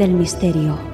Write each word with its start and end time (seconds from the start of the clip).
del 0.00 0.14
misterio. 0.14 0.89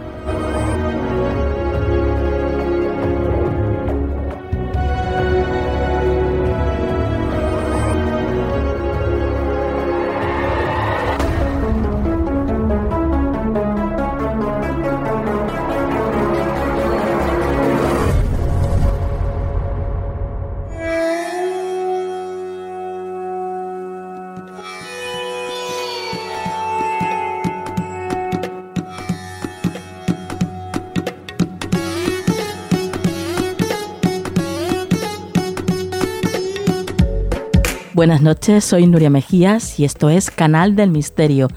Buenas 38.07 38.23
noches, 38.23 38.65
soy 38.65 38.87
Nuria 38.87 39.11
Mejías 39.11 39.81
y 39.81 39.85
esto 39.85 40.11
es 40.11 40.31
Canal 40.31 40.77
del 40.77 40.93
Misterio. 40.93 41.49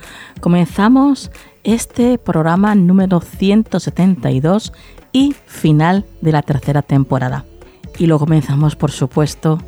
Comenzamos 0.41 1.29
este 1.63 2.17
programa 2.17 2.73
número 2.73 3.19
172 3.19 4.73
y 5.11 5.35
final 5.45 6.07
de 6.21 6.31
la 6.31 6.41
tercera 6.41 6.81
temporada. 6.81 7.45
Y 7.99 8.07
lo 8.07 8.17
comenzamos, 8.17 8.75
por 8.75 8.89
supuesto, 8.89 9.59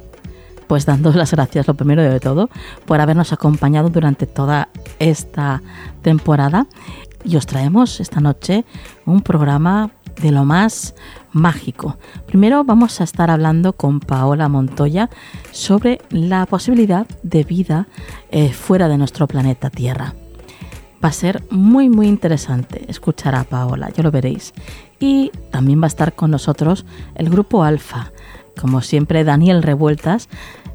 pues 0.66 0.88
dando 0.88 1.14
las 1.14 1.34
gracias, 1.34 1.68
lo 1.68 1.76
primero 1.76 2.02
de 2.02 2.20
todo, 2.20 2.50
por 2.88 3.00
habernos 3.00 3.32
acompañado 3.32 3.90
durante 3.90 4.26
toda 4.26 4.70
esta 4.98 5.62
temporada. 6.02 6.66
Y 7.24 7.36
os 7.36 7.46
traemos 7.46 8.00
esta 8.00 8.22
noche 8.22 8.66
un 9.06 9.22
programa 9.22 9.92
de 10.22 10.32
lo 10.32 10.46
más 10.46 10.96
mágico. 11.32 11.98
Primero 12.26 12.64
vamos 12.64 13.02
a 13.02 13.04
estar 13.04 13.30
hablando 13.30 13.74
con 13.74 14.00
Paola 14.00 14.50
Montoya 14.50 15.10
sobre 15.52 16.02
la 16.10 16.46
posibilidad 16.46 17.08
de 17.24 17.44
vida 17.44 17.88
eh, 18.30 18.52
fuera 18.52 18.88
de 18.88 18.98
nuestro 18.98 19.28
planeta 19.28 19.70
Tierra. 19.70 20.14
Va 21.04 21.10
a 21.10 21.14
ser 21.14 21.44
muy 21.50 21.90
muy 21.90 22.08
interesante 22.08 22.86
escuchar 22.88 23.36
a 23.36 23.44
Paola, 23.44 23.90
ya 23.90 24.04
lo 24.04 24.12
veréis. 24.12 24.54
Y 25.00 25.32
también 25.52 25.82
va 25.82 25.86
a 25.86 25.88
estar 25.88 26.14
con 26.14 26.30
nosotros 26.30 26.86
el 27.16 27.30
grupo 27.30 27.64
Alfa, 27.64 28.12
como 28.60 28.82
siempre 28.82 29.24
Daniel 29.24 29.64
Revueltas, 29.64 30.30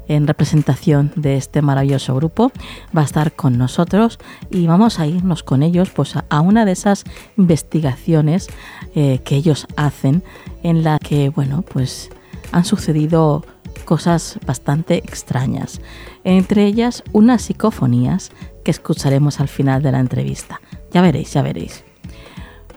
en 0.07 0.27
representación 0.27 1.11
de 1.15 1.37
este 1.37 1.61
maravilloso 1.61 2.15
grupo, 2.15 2.51
va 2.95 3.01
a 3.01 3.05
estar 3.05 3.33
con 3.33 3.57
nosotros 3.57 4.19
y 4.49 4.67
vamos 4.67 4.99
a 4.99 5.07
irnos 5.07 5.43
con 5.43 5.63
ellos 5.63 5.89
pues, 5.89 6.15
a 6.29 6.41
una 6.41 6.65
de 6.65 6.71
esas 6.71 7.03
investigaciones 7.37 8.47
eh, 8.95 9.19
que 9.23 9.35
ellos 9.35 9.67
hacen 9.75 10.23
en 10.63 10.83
la 10.83 10.99
que, 10.99 11.29
bueno, 11.29 11.63
pues 11.63 12.09
han 12.51 12.65
sucedido 12.65 13.43
cosas 13.85 14.39
bastante 14.45 14.97
extrañas, 14.97 15.81
entre 16.23 16.65
ellas 16.65 17.03
unas 17.13 17.43
psicofonías 17.43 18.31
que 18.63 18.71
escucharemos 18.71 19.39
al 19.39 19.47
final 19.47 19.81
de 19.81 19.93
la 19.93 19.99
entrevista. 19.99 20.59
Ya 20.91 21.01
veréis, 21.01 21.31
ya 21.31 21.41
veréis. 21.41 21.85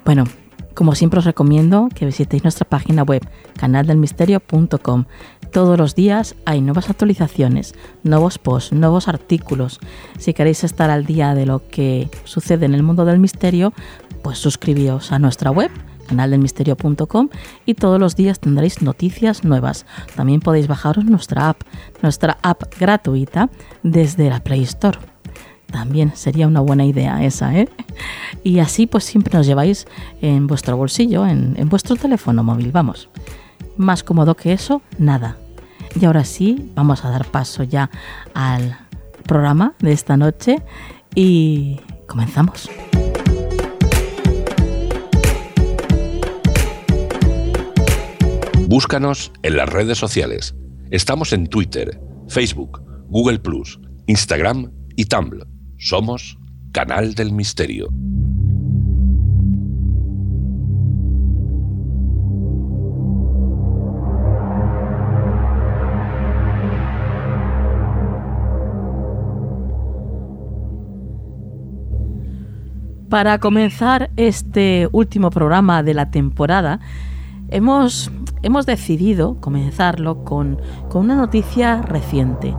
Bueno, 0.05 0.25
como 0.75 0.95
siempre 0.95 1.19
os 1.19 1.25
recomiendo 1.25 1.89
que 1.95 2.07
visitéis 2.07 2.45
nuestra 2.45 2.69
página 2.69 3.03
web 3.03 3.23
canaldelmisterio.com. 3.59 5.05
Todos 5.53 5.77
los 5.77 5.97
días 5.97 6.37
hay 6.45 6.61
nuevas 6.61 6.91
actualizaciones, 6.91 7.75
nuevos 8.05 8.39
posts, 8.39 8.73
nuevos 8.73 9.09
artículos. 9.09 9.81
Si 10.19 10.33
queréis 10.33 10.63
estar 10.63 10.91
al 10.91 11.07
día 11.07 11.35
de 11.35 11.45
lo 11.45 11.67
que 11.69 12.09
sucede 12.25 12.67
en 12.67 12.75
el 12.75 12.85
mundo 12.85 13.05
del 13.05 13.19
misterio, 13.19 13.73
pues 14.23 14.39
suscribíos 14.39 15.11
a 15.11 15.19
nuestra 15.19 15.51
web 15.51 15.71
canaldelmisterio.com 16.07 17.29
y 17.67 17.75
todos 17.75 17.99
los 17.99 18.17
días 18.17 18.39
tendréis 18.39 18.83
noticias 18.83 19.45
nuevas. 19.45 19.87
También 20.15 20.41
podéis 20.41 20.69
bajaros 20.69 21.05
nuestra 21.05 21.49
app, 21.49 21.63
nuestra 22.03 22.39
app 22.43 22.63
gratuita 22.79 23.51
desde 23.83 24.31
la 24.31 24.41
Play 24.41 24.63
Store. 24.63 24.99
También 25.71 26.13
sería 26.15 26.47
una 26.49 26.61
buena 26.61 26.85
idea 26.85 27.25
esa, 27.25 27.57
¿eh? 27.57 27.69
Y 28.43 28.59
así 28.59 28.87
pues 28.87 29.05
siempre 29.05 29.37
nos 29.37 29.47
lleváis 29.47 29.87
en 30.21 30.47
vuestro 30.47 30.77
bolsillo, 30.77 31.27
en, 31.27 31.55
en 31.57 31.69
vuestro 31.69 31.97
teléfono 31.97 32.43
móvil, 32.43 32.73
vamos. 32.73 33.09
Más 33.77 34.03
cómodo 34.03 34.37
que 34.37 34.53
eso, 34.53 34.83
nada. 34.99 35.37
Y 35.99 36.05
ahora 36.05 36.25
sí, 36.25 36.71
vamos 36.75 37.05
a 37.05 37.11
dar 37.11 37.27
paso 37.27 37.63
ya 37.63 37.91
al 38.35 38.77
programa 39.27 39.75
de 39.81 39.93
esta 39.93 40.17
noche 40.17 40.63
y 41.15 41.81
comenzamos. 42.07 42.71
Búscanos 48.69 49.33
en 49.43 49.57
las 49.57 49.69
redes 49.69 49.99
sociales. 49.99 50.55
Estamos 50.91 51.33
en 51.33 51.49
Twitter, 51.49 52.01
Facebook, 52.29 52.81
Google⁇ 53.09 53.43
Instagram 54.07 54.71
y 54.95 55.07
Tumblr. 55.07 55.47
Somos 55.79 56.39
Canal 56.73 57.15
del 57.15 57.33
Misterio. 57.33 57.89
Para 73.11 73.39
comenzar 73.39 74.11
este 74.17 74.89
último 74.93 75.31
programa 75.31 75.83
de 75.83 75.95
la 75.95 76.11
temporada, 76.11 76.79
hemos 77.49 78.11
hemos 78.43 78.67
decidido 78.67 79.41
comenzarlo 79.41 80.25
con, 80.25 80.61
una 80.95 81.17
noticia 81.17 81.83
reciente. 81.83 82.55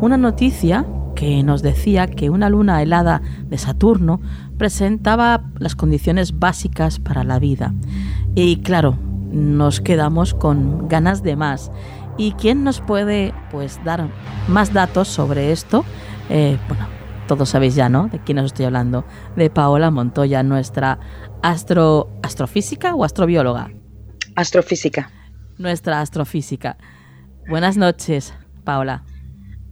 Una 0.00 0.16
noticia 0.16 0.84
que 1.14 1.42
nos 1.42 1.62
decía 1.62 2.06
que 2.06 2.30
una 2.30 2.48
luna 2.48 2.82
helada 2.82 3.22
de 3.48 3.58
Saturno 3.58 4.20
presentaba 4.58 5.44
las 5.58 5.76
condiciones 5.76 6.38
básicas 6.38 6.98
para 6.98 7.24
la 7.24 7.38
vida. 7.38 7.72
Y 8.34 8.56
claro, 8.56 8.98
nos 9.30 9.80
quedamos 9.80 10.34
con 10.34 10.88
ganas 10.88 11.22
de 11.22 11.36
más. 11.36 11.70
¿Y 12.18 12.32
quién 12.32 12.64
nos 12.64 12.80
puede 12.80 13.32
pues 13.50 13.80
dar 13.84 14.08
más 14.48 14.72
datos 14.72 15.08
sobre 15.08 15.52
esto? 15.52 15.84
Eh, 16.28 16.58
bueno, 16.68 16.86
todos 17.26 17.50
sabéis 17.50 17.74
ya, 17.74 17.88
¿no? 17.88 18.08
De 18.08 18.18
quién 18.18 18.38
os 18.38 18.46
estoy 18.46 18.66
hablando. 18.66 19.04
De 19.36 19.50
Paola 19.50 19.90
Montoya, 19.90 20.42
nuestra 20.42 20.98
astro, 21.42 22.08
astrofísica 22.22 22.94
o 22.94 23.04
astrobióloga. 23.04 23.70
Astrofísica 24.36 25.10
nuestra 25.62 26.00
astrofísica. 26.00 26.76
Buenas 27.48 27.76
noches, 27.76 28.34
Paola. 28.64 29.04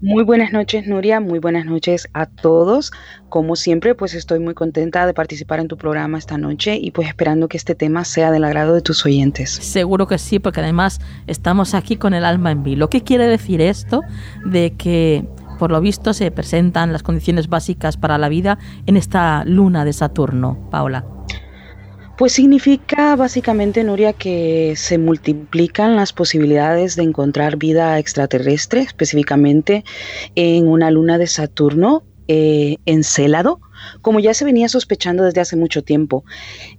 Muy 0.03 0.25
buenas 0.25 0.51
noches, 0.51 0.87
Nuria. 0.87 1.21
Muy 1.21 1.41
buenas 1.41 1.67
noches 1.67 2.09
a 2.15 2.25
todos. 2.25 2.91
Como 3.29 3.55
siempre, 3.55 3.95
pues 3.95 4.15
estoy 4.15 4.39
muy 4.39 4.55
contenta 4.55 5.05
de 5.05 5.13
participar 5.13 5.61
en 5.61 5.69
tu 5.69 5.77
programa 5.77 6.17
esta 6.17 6.39
noche 6.39 6.79
y 6.81 6.91
pues 6.91 7.07
esperando 7.07 7.49
que 7.49 7.59
este 7.59 7.75
tema 7.75 8.07
sea 8.07 8.31
del 8.31 8.45
agrado 8.45 8.75
de 8.75 8.81
tus 8.81 9.05
oyentes. 9.05 9.51
Seguro 9.51 10.07
que 10.07 10.17
sí, 10.17 10.39
porque 10.39 10.61
además 10.61 11.01
estamos 11.27 11.75
aquí 11.75 11.97
con 11.97 12.15
el 12.15 12.25
alma 12.25 12.51
en 12.51 12.63
vilo. 12.63 12.89
¿Qué 12.89 13.03
quiere 13.03 13.27
decir 13.27 13.61
esto 13.61 14.01
de 14.47 14.73
que 14.73 15.29
por 15.61 15.71
lo 15.71 15.81
visto 15.83 16.15
se 16.15 16.31
presentan 16.31 16.91
las 16.91 17.03
condiciones 17.03 17.51
básicas 17.51 17.99
para 17.99 18.17
la 18.17 18.31
vida 18.31 18.59
en 18.87 18.97
esta 18.97 19.45
luna 19.45 19.85
de 19.85 19.93
Saturno, 19.93 20.57
Paola? 20.71 21.05
Pues 22.17 22.33
significa 22.33 23.15
básicamente, 23.15 23.85
Nuria, 23.85 24.15
que 24.15 24.73
se 24.77 24.97
multiplican 24.97 25.97
las 25.97 26.15
posibilidades 26.15 26.97
de 26.97 27.03
encontrar 27.03 27.59
vida 27.59 27.99
extraterrestre, 27.99 28.81
específicamente 28.81 29.85
en 30.35 30.67
una 30.67 30.91
luna 30.91 31.19
de 31.19 31.27
Saturno 31.27 32.05
eh, 32.27 32.79
en 32.87 33.05
Célado, 33.05 33.61
como 34.03 34.21
ya 34.21 34.35
se 34.35 34.45
venía 34.45 34.69
sospechando 34.69 35.25
desde 35.25 35.41
hace 35.41 35.57
mucho 35.57 35.83
tiempo. 35.83 36.25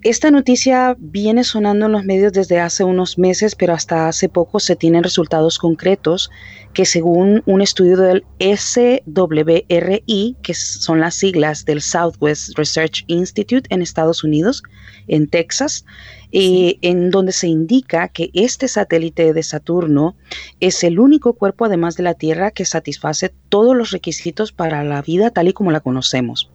Esta 0.02 0.32
noticia 0.32 0.96
viene 1.00 1.44
sonando 1.44 1.86
en 1.88 1.92
los 1.92 2.06
medios 2.06 2.34
desde 2.34 2.60
hace 2.60 2.84
unos 2.84 3.18
meses, 3.18 3.56
pero 3.56 3.74
hasta 3.74 4.08
hace 4.08 4.30
poco 4.30 4.60
se 4.60 4.76
tienen 4.76 5.04
resultados 5.04 5.58
concretos 5.58 6.30
que 6.74 6.86
según 6.86 7.44
un 7.46 7.62
estudio 7.62 7.98
del 7.98 8.24
SWRI, 8.40 9.06
que 10.42 10.54
son 10.54 11.00
las 11.00 11.16
siglas 11.16 11.66
del 11.66 11.82
Southwest 11.82 12.58
Research 12.58 13.04
Institute 13.08 13.68
en 13.74 13.82
Estados 13.82 14.24
Unidos, 14.24 14.64
en 15.08 15.28
Texas, 15.28 15.86
eh, 16.32 16.78
en 16.82 17.12
donde 17.12 17.34
se 17.34 17.48
indica 17.48 18.08
que 18.08 18.30
este 18.34 18.70
satélite 18.70 19.34
de 19.34 19.44
Saturno 19.44 20.16
es 20.62 20.84
el 20.84 21.00
único 21.00 21.34
cuerpo 21.34 21.66
además 21.66 21.98
de 21.98 22.04
la 22.04 22.14
Tierra 22.14 22.52
que 22.52 22.64
satisface 22.64 23.34
todos 23.50 23.76
los 23.76 23.92
requisitos 23.92 24.54
para 24.54 24.84
la 24.86 25.02
vida 25.02 25.32
tal 25.32 25.50
y 25.50 25.54
como 25.54 25.72
la 25.72 25.82
conocemos. 25.82 26.50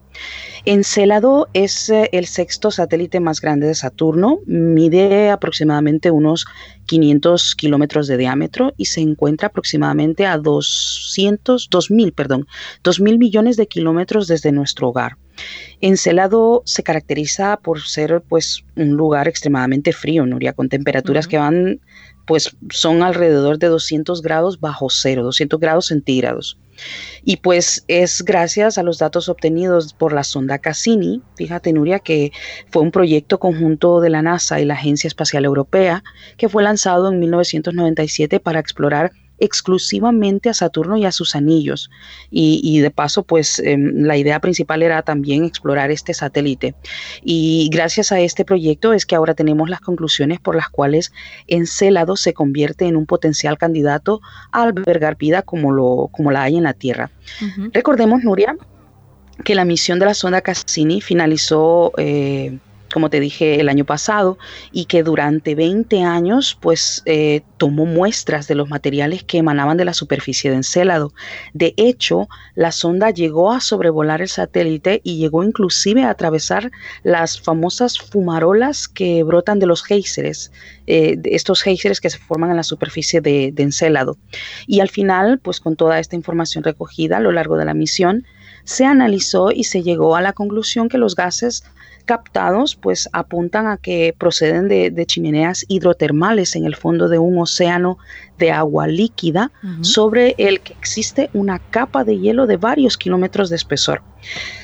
Encélado 0.65 1.47
es 1.53 1.89
eh, 1.89 2.09
el 2.11 2.25
sexto 2.25 2.71
satélite 2.71 3.19
más 3.19 3.39
grande 3.39 3.67
de 3.67 3.75
Saturno, 3.75 4.39
mide 4.45 5.29
aproximadamente 5.29 6.11
unos 6.11 6.45
500 6.87 7.55
kilómetros 7.55 8.07
de 8.07 8.17
diámetro 8.17 8.73
y 8.75 8.85
se 8.85 9.01
encuentra 9.01 9.47
aproximadamente 9.47 10.25
a 10.25 10.37
200, 10.37 11.69
2000, 11.69 12.11
perdón, 12.11 12.47
2000 12.83 13.17
millones 13.17 13.55
de 13.55 13.67
kilómetros 13.67 14.27
desde 14.27 14.51
nuestro 14.51 14.89
hogar. 14.89 15.17
Encelado 15.79 16.63
se 16.65 16.83
caracteriza 16.83 17.57
por 17.57 17.81
ser 17.81 18.21
pues 18.27 18.65
un 18.75 18.97
lugar 18.97 19.27
extremadamente 19.27 19.93
frío, 19.93 20.25
Nuria, 20.25 20.53
con 20.53 20.69
temperaturas 20.69 21.27
que 21.27 21.37
van 21.37 21.79
pues 22.25 22.57
son 22.71 23.03
alrededor 23.03 23.57
de 23.57 23.67
200 23.67 24.21
grados 24.21 24.59
bajo 24.59 24.89
cero, 24.89 25.23
200 25.23 25.59
grados 25.61 25.85
centígrados. 25.87 26.57
Y 27.23 27.37
pues 27.37 27.83
es 27.87 28.23
gracias 28.23 28.77
a 28.77 28.83
los 28.83 28.97
datos 28.99 29.29
obtenidos 29.29 29.93
por 29.93 30.13
la 30.13 30.23
sonda 30.23 30.59
Cassini, 30.59 31.21
fíjate 31.35 31.73
Nuria, 31.73 31.99
que 31.99 32.31
fue 32.71 32.81
un 32.81 32.91
proyecto 32.91 33.39
conjunto 33.39 34.01
de 34.01 34.09
la 34.09 34.21
NASA 34.21 34.59
y 34.59 34.65
la 34.65 34.75
Agencia 34.75 35.07
Espacial 35.07 35.45
Europea, 35.45 36.03
que 36.37 36.49
fue 36.49 36.63
lanzado 36.63 37.11
en 37.11 37.19
1997 37.19 38.39
para 38.39 38.59
explorar 38.59 39.11
exclusivamente 39.39 40.49
a 40.49 40.53
Saturno 40.53 40.97
y 40.97 41.05
a 41.05 41.11
sus 41.11 41.35
anillos. 41.35 41.89
Y, 42.29 42.79
de 42.79 42.91
paso, 42.91 43.23
pues 43.23 43.59
em, 43.59 44.03
la 44.03 44.17
idea 44.17 44.39
principal 44.39 44.83
era 44.83 45.01
también 45.01 45.43
explorar 45.43 45.91
este 45.91 46.13
satélite. 46.13 46.75
Y 47.23 47.69
gracias 47.71 48.11
a 48.11 48.19
este 48.19 48.45
proyecto 48.45 48.93
es 48.93 49.05
que 49.05 49.15
ahora 49.15 49.33
tenemos 49.33 49.69
las 49.69 49.81
conclusiones 49.81 50.39
por 50.39 50.55
las 50.55 50.69
cuales 50.69 51.11
Encélado 51.47 52.15
se 52.15 52.33
convierte 52.33 52.85
en 52.85 52.95
un 52.95 53.05
potencial 53.05 53.57
candidato 53.57 54.21
a 54.51 54.63
albergar 54.63 55.17
vida 55.17 55.41
como, 55.41 55.71
lo, 55.71 56.09
como 56.11 56.31
la 56.31 56.43
hay 56.43 56.57
en 56.57 56.63
la 56.63 56.73
Tierra. 56.73 57.11
Recordemos, 57.73 58.23
Nuria, 58.23 58.55
que 59.43 59.55
la 59.55 59.65
misión 59.65 59.99
de 59.99 60.05
la 60.05 60.13
sonda 60.13 60.41
Cassini 60.41 61.01
finalizó 61.01 61.91
eh, 61.97 62.57
como 62.93 63.09
te 63.09 63.19
dije 63.19 63.59
el 63.59 63.69
año 63.69 63.85
pasado, 63.85 64.37
y 64.71 64.85
que 64.85 65.03
durante 65.03 65.55
20 65.55 66.03
años 66.03 66.57
pues 66.59 67.01
eh, 67.05 67.41
tomó 67.57 67.85
muestras 67.85 68.47
de 68.47 68.55
los 68.55 68.69
materiales 68.69 69.23
que 69.23 69.37
emanaban 69.37 69.77
de 69.77 69.85
la 69.85 69.93
superficie 69.93 70.49
de 70.49 70.57
Encélado. 70.57 71.13
De 71.53 71.73
hecho, 71.77 72.27
la 72.55 72.71
sonda 72.71 73.09
llegó 73.09 73.51
a 73.51 73.59
sobrevolar 73.59 74.21
el 74.21 74.29
satélite 74.29 75.01
y 75.03 75.17
llegó 75.17 75.43
inclusive 75.43 76.03
a 76.03 76.11
atravesar 76.11 76.71
las 77.03 77.39
famosas 77.39 77.97
fumarolas 77.97 78.87
que 78.87 79.23
brotan 79.23 79.59
de 79.59 79.67
los 79.67 79.83
géiseres, 79.83 80.51
eh, 80.87 81.17
estos 81.25 81.61
géiseres 81.61 82.01
que 82.01 82.09
se 82.09 82.17
forman 82.17 82.51
en 82.51 82.57
la 82.57 82.63
superficie 82.63 83.21
de, 83.21 83.51
de 83.53 83.63
Encélado. 83.63 84.17
Y 84.65 84.79
al 84.79 84.89
final, 84.89 85.39
pues 85.39 85.59
con 85.59 85.75
toda 85.75 85.99
esta 85.99 86.15
información 86.15 86.63
recogida 86.63 87.17
a 87.17 87.21
lo 87.21 87.31
largo 87.31 87.57
de 87.57 87.65
la 87.65 87.73
misión, 87.73 88.25
se 88.67 88.83
analizó 88.83 89.51
y 89.51 89.63
se 89.63 89.81
llegó 89.81 90.17
a 90.17 90.21
la 90.21 90.33
conclusión 90.33 90.89
que 90.89 90.97
los 90.97 91.15
gases 91.15 91.63
captados 92.07 92.75
pues 92.75 93.07
apuntan 93.13 93.67
a 93.67 93.77
que 93.77 94.15
proceden 94.17 94.67
de, 94.67 95.05
chimeneas 95.05 95.63
hidrotermales 95.67 96.55
en 96.55 96.65
el 96.65 96.75
fondo 96.75 97.07
de 97.07 97.19
un 97.19 97.37
océano 97.37 97.99
de 98.39 98.51
agua 98.51 98.87
líquida 98.87 99.51
sobre 99.81 100.33
el 100.39 100.61
que 100.61 100.73
existe 100.73 101.29
una 101.33 101.59
capa 101.59 102.03
de 102.03 102.17
hielo 102.17 102.47
de 102.47 102.57
varios 102.57 102.97
kilómetros 102.97 103.51
de 103.51 103.57
espesor. 103.57 104.01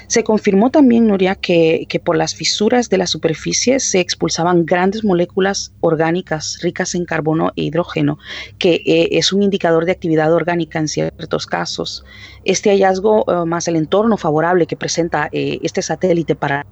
Se 0.07 0.24
confirmó 0.24 0.69
también, 0.69 1.07
Nuria, 1.07 1.36
que, 1.36 1.88
por 2.04 2.16
las 2.16 2.36
fisuras 2.36 2.90
de 2.90 2.98
la 2.98 3.07
superficie 3.07 3.80
se 3.80 4.00
expulsaban 4.00 4.66
grandes 4.66 5.04
moléculas 5.04 5.72
orgánicas 5.80 6.60
ricas 6.62 6.94
en 6.96 7.06
carbono 7.06 7.51
e 7.56 7.63
hidrógeno, 7.63 8.19
que 8.60 8.81
eh, 8.86 9.10
es 9.12 9.34
un 9.34 9.42
indicador 9.42 9.86
de 9.86 9.92
actividad 9.92 10.34
orgánica 10.34 10.80
en 10.80 10.88
ciertos 10.88 11.48
casos. 11.48 12.04
Este 12.44 12.69
hallazgo, 12.69 13.25
eh, 13.28 13.46
más 13.46 13.68
el 13.68 13.75
entorno 13.75 14.18
favorable 14.18 14.68
que 14.68 14.75
presenta 14.75 15.30
eh, 15.31 15.60
este 15.63 15.81
satélite 15.81 16.36
para 16.36 16.66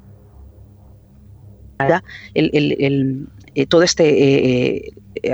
el, 2.34 3.28
eh, 3.54 3.66
todo 3.66 3.84
este, 3.84 4.06
eh, 4.08 4.94
eh, 5.16 5.34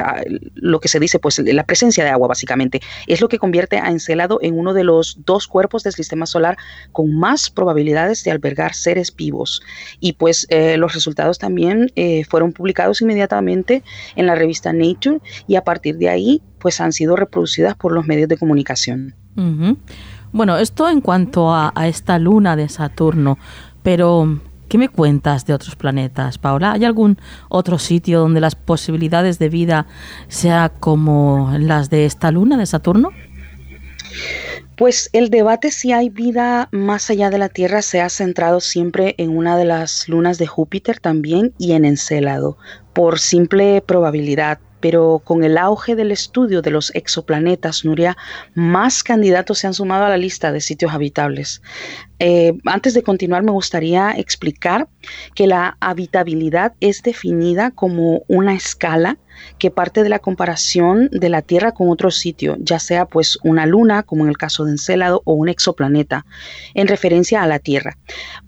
lo 0.55 0.79
que 0.79 0.87
se 0.87 0.99
dice, 0.99 1.19
pues 1.19 1.37
la 1.39 1.63
presencia 1.65 2.03
de 2.03 2.09
agua 2.09 2.27
básicamente, 2.27 2.81
es 3.05 3.21
lo 3.21 3.27
que 3.27 3.37
convierte 3.37 3.77
a 3.77 3.89
Encelado 3.89 4.39
en 4.41 4.57
uno 4.57 4.73
de 4.73 4.83
los 4.83 5.19
dos 5.23 5.47
cuerpos 5.47 5.83
del 5.83 5.93
sistema 5.93 6.25
solar 6.25 6.57
con 6.91 7.15
más 7.15 7.51
probabilidades 7.51 8.23
de 8.23 8.31
albergar 8.31 8.73
seres 8.73 9.15
vivos. 9.15 9.61
Y 9.99 10.13
pues 10.13 10.47
los 10.77 10.93
resultados 10.93 11.37
también 11.37 11.91
fueron 12.29 12.53
publicados 12.53 13.01
inmediatamente 13.01 13.83
en 14.15 14.25
la 14.25 14.35
revista 14.35 14.73
Nature 14.73 15.19
y 15.47 15.55
a 15.55 15.63
partir 15.63 15.97
de 15.97 16.09
ahí 16.09 16.41
pues 16.59 16.81
han 16.81 16.91
sido 16.91 17.15
reproducidas 17.15 17.75
por 17.75 17.91
los 17.91 18.05
medios 18.07 18.29
de 18.29 18.37
comunicación. 18.37 19.15
Bueno, 20.31 20.57
esto 20.57 20.89
en 20.89 21.01
cuanto 21.01 21.53
a 21.53 21.71
esta 21.87 22.17
luna 22.17 22.55
de 22.55 22.67
Saturno, 22.69 23.37
pero 23.83 24.39
¿Qué 24.67 24.77
me 24.77 24.89
cuentas 24.89 25.45
de 25.45 25.53
otros 25.53 25.75
planetas, 25.75 26.37
Paula? 26.37 26.73
¿Hay 26.73 26.83
algún 26.83 27.17
otro 27.49 27.79
sitio 27.79 28.19
donde 28.19 28.41
las 28.41 28.55
posibilidades 28.55 29.39
de 29.39 29.49
vida 29.49 29.87
sea 30.27 30.69
como 30.69 31.53
las 31.57 31.89
de 31.89 32.05
esta 32.05 32.31
luna 32.31 32.57
de 32.57 32.65
Saturno? 32.65 33.11
Pues 34.75 35.09
el 35.13 35.29
debate 35.29 35.71
si 35.71 35.91
hay 35.91 36.09
vida 36.09 36.67
más 36.71 37.09
allá 37.09 37.29
de 37.29 37.37
la 37.37 37.49
Tierra 37.49 37.81
se 37.81 38.01
ha 38.01 38.09
centrado 38.09 38.59
siempre 38.59 39.15
en 39.17 39.35
una 39.35 39.57
de 39.57 39.65
las 39.65 40.07
lunas 40.09 40.37
de 40.37 40.47
Júpiter 40.47 40.99
también 40.99 41.53
y 41.57 41.71
en 41.71 41.85
Encélado, 41.85 42.57
por 42.93 43.19
simple 43.19 43.81
probabilidad 43.81 44.59
pero 44.79 45.21
con 45.23 45.43
el 45.43 45.57
auge 45.57 45.95
del 45.95 46.11
estudio 46.11 46.61
de 46.61 46.71
los 46.71 46.93
exoplanetas, 46.93 47.83
Nuria, 47.83 48.15
más 48.53 49.03
candidatos 49.03 49.59
se 49.59 49.67
han 49.67 49.73
sumado 49.73 50.05
a 50.05 50.09
la 50.09 50.17
lista 50.17 50.51
de 50.51 50.61
sitios 50.61 50.93
habitables. 50.93 51.61
Eh, 52.19 52.53
antes 52.65 52.93
de 52.93 53.03
continuar, 53.03 53.43
me 53.43 53.51
gustaría 53.51 54.11
explicar 54.11 54.87
que 55.35 55.47
la 55.47 55.77
habitabilidad 55.79 56.73
es 56.79 57.03
definida 57.03 57.71
como 57.71 58.23
una 58.27 58.53
escala 58.53 59.17
que 59.57 59.71
parte 59.71 60.03
de 60.03 60.09
la 60.09 60.19
comparación 60.19 61.09
de 61.11 61.29
la 61.29 61.41
Tierra 61.41 61.71
con 61.71 61.89
otro 61.89 62.11
sitio, 62.11 62.57
ya 62.59 62.79
sea 62.79 63.05
pues 63.05 63.37
una 63.43 63.65
luna, 63.65 64.03
como 64.03 64.23
en 64.23 64.29
el 64.29 64.37
caso 64.37 64.65
de 64.65 64.71
Encélado, 64.71 65.21
o 65.25 65.33
un 65.33 65.49
exoplaneta, 65.49 66.25
en 66.73 66.87
referencia 66.87 67.41
a 67.41 67.47
la 67.47 67.59
Tierra. 67.59 67.97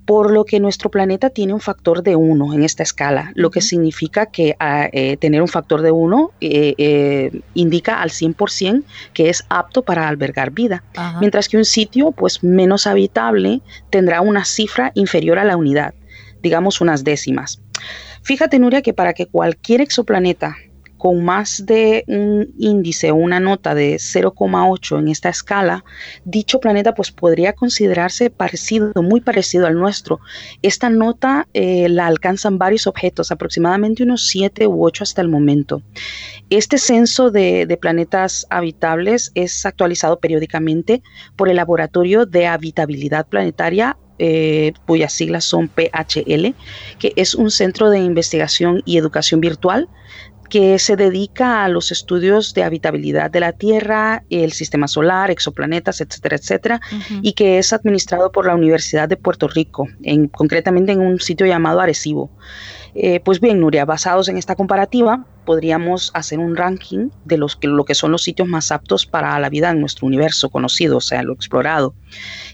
Por 0.05 0.31
lo 0.31 0.43
que 0.45 0.59
nuestro 0.59 0.89
planeta 0.89 1.29
tiene 1.29 1.53
un 1.53 1.59
factor 1.59 2.01
de 2.01 2.15
1 2.15 2.53
en 2.53 2.63
esta 2.63 2.83
escala, 2.83 3.31
lo 3.35 3.51
que 3.51 3.61
significa 3.61 4.25
que 4.27 4.55
ah, 4.59 4.89
eh, 4.91 5.17
tener 5.17 5.41
un 5.41 5.47
factor 5.47 5.81
de 5.81 5.91
1 5.91 6.31
eh, 6.41 6.73
eh, 6.77 7.41
indica 7.53 8.01
al 8.01 8.09
100% 8.09 8.83
que 9.13 9.29
es 9.29 9.45
apto 9.49 9.83
para 9.83 10.07
albergar 10.07 10.51
vida, 10.51 10.83
mientras 11.19 11.47
que 11.47 11.57
un 11.57 11.65
sitio 11.65 12.11
pues 12.11 12.43
menos 12.43 12.88
habitable 12.88 13.58
tendrá 13.89 14.21
una 14.21 14.45
cifra 14.45 14.91
inferior 14.95 15.39
a 15.39 15.43
la 15.43 15.57
unidad, 15.57 15.93
digamos 16.41 16.81
unas 16.81 17.03
décimas. 17.03 17.61
Fíjate, 18.21 18.59
Nuria, 18.59 18.81
que 18.81 18.93
para 18.93 19.13
que 19.13 19.25
cualquier 19.25 19.81
exoplaneta 19.81 20.57
con 20.99 21.23
más 21.23 21.65
de 21.65 22.03
un 22.07 22.53
índice 22.59 23.09
o 23.09 23.15
una 23.15 23.39
nota 23.39 23.73
de 23.73 23.95
0,8 23.95 24.99
en 24.99 25.07
esta 25.07 25.29
escala, 25.29 25.85
dicho 26.25 26.59
planeta 26.59 26.93
pues 26.93 27.09
podría 27.11 27.53
considerarse 27.53 28.29
parecido, 28.29 28.91
muy 29.01 29.21
parecido 29.21 29.65
al 29.65 29.75
nuestro. 29.75 30.19
Esta 30.61 30.89
nota 30.89 31.47
eh, 31.53 31.87
la 31.89 32.05
alcanzan 32.05 32.57
varios 32.57 32.85
objetos, 32.85 33.31
aproximadamente 33.31 34.03
unos 34.03 34.27
7 34.27 34.67
u 34.67 34.85
8 34.85 35.03
hasta 35.05 35.21
el 35.21 35.29
momento. 35.29 35.81
Este 36.49 36.77
censo 36.77 37.31
de, 37.31 37.77
planetas 37.79 38.45
habitables 38.49 39.31
es 39.35 39.65
actualizado 39.65 40.19
periódicamente 40.19 41.01
por 41.37 41.47
el 41.47 41.55
Laboratorio 41.55 42.25
de 42.25 42.45
Habitabilidad 42.45 43.25
Planetaria 43.27 43.95
eh, 44.21 44.73
cuyas 44.85 45.13
siglas 45.13 45.45
son 45.45 45.69
PHL, 45.69 46.53
que 46.99 47.13
es 47.15 47.35
un 47.35 47.51
centro 47.51 47.89
de 47.89 47.99
investigación 47.99 48.81
y 48.85 48.97
educación 48.97 49.39
virtual 49.39 49.87
que 50.49 50.79
se 50.79 50.95
dedica 50.95 51.63
a 51.63 51.69
los 51.69 51.91
estudios 51.91 52.53
de 52.53 52.63
habitabilidad 52.63 53.31
de 53.31 53.39
la 53.39 53.53
Tierra, 53.53 54.23
el 54.29 54.51
sistema 54.51 54.87
solar, 54.87 55.31
exoplanetas, 55.31 56.01
etcétera, 56.01 56.35
etcétera, 56.37 56.81
y 57.21 57.33
que 57.33 57.59
es 57.59 57.71
administrado 57.73 58.31
por 58.31 58.45
la 58.45 58.55
Universidad 58.55 59.07
de 59.07 59.17
Puerto 59.17 59.47
Rico, 59.47 59.87
en, 60.03 60.27
concretamente 60.27 60.91
en 60.91 61.01
un 61.01 61.19
sitio 61.19 61.45
llamado 61.45 61.79
Arecibo. 61.79 62.31
Eh, 62.95 63.19
pues 63.19 63.39
bien, 63.39 63.59
Nuria, 63.59 63.85
basados 63.85 64.29
en 64.29 64.37
esta 64.37 64.55
comparativa, 64.55 65.25
podríamos 65.45 66.11
hacer 66.13 66.39
un 66.39 66.55
ranking 66.55 67.09
de 67.25 67.37
los 67.37 67.55
que, 67.55 67.67
lo 67.67 67.85
que 67.85 67.95
son 67.95 68.11
los 68.11 68.23
sitios 68.23 68.47
más 68.47 68.71
aptos 68.71 69.05
para 69.05 69.39
la 69.39 69.49
vida 69.49 69.69
en 69.69 69.79
nuestro 69.79 70.07
universo 70.07 70.49
conocido, 70.49 70.97
o 70.97 71.01
sea, 71.01 71.23
lo 71.23 71.33
explorado. 71.33 71.93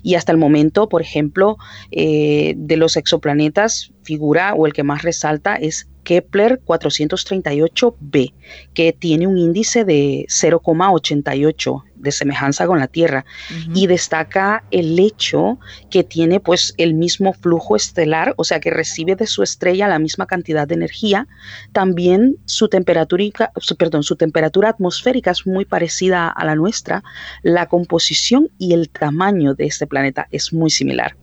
Y 0.04 0.16
hasta 0.16 0.32
el 0.32 0.38
momento, 0.38 0.90
por 0.90 1.02
ejemplo, 1.02 1.58
eh, 1.92 2.54
de 2.58 2.78
los 2.78 2.98
exoplanetas, 2.98 3.92
figura 4.04 4.54
o 4.54 4.68
el 4.68 4.74
que 4.74 4.84
más 4.84 5.02
resalta 5.02 5.56
es 5.56 5.90
Kepler 6.06 6.62
438b, 6.64 8.34
que 8.74 8.94
tiene 8.94 9.28
un 9.28 9.38
índice 9.38 9.84
de 9.84 10.26
0,88 10.30 11.84
de 12.06 12.14
semejanza 12.14 12.66
con 12.66 12.80
la 12.80 12.88
Tierra 12.88 13.26
y 13.74 13.88
destaca 13.88 14.64
el 14.72 14.98
hecho 14.98 15.60
que 15.92 16.04
tiene 16.04 16.40
pues 16.40 16.74
el 16.78 16.94
mismo 16.94 17.34
flujo 17.34 17.76
estelar, 17.76 18.34
o 18.38 18.46
sea 18.46 18.62
que 18.62 18.70
recibe 18.70 19.18
de 19.18 19.28
su 19.28 19.44
estrella 19.44 19.90
la 19.90 20.00
misma 20.00 20.26
cantidad 20.28 20.68
de 20.68 20.76
energía, 20.76 21.28
también 21.74 22.38
su 22.46 22.70
temperatura, 22.70 23.52
su, 23.58 23.76
perdón, 23.76 24.04
su 24.04 24.16
temperatura 24.16 24.70
atmosférica 24.70 25.32
es 25.32 25.46
muy 25.46 25.66
parecida 25.66 26.30
a 26.30 26.46
la 26.46 26.56
nuestra, 26.56 27.04
la 27.44 27.68
composición 27.68 28.50
y 28.58 28.74
el 28.74 28.90
tamaño 28.90 29.54
de 29.54 29.66
este 29.66 29.88
planeta 29.88 30.28
es 30.32 30.54
muy 30.54 30.70
similar. 30.70 31.18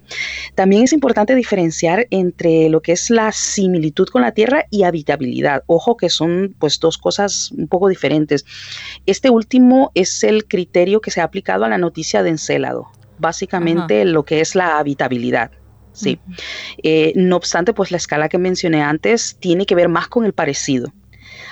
También 0.55 0.83
es 0.83 0.93
importante 0.93 1.35
diferenciar 1.35 2.07
entre 2.11 2.69
lo 2.69 2.83
que 2.83 2.93
es 2.93 3.09
la 3.09 3.33
similitud 3.33 4.09
con 4.09 4.23
la 4.23 4.33
Tierra 4.33 4.67
y 4.71 4.83
habitabilidad. 4.83 5.63
Ojo 5.67 5.97
que 5.97 6.11
son 6.11 6.55
pues 6.59 6.79
dos 6.81 6.99
cosas 6.99 7.51
un 7.53 7.69
poco 7.69 7.89
diferentes. 7.89 8.45
Este 9.07 9.31
último 9.31 9.91
es 9.95 10.23
el 10.25 10.47
criterio 10.47 10.72
que 10.73 11.11
se 11.11 11.21
ha 11.21 11.25
aplicado 11.25 11.65
a 11.65 11.69
la 11.69 11.79
noticia 11.79 12.23
de 12.23 12.31
Encélado, 12.31 12.91
básicamente 13.19 14.05
lo 14.05 14.25
que 14.25 14.41
es 14.41 14.55
la 14.55 14.79
habitabilidad. 14.79 15.51
Sí. 15.93 16.19
Eh, 16.83 17.13
no 17.17 17.37
obstante, 17.37 17.75
pues 17.75 17.91
la 17.91 17.99
escala 17.99 18.29
que 18.29 18.39
mencioné 18.39 18.83
antes 18.83 19.37
tiene 19.41 19.67
que 19.67 19.75
ver 19.75 19.89
más 19.89 20.09
con 20.09 20.25
el 20.25 20.33
parecido. 20.33 20.93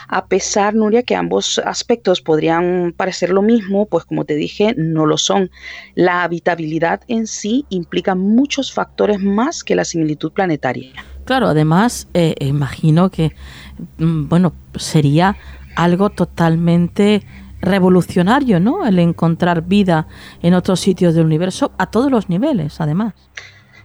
A 0.08 0.26
pesar, 0.26 0.74
Nuria, 0.74 1.02
que 1.02 1.14
ambos 1.14 1.60
aspectos 1.64 2.20
podrían 2.20 2.92
parecer 2.96 3.30
lo 3.30 3.42
mismo, 3.42 3.86
pues 3.86 4.04
como 4.04 4.24
te 4.24 4.34
dije, 4.34 4.74
no 4.76 5.06
lo 5.06 5.16
son. 5.16 5.50
La 5.94 6.24
habitabilidad 6.24 7.02
en 7.06 7.26
sí 7.26 7.64
implica 7.68 8.14
muchos 8.14 8.72
factores 8.72 9.20
más 9.20 9.62
que 9.62 9.76
la 9.76 9.84
similitud 9.84 10.32
planetaria. 10.32 10.90
Claro, 11.26 11.46
además, 11.46 12.08
eh, 12.14 12.34
imagino 12.40 13.10
que, 13.10 13.32
mm, 13.98 14.28
bueno, 14.28 14.52
sería 14.74 15.36
algo 15.76 16.10
totalmente 16.10 17.22
revolucionario, 17.60 18.60
¿no? 18.60 18.86
El 18.86 18.98
encontrar 18.98 19.62
vida 19.62 20.06
en 20.42 20.54
otros 20.54 20.80
sitios 20.80 21.14
del 21.14 21.26
universo 21.26 21.72
a 21.78 21.86
todos 21.86 22.10
los 22.10 22.28
niveles, 22.28 22.80
además. 22.80 23.14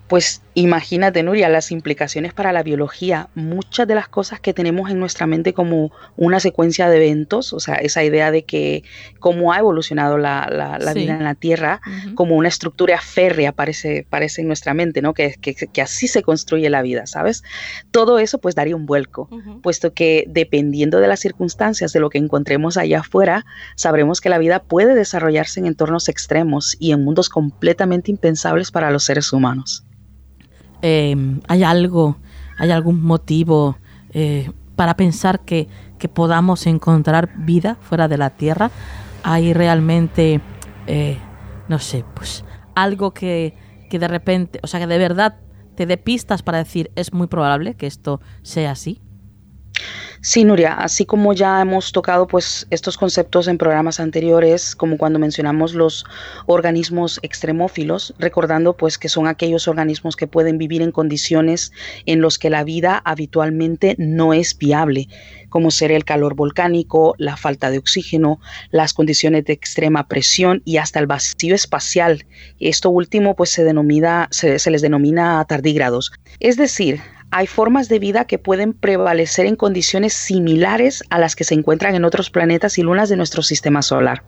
Pues 0.07 0.43
imagínate, 0.53 1.23
Nuria, 1.23 1.49
las 1.49 1.71
implicaciones 1.71 2.31
para 2.31 2.53
la 2.53 2.61
biología. 2.61 3.29
Muchas 3.33 3.87
de 3.87 3.95
las 3.95 4.07
cosas 4.07 4.39
que 4.39 4.53
tenemos 4.53 4.91
en 4.91 4.99
nuestra 4.99 5.25
mente 5.25 5.53
como 5.53 5.91
una 6.15 6.39
secuencia 6.39 6.87
de 6.89 6.97
eventos, 6.97 7.53
o 7.53 7.59
sea, 7.59 7.75
esa 7.75 8.03
idea 8.03 8.29
de 8.29 8.43
que 8.43 8.83
cómo 9.19 9.51
ha 9.51 9.57
evolucionado 9.57 10.19
la, 10.19 10.47
vida 10.93 11.15
en 11.15 11.23
la 11.23 11.33
Tierra, 11.33 11.81
como 12.13 12.35
una 12.35 12.49
estructura 12.49 13.01
férrea 13.01 13.51
parece, 13.51 14.05
parece 14.07 14.41
en 14.41 14.47
nuestra 14.47 14.75
mente, 14.75 15.01
¿no? 15.01 15.15
Que, 15.15 15.33
que, 15.33 15.81
así 15.81 16.07
se 16.07 16.21
construye 16.21 16.69
la 16.69 16.83
vida, 16.83 17.07
¿sabes? 17.07 17.43
Todo 17.89 18.19
eso 18.19 18.37
pues 18.37 18.53
daría 18.53 18.75
un 18.75 18.85
vuelco, 18.85 19.27
puesto 19.63 19.93
que 19.93 20.25
dependiendo 20.27 20.99
de 20.99 21.07
las 21.07 21.19
circunstancias 21.19 21.93
de 21.93 21.99
lo 21.99 22.11
que 22.11 22.19
encontremos 22.19 22.77
allá 22.77 22.99
afuera, 22.99 23.45
sabremos 23.75 24.21
que 24.21 24.29
la 24.29 24.37
vida 24.37 24.59
puede 24.59 24.93
desarrollarse 24.93 25.59
en 25.59 25.65
entornos 25.65 26.09
extremos 26.09 26.77
y 26.79 26.91
en 26.91 27.03
mundos 27.03 27.29
completamente 27.29 28.11
impensables 28.11 28.69
para 28.69 28.91
los 28.91 29.03
seres 29.03 29.33
humanos. 29.33 29.85
Em, 30.81 31.41
hay 31.47 31.63
algo, 31.63 32.17
hay 32.57 32.71
algún 32.71 33.03
motivo 33.03 33.77
eh, 34.11 34.51
para 34.75 34.95
pensar 34.95 35.41
que, 35.41 35.67
podamos 36.13 36.67
encontrar 36.67 37.31
vida 37.35 37.77
fuera 37.81 38.07
de 38.07 38.19
la 38.19 38.29
Tierra. 38.29 38.69
Hay 39.23 39.53
realmente, 39.53 40.39
eh, 40.85 41.17
no 41.67 41.79
sé, 41.79 42.05
pues 42.13 42.45
algo 42.75 43.11
que, 43.11 43.55
que 43.89 43.97
de 43.97 44.07
repente, 44.07 44.59
o 44.61 44.67
sea, 44.67 44.79
que 44.79 44.85
de 44.85 44.99
verdad 44.99 45.39
te 45.75 45.87
dé 45.87 45.97
pistas 45.97 46.43
para 46.43 46.59
decir 46.59 46.91
es 46.95 47.11
muy 47.11 47.25
probable 47.25 47.73
que 47.73 47.87
esto 47.87 48.21
sea 48.43 48.69
así. 48.69 49.01
Sí, 50.21 50.43
Nuria, 50.43 50.73
así 50.73 51.05
como 51.05 51.33
ya 51.33 51.61
hemos 51.61 51.91
tocado 51.91 52.25
pues 52.25 52.65
estos 52.71 52.97
conceptos 52.97 53.47
en 53.47 53.59
programas 53.59 53.99
anteriores, 53.99 54.75
como 54.75 54.97
cuando 54.97 55.19
mencionamos 55.19 55.75
los 55.75 56.03
organismos 56.47 57.19
extremófilos, 57.21 58.15
recordando 58.17 58.75
pues 58.75 58.97
que 58.97 59.07
son 59.07 59.27
aquellos 59.27 59.67
organismos 59.67 60.15
que 60.15 60.25
pueden 60.25 60.57
vivir 60.57 60.81
en 60.81 60.91
condiciones 60.91 61.71
en 62.07 62.21
los 62.21 62.39
que 62.39 62.49
la 62.49 62.63
vida 62.63 63.01
habitualmente 63.05 63.95
no 63.99 64.33
es 64.33 64.57
viable, 64.57 65.09
como 65.49 65.69
ser 65.69 65.91
el 65.91 66.05
calor 66.05 66.33
volcánico, 66.33 67.13
la 67.19 67.37
falta 67.37 67.69
de 67.69 67.77
oxígeno, 67.77 68.39
las 68.71 68.93
condiciones 68.93 69.45
de 69.45 69.53
extrema 69.53 70.07
presión 70.07 70.63
y 70.65 70.77
hasta 70.77 70.99
el 70.99 71.05
vacío 71.05 71.53
espacial. 71.53 72.25
Esto 72.59 72.89
último 72.89 73.35
pues 73.35 73.51
se 73.51 73.63
se, 74.31 74.59
se 74.59 74.71
les 74.71 74.81
denomina 74.81 75.45
tardígrados. 75.47 76.11
Es 76.39 76.57
decir, 76.57 76.99
hay 77.31 77.47
formas 77.47 77.89
de 77.89 77.99
vida 77.99 78.25
que 78.25 78.39
pueden 78.39 78.73
prevalecer 78.73 79.45
en 79.45 79.55
condiciones 79.55 80.13
similares 80.13 81.03
a 81.09 81.19
las 81.19 81.35
que 81.35 81.43
se 81.43 81.53
encuentran 81.53 81.95
en 81.95 82.05
otros 82.05 82.29
planetas 82.29 82.77
y 82.77 82.83
lunas 82.83 83.09
de 83.09 83.17
nuestro 83.17 83.43
sistema 83.43 83.81
solar. 83.81 84.23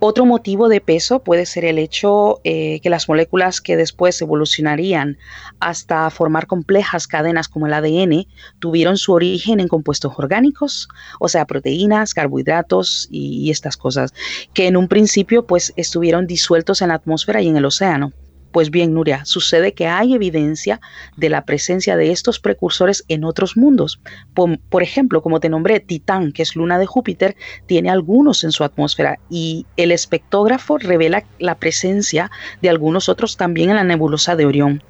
Otro 0.00 0.24
motivo 0.26 0.68
de 0.68 0.80
peso 0.80 1.24
puede 1.24 1.44
ser 1.44 1.64
el 1.64 1.76
hecho 1.76 2.40
eh, 2.44 2.78
que 2.80 2.90
las 2.90 3.08
moléculas 3.08 3.60
que 3.60 3.76
después 3.76 4.20
evolucionarían 4.22 5.18
hasta 5.58 6.08
formar 6.10 6.46
complejas 6.46 7.08
cadenas 7.08 7.48
como 7.48 7.66
el 7.66 7.72
ADN 7.72 8.28
tuvieron 8.60 8.96
su 8.96 9.12
origen 9.12 9.58
en 9.58 9.66
compuestos 9.66 10.12
orgánicos, 10.16 10.88
o 11.18 11.28
sea, 11.28 11.46
proteínas, 11.46 12.14
carbohidratos 12.14 13.08
y, 13.10 13.42
y 13.42 13.50
estas 13.50 13.76
cosas, 13.76 14.14
que 14.54 14.68
en 14.68 14.76
un 14.76 14.86
principio 14.86 15.46
pues 15.46 15.72
estuvieron 15.74 16.28
disueltos 16.28 16.80
en 16.80 16.88
la 16.88 16.94
atmósfera 16.94 17.42
y 17.42 17.48
en 17.48 17.56
el 17.56 17.64
océano. 17.64 18.12
Pues 18.52 18.70
bien, 18.70 18.94
Nuria, 18.94 19.24
sucede 19.24 19.74
que 19.74 19.86
hay 19.86 20.14
evidencia 20.14 20.80
de 21.16 21.28
la 21.28 21.44
presencia 21.44 21.96
de 21.96 22.10
estos 22.10 22.40
precursores 22.40 23.04
en 23.08 23.24
otros 23.24 23.56
mundos. 23.56 24.00
Por, 24.34 24.82
ejemplo, 24.82 25.22
como 25.22 25.40
te 25.40 25.48
nombré, 25.48 25.80
Titán, 25.80 26.32
que 26.32 26.42
es 26.42 26.56
luna 26.56 26.78
de 26.78 26.86
Júpiter, 26.86 27.36
tiene 27.66 27.90
algunos 27.90 28.44
en 28.44 28.52
su 28.52 28.64
atmósfera 28.64 29.18
y 29.28 29.66
el 29.76 29.92
espectógrafo 29.92 30.78
revela 30.78 31.24
la 31.38 31.56
presencia 31.56 32.30
de 32.62 32.70
algunos 32.70 33.08
otros 33.08 33.36
también 33.36 33.70
en 33.70 33.76
la 33.76 33.84
nebulosa 33.84 34.34
de 34.34 34.46
Orión. 34.46 34.82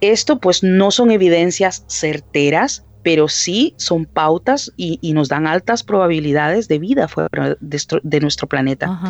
Esto 0.00 0.38
pues 0.38 0.62
no 0.62 0.90
son 0.90 1.10
evidencias 1.10 1.84
certeras, 1.86 2.84
pero 3.02 3.28
sí 3.28 3.74
son 3.78 4.04
pautas 4.04 4.72
y, 4.76 4.98
nos 5.12 5.28
dan 5.28 5.46
altas 5.46 5.82
probabilidades 5.82 6.68
de 6.68 6.78
vida 6.78 7.08
fuera 7.08 7.56
de, 7.60 8.20
nuestro 8.20 8.48
planeta. 8.48 9.00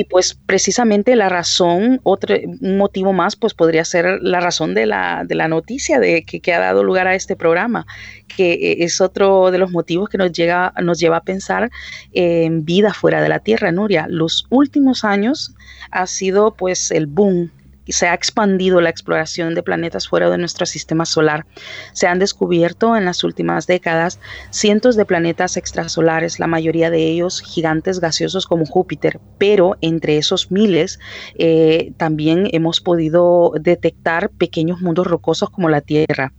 Y 0.00 0.04
pues 0.04 0.32
precisamente 0.46 1.14
la 1.14 1.28
razón, 1.28 2.00
otro 2.04 2.34
un 2.62 2.78
motivo 2.78 3.12
más, 3.12 3.36
pues 3.36 3.52
podría 3.52 3.84
ser 3.84 4.18
la 4.22 4.40
razón 4.40 4.72
de 4.72 4.86
la, 4.86 5.24
de 5.26 5.34
la 5.34 5.46
noticia 5.46 6.00
de 6.00 6.22
que, 6.22 6.54
ha 6.54 6.58
dado 6.58 6.82
lugar 6.82 7.06
a 7.06 7.14
este 7.14 7.36
programa, 7.36 7.86
que 8.34 8.54
eh, 8.54 8.76
es 8.84 9.02
otro 9.02 9.50
de 9.50 9.58
los 9.58 9.72
motivos 9.72 10.08
que 10.08 10.16
nos, 10.16 10.32
llega, 10.32 10.72
nos 10.82 10.98
lleva 10.98 11.18
a 11.18 11.22
pensar 11.22 11.70
en 12.14 12.64
vida 12.64 12.94
fuera 12.94 13.20
de 13.20 13.28
la 13.28 13.40
Tierra, 13.40 13.72
Nuria. 13.72 14.06
Los 14.08 14.46
últimos 14.48 15.04
años 15.04 15.54
ha 15.90 16.06
sido 16.06 16.54
pues 16.54 16.90
el 16.92 17.06
boom 17.06 17.50
se 17.92 18.08
ha 18.08 18.14
expandido 18.14 18.80
la 18.80 18.90
exploración 18.90 19.54
de 19.54 19.62
planetas 19.62 20.08
fuera 20.08 20.30
de 20.30 20.38
nuestro 20.38 20.66
sistema 20.66 21.04
solar. 21.04 21.46
Se 21.92 22.06
han 22.06 22.18
descubierto 22.18 22.96
en 22.96 23.04
las 23.04 23.24
últimas 23.24 23.66
décadas 23.66 24.20
cientos 24.50 24.96
de 24.96 25.04
planetas 25.04 25.56
extrasolares, 25.56 26.38
la 26.38 26.46
mayoría 26.46 26.90
de 26.90 27.06
ellos 27.06 27.40
gigantes 27.40 28.00
gaseosos 28.00 28.46
como 28.46 28.66
Júpiter, 28.66 29.20
pero 29.38 29.76
entre 29.80 30.18
esos 30.18 30.50
miles 30.50 30.98
eh, 31.36 31.92
también 31.96 32.48
hemos 32.52 32.80
podido 32.80 33.52
detectar 33.60 34.30
pequeños 34.30 34.80
mundos 34.80 35.06
rocosos 35.06 35.50
como 35.50 35.68
la 35.68 35.80
Tierra. 35.80 36.32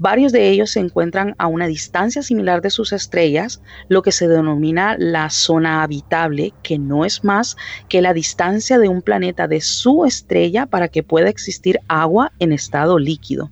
Varios 0.00 0.32
de 0.32 0.48
ellos 0.48 0.70
se 0.70 0.80
encuentran 0.80 1.34
a 1.36 1.46
una 1.46 1.66
distancia 1.66 2.22
similar 2.22 2.62
de 2.62 2.70
sus 2.70 2.94
estrellas, 2.94 3.60
lo 3.88 4.00
que 4.00 4.12
se 4.12 4.28
denomina 4.28 4.96
la 4.98 5.28
zona 5.28 5.82
habitable, 5.82 6.54
que 6.62 6.78
no 6.78 7.04
es 7.04 7.22
más 7.22 7.58
que 7.90 8.00
la 8.00 8.14
distancia 8.14 8.78
de 8.78 8.88
un 8.88 9.02
planeta 9.02 9.46
de 9.46 9.60
su 9.60 10.06
estrella 10.06 10.64
para 10.64 10.88
que 10.88 11.02
pueda 11.02 11.28
existir 11.28 11.80
agua 11.86 12.32
en 12.38 12.52
estado 12.52 12.98
líquido. 12.98 13.50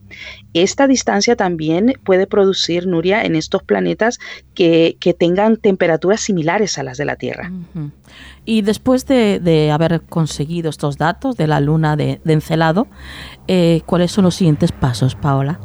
Esta 0.55 0.87
distancia 0.87 1.37
también 1.37 1.93
puede 2.03 2.27
producir, 2.27 2.87
Nuria, 2.87 3.23
en 3.25 3.37
estos 3.37 3.63
planetas 3.63 4.19
que, 4.55 4.97
tengan 5.19 5.59
temperaturas 5.59 6.23
similares 6.23 6.79
a 6.79 6.83
las 6.83 6.97
de 6.97 7.05
la 7.05 7.17
Tierra. 7.17 7.53
Y 8.47 8.63
después 8.63 9.05
de, 9.05 9.71
haber 9.71 10.01
conseguido 10.01 10.71
estos 10.71 10.97
datos 10.97 11.37
de 11.37 11.47
la 11.47 11.61
luna 11.61 11.95
de, 11.95 12.23
Encelado, 12.25 12.87
eh, 13.49 13.83
¿cuáles 13.85 14.13
son 14.13 14.25
los 14.25 14.35
siguientes 14.35 14.73
pasos, 14.73 15.15
Paola? 15.15 15.61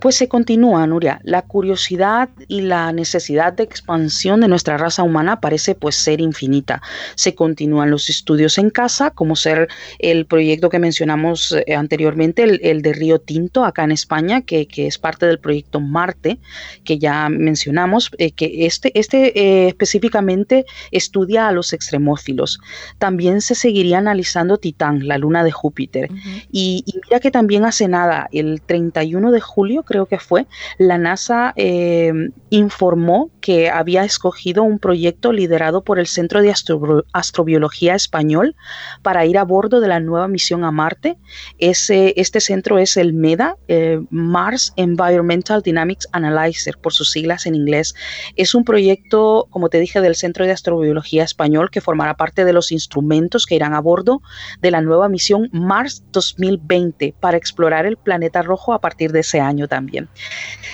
Pues 0.00 0.16
se 0.16 0.28
continúa, 0.28 0.86
Nuria. 0.86 1.20
La 1.24 1.42
curiosidad 1.42 2.28
y 2.48 2.62
la 2.62 2.92
necesidad 2.92 3.52
de 3.52 3.62
expansión 3.62 4.40
de 4.40 4.48
nuestra 4.48 4.76
raza 4.76 5.02
humana 5.02 5.40
parece 5.40 5.74
pues 5.74 5.96
ser 5.96 6.20
infinita. 6.20 6.82
Se 7.14 7.34
continúan 7.34 7.90
los 7.90 8.08
estudios 8.08 8.58
en 8.58 8.70
casa, 8.70 9.10
como 9.10 9.36
ser 9.36 9.68
el 9.98 10.26
proyecto 10.26 10.68
que 10.68 10.78
mencionamos 10.78 11.52
eh, 11.66 11.74
anteriormente, 11.74 12.44
el, 12.44 12.82
de 12.82 12.92
Río 12.92 13.18
Tinto, 13.18 13.64
acá 13.64 13.84
en 13.84 13.92
España, 13.92 14.42
que, 14.42 14.66
es 14.76 14.98
parte 14.98 15.26
del 15.26 15.38
proyecto 15.38 15.80
Marte, 15.80 16.38
que 16.84 16.98
ya 16.98 17.28
mencionamos, 17.28 18.10
eh, 18.18 18.32
que 18.32 18.66
este, 18.66 18.98
este 18.98 19.38
eh, 19.38 19.68
específicamente 19.68 20.66
estudia 20.90 21.48
a 21.48 21.52
los 21.52 21.72
extremófilos. 21.72 22.60
También 22.98 23.40
se 23.40 23.54
seguiría 23.54 23.98
analizando 23.98 24.58
Titán, 24.58 25.06
la 25.06 25.18
luna 25.18 25.44
de 25.44 25.52
Júpiter. 25.52 26.08
y, 26.52 26.84
y 26.86 27.00
mira 27.04 27.20
que 27.20 27.30
también 27.30 27.64
hace 27.64 27.88
nada, 27.88 28.28
el 28.32 28.60
31 28.60 29.32
de 29.32 29.40
julio 29.40 29.65
creo 29.82 30.06
que 30.06 30.18
fue, 30.18 30.46
la 30.78 30.98
NASA 30.98 31.52
eh, 31.56 32.12
informó 32.50 33.30
que 33.46 33.70
había 33.70 34.02
escogido 34.02 34.64
un 34.64 34.80
proyecto 34.80 35.30
liderado 35.30 35.84
por 35.84 36.00
el 36.00 36.08
Centro 36.08 36.42
de 36.42 36.52
Astrobiología 37.12 37.94
Español 37.94 38.56
para 39.02 39.24
ir 39.24 39.38
a 39.38 39.44
bordo 39.44 39.78
de 39.80 39.86
la 39.86 40.00
nueva 40.00 40.26
misión 40.26 40.64
a 40.64 40.72
Marte. 40.72 41.16
Ese, 41.58 42.12
este 42.16 42.40
centro 42.40 42.80
es 42.80 42.96
el 42.96 43.12
MEDA, 43.12 43.56
eh, 43.68 44.00
Mars 44.10 44.72
Environmental 44.74 45.62
Dynamics 45.62 46.08
Analyzer, 46.10 46.76
por 46.76 46.92
sus 46.92 47.12
siglas 47.12 47.46
en 47.46 47.54
inglés. 47.54 47.94
Es 48.34 48.52
un 48.56 48.64
proyecto, 48.64 49.46
como 49.50 49.68
te 49.68 49.78
dije, 49.78 50.00
del 50.00 50.16
Centro 50.16 50.44
de 50.44 50.50
Astrobiología 50.50 51.22
Español 51.22 51.70
que 51.70 51.80
formará 51.80 52.14
parte 52.14 52.44
de 52.44 52.52
los 52.52 52.72
instrumentos 52.72 53.46
que 53.46 53.54
irán 53.54 53.74
a 53.74 53.80
bordo 53.80 54.22
de 54.60 54.72
la 54.72 54.80
nueva 54.80 55.08
misión 55.08 55.50
Mars 55.52 56.02
2020 56.10 57.14
para 57.20 57.36
explorar 57.36 57.86
el 57.86 57.96
planeta 57.96 58.42
rojo 58.42 58.72
a 58.72 58.80
partir 58.80 59.12
de 59.12 59.20
ese 59.20 59.38
año 59.38 59.68
también. 59.68 60.08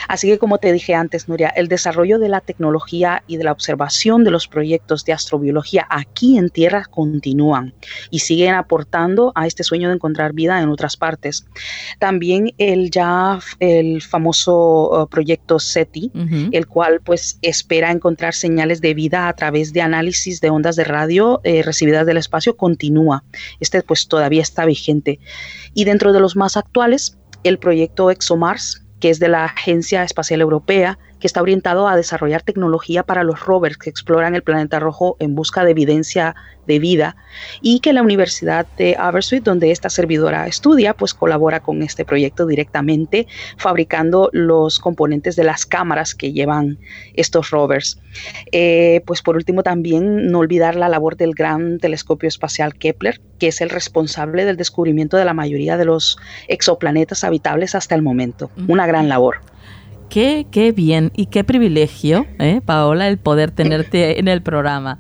Así 0.09 0.29
que 0.29 0.38
como 0.38 0.57
te 0.57 0.73
dije 0.73 0.95
antes, 0.95 1.29
Nuria, 1.29 1.50
el 1.50 1.69
desarrollo 1.69 2.19
de 2.19 2.31
la 2.31 2.41
tecnología 2.41 2.62
y 3.26 3.37
de 3.37 3.45
la 3.45 3.52
observación 3.52 4.25
de 4.25 4.31
los 4.31 4.49
proyectos 4.49 5.04
de 5.04 5.12
astrobiología 5.12 5.87
aquí 5.90 6.38
en 6.38 6.49
Tierra 6.49 6.85
continúan 6.90 7.75
y 8.11 8.21
siguen 8.21 8.54
aportando 8.54 9.33
a 9.35 9.47
este 9.47 9.64
sueño 9.64 9.88
de 9.88 9.95
encontrar 9.95 10.33
vida 10.33 10.61
en 10.61 10.69
otras 10.69 10.97
partes. 10.97 11.47
También 11.99 12.52
el 12.59 12.90
ya 12.90 13.40
el 13.61 14.02
famoso 14.02 15.02
uh, 15.02 15.07
proyecto 15.09 15.59
SETI, 15.59 16.11
el 16.52 16.66
cual 16.66 17.00
pues 17.04 17.38
espera 17.42 17.90
encontrar 17.90 18.35
señales 18.35 18.81
de 18.81 18.95
vida 18.95 19.28
a 19.28 19.33
través 19.35 19.73
de 19.73 19.81
análisis 19.81 20.40
de 20.40 20.50
ondas 20.50 20.76
de 20.76 20.85
radio 20.85 21.40
eh, 21.45 21.62
recibidas 21.62 22.07
del 22.07 22.16
espacio, 22.16 22.57
continúa. 22.57 23.25
Este 23.61 23.83
pues 23.83 24.09
todavía 24.09 24.42
está 24.42 24.64
vigente. 24.64 25.19
Y 25.75 25.85
dentro 25.85 26.12
de 26.12 26.21
los 26.21 26.37
más 26.37 26.57
actuales, 26.57 27.19
el 27.45 27.59
proyecto 27.59 28.11
ExoMars, 28.11 28.83
que 29.00 29.11
es 29.11 29.19
de 29.19 29.28
la 29.28 29.47
Agencia 29.47 30.04
Espacial 30.04 30.40
Europea, 30.40 30.99
que 31.23 31.29
está 31.29 31.41
orientado 31.41 31.87
a 31.87 31.95
desarrollar 31.95 32.43
tecnología 32.43 33.05
para 33.05 33.23
los 33.23 33.47
rovers 33.47 33.79
que 33.79 33.88
exploran 33.88 34.35
el 34.35 34.43
planeta 34.43 34.81
rojo 34.81 35.17
en 35.21 35.37
busca 35.37 35.64
de 35.64 35.71
evidencia 35.71 36.35
de 36.67 36.81
vida 36.81 37.14
y 37.61 37.79
que 37.79 37.93
la 37.93 38.02
Universidad 38.02 38.67
de 38.76 38.97
Aberystwyth, 38.99 39.45
donde 39.45 39.71
esta 39.71 39.88
servidora 39.88 40.49
estudia, 40.49 40.95
pues 40.95 41.14
colabora 41.14 41.61
con 41.61 41.81
este 41.85 42.05
proyecto 42.05 42.45
directamente, 42.45 43.29
fabricando 43.57 44.31
los 44.33 44.81
componentes 44.81 45.37
de 45.37 45.45
las 45.45 45.64
cámaras 45.64 46.17
que 46.17 46.33
llevan 46.33 46.81
estos 47.14 47.50
rovers. 47.50 48.00
Eh, 48.50 49.02
pues 49.07 49.23
por 49.23 49.37
último 49.37 49.62
también 49.62 50.26
no 50.26 50.41
olvidar 50.41 50.75
la 50.75 50.88
labor 50.88 51.17
del 51.17 51.35
gran 51.35 51.79
telescopio 51.79 52.29
espacial 52.29 52.75
Kepler, 52.75 53.21
que 53.38 53.47
es 53.47 53.61
el 53.61 53.71
responsable 53.71 54.45
del 54.45 54.57
descubrimiento 54.57 55.17
de 55.17 55.25
la 55.25 55.35
mayoría 55.35 55.76
de 55.76 55.85
los 55.85 56.19
exoplanetas 56.49 57.23
habitables 57.23 57.76
hasta 57.76 57.95
el 57.95 58.02
momento. 58.02 58.50
Una 58.67 58.88
gran 58.88 59.09
labor. 59.09 59.51
Qué, 60.12 60.47
qué 60.50 60.73
bien 60.73 61.11
y 61.16 61.25
qué 61.25 61.42
privilegio, 61.42 62.26
¿eh, 62.38 62.61
Paola, 62.62 63.09
el 63.09 63.16
poder 63.16 63.50
tenerte 63.50 64.19
en 64.21 64.28
el 64.28 64.42
programa. 64.42 64.99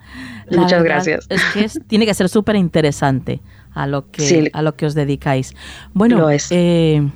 Muchas 0.50 0.82
gracias. 0.82 1.26
Es 1.28 1.44
que 1.52 1.80
tiene 1.80 2.06
que 2.06 2.14
ser 2.14 2.30
súper 2.30 2.56
interesante 2.56 3.42
a 3.74 3.86
lo 3.86 4.10
que 4.10 4.50
a 4.54 4.62
lo 4.62 4.74
que 4.74 4.86
os 4.86 4.94
dedicáis. 4.94 5.54
Bueno, 5.92 6.28
eh, 6.48 7.10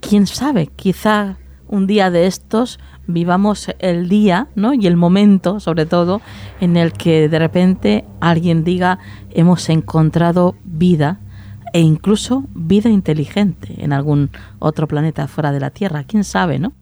quién 0.00 0.26
sabe, 0.26 0.66
quizá 0.74 1.36
un 1.68 1.86
día 1.86 2.10
de 2.10 2.26
estos 2.26 2.80
vivamos 3.06 3.68
el 3.78 4.08
día, 4.08 4.48
¿no? 4.56 4.74
Y 4.74 4.88
el 4.88 4.96
momento, 4.96 5.60
sobre 5.60 5.86
todo, 5.86 6.20
en 6.60 6.76
el 6.76 6.92
que 6.92 7.28
de 7.28 7.38
repente 7.38 8.04
alguien 8.20 8.64
diga 8.64 8.98
hemos 9.30 9.68
encontrado 9.68 10.56
vida 10.64 11.20
e 11.72 11.78
incluso 11.78 12.42
vida 12.54 12.90
inteligente 12.90 13.76
en 13.78 13.92
algún 13.92 14.30
otro 14.58 14.88
planeta 14.88 15.28
fuera 15.28 15.52
de 15.52 15.60
la 15.60 15.70
Tierra. 15.70 16.02
Quién 16.02 16.24
sabe, 16.24 16.58
¿no? 16.58 16.72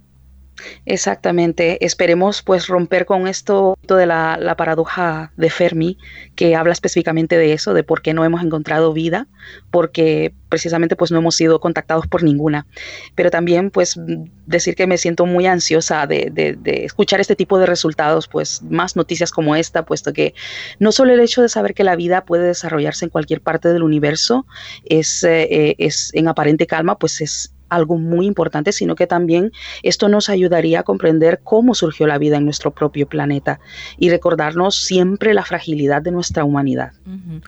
Exactamente. 0.85 1.85
Esperemos 1.85 2.43
pues 2.43 2.67
romper 2.67 3.07
con 3.07 3.27
esto 3.27 3.79
de 3.89 4.07
la, 4.07 4.55
paradoja 4.57 5.33
de 5.37 5.51
Fermi, 5.51 5.99
que 6.35 6.55
habla 6.55 6.73
específicamente 6.73 7.37
de 7.37 7.53
eso, 7.53 7.75
de 7.75 7.83
por 7.83 8.03
qué 8.03 8.15
no 8.15 8.25
hemos 8.25 8.43
encontrado 8.43 8.93
vida, 8.93 9.27
porque 9.71 10.35
precisamente 10.49 10.97
pues 10.97 11.11
no 11.11 11.19
hemos 11.19 11.37
sido 11.37 11.61
contactados 11.61 12.07
por 12.07 12.23
ninguna. 12.23 12.67
Pero 13.15 13.31
también 13.31 13.71
pues 13.71 13.99
decir 14.47 14.75
que 14.75 14.87
me 14.87 14.99
siento 14.99 15.27
muy 15.27 15.47
ansiosa 15.47 16.07
de, 16.07 16.31
de, 16.31 16.85
escuchar 16.85 17.21
este 17.21 17.37
tipo 17.37 17.59
de 17.59 17.67
resultados, 17.67 18.29
pues 18.29 18.63
más 18.63 18.97
noticias 18.97 19.31
como 19.31 19.57
esta, 19.57 19.85
puesto 19.85 20.13
que 20.13 20.35
no 20.79 20.93
solo 20.93 21.13
el 21.13 21.21
hecho 21.21 21.43
de 21.43 21.49
saber 21.49 21.75
que 21.75 21.85
la 21.85 21.97
vida 21.97 22.25
puede 22.25 22.47
desarrollarse 22.47 23.07
en 23.07 23.11
cualquier 23.11 23.41
parte 23.41 23.73
del 23.73 23.83
universo 23.83 24.47
es, 24.85 25.25
eh, 25.25 25.75
es 25.79 26.11
en 26.15 26.29
aparente 26.29 26.67
calma, 26.67 26.99
pues 26.99 27.21
es 27.21 27.53
algo 27.75 27.99
muy 27.99 28.27
importante, 28.27 28.73
sino 28.73 28.95
que 28.95 29.07
también 29.07 29.53
esto 29.83 30.09
nos 30.09 30.29
ayudaría 30.29 30.81
a 30.81 30.83
comprender 30.83 31.41
cómo 31.43 31.75
surgió 31.75 32.07
la 32.07 32.19
vida 32.19 32.37
en 32.37 32.45
nuestro 32.45 32.71
propio 32.71 33.07
planeta 33.09 33.61
y 33.99 34.11
recordarnos 34.11 34.77
siempre 34.77 35.35
la 35.35 35.45
fragilidad 35.45 36.03
de 36.03 36.13
nuestra 36.13 36.45
humanidad. 36.45 36.93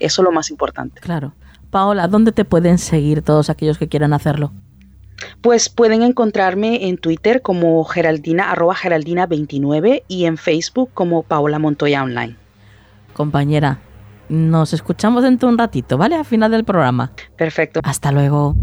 Eso 0.00 0.22
es 0.22 0.24
lo 0.24 0.32
más 0.32 0.50
importante. 0.50 1.00
Claro. 1.00 1.34
Paola, 1.70 2.06
¿dónde 2.06 2.32
te 2.32 2.44
pueden 2.44 2.78
seguir 2.78 3.22
todos 3.22 3.50
aquellos 3.50 3.78
que 3.78 3.88
quieran 3.88 4.12
hacerlo? 4.12 4.52
Pues 5.40 5.68
pueden 5.68 6.02
encontrarme 6.02 6.88
en 6.88 6.98
Twitter 6.98 7.42
como 7.42 7.82
Geraldina, 7.84 8.50
arroba 8.50 8.74
Geraldina29 8.74 10.04
y 10.08 10.24
en 10.26 10.36
Facebook 10.36 10.90
como 10.94 11.22
Paola 11.22 11.58
Montoya 11.58 12.02
Online. 12.02 12.36
Compañera, 13.12 13.80
nos 14.28 14.72
escuchamos 14.72 15.22
dentro 15.22 15.48
de 15.48 15.54
un 15.54 15.58
ratito, 15.58 15.98
¿vale? 15.98 16.16
A 16.16 16.24
final 16.24 16.50
del 16.50 16.64
programa. 16.64 17.12
Perfecto. 17.36 17.80
Hasta 17.82 18.10
luego. 18.12 18.54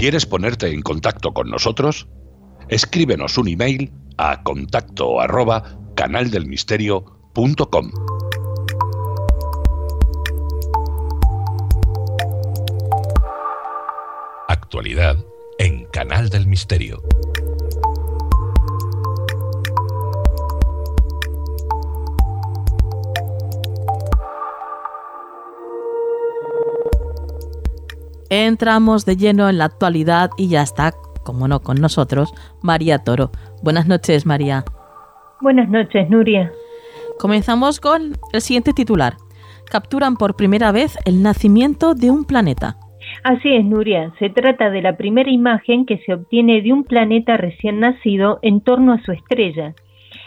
¿Quieres 0.00 0.24
ponerte 0.24 0.72
en 0.72 0.80
contacto 0.80 1.34
con 1.34 1.50
nosotros? 1.50 2.08
Escríbenos 2.70 3.36
un 3.36 3.48
email 3.48 3.92
a 4.16 4.42
contacto 4.42 5.20
arroba 5.20 5.78
canaldelmisterio.com. 5.94 7.90
Actualidad 14.48 15.22
en 15.58 15.84
Canal 15.92 16.30
del 16.30 16.46
Misterio. 16.46 17.02
Entramos 28.32 29.04
de 29.06 29.16
lleno 29.16 29.48
en 29.48 29.58
la 29.58 29.64
actualidad 29.64 30.30
y 30.38 30.48
ya 30.48 30.62
está, 30.62 30.92
como 31.24 31.48
no, 31.48 31.58
con 31.58 31.80
nosotros, 31.80 32.32
María 32.62 32.98
Toro. 32.98 33.32
Buenas 33.60 33.88
noches, 33.88 34.24
María. 34.24 34.64
Buenas 35.40 35.68
noches, 35.68 36.08
Nuria. 36.08 36.52
Comenzamos 37.18 37.80
con 37.80 38.12
el 38.32 38.40
siguiente 38.40 38.72
titular. 38.72 39.16
Capturan 39.68 40.14
por 40.16 40.36
primera 40.36 40.70
vez 40.70 40.96
el 41.06 41.24
nacimiento 41.24 41.94
de 41.94 42.12
un 42.12 42.24
planeta. 42.24 42.76
Así 43.24 43.52
es, 43.52 43.64
Nuria. 43.64 44.12
Se 44.20 44.30
trata 44.30 44.70
de 44.70 44.82
la 44.82 44.96
primera 44.96 45.30
imagen 45.30 45.84
que 45.84 45.98
se 46.06 46.14
obtiene 46.14 46.62
de 46.62 46.72
un 46.72 46.84
planeta 46.84 47.36
recién 47.36 47.80
nacido 47.80 48.38
en 48.42 48.60
torno 48.60 48.92
a 48.92 49.02
su 49.02 49.10
estrella 49.10 49.74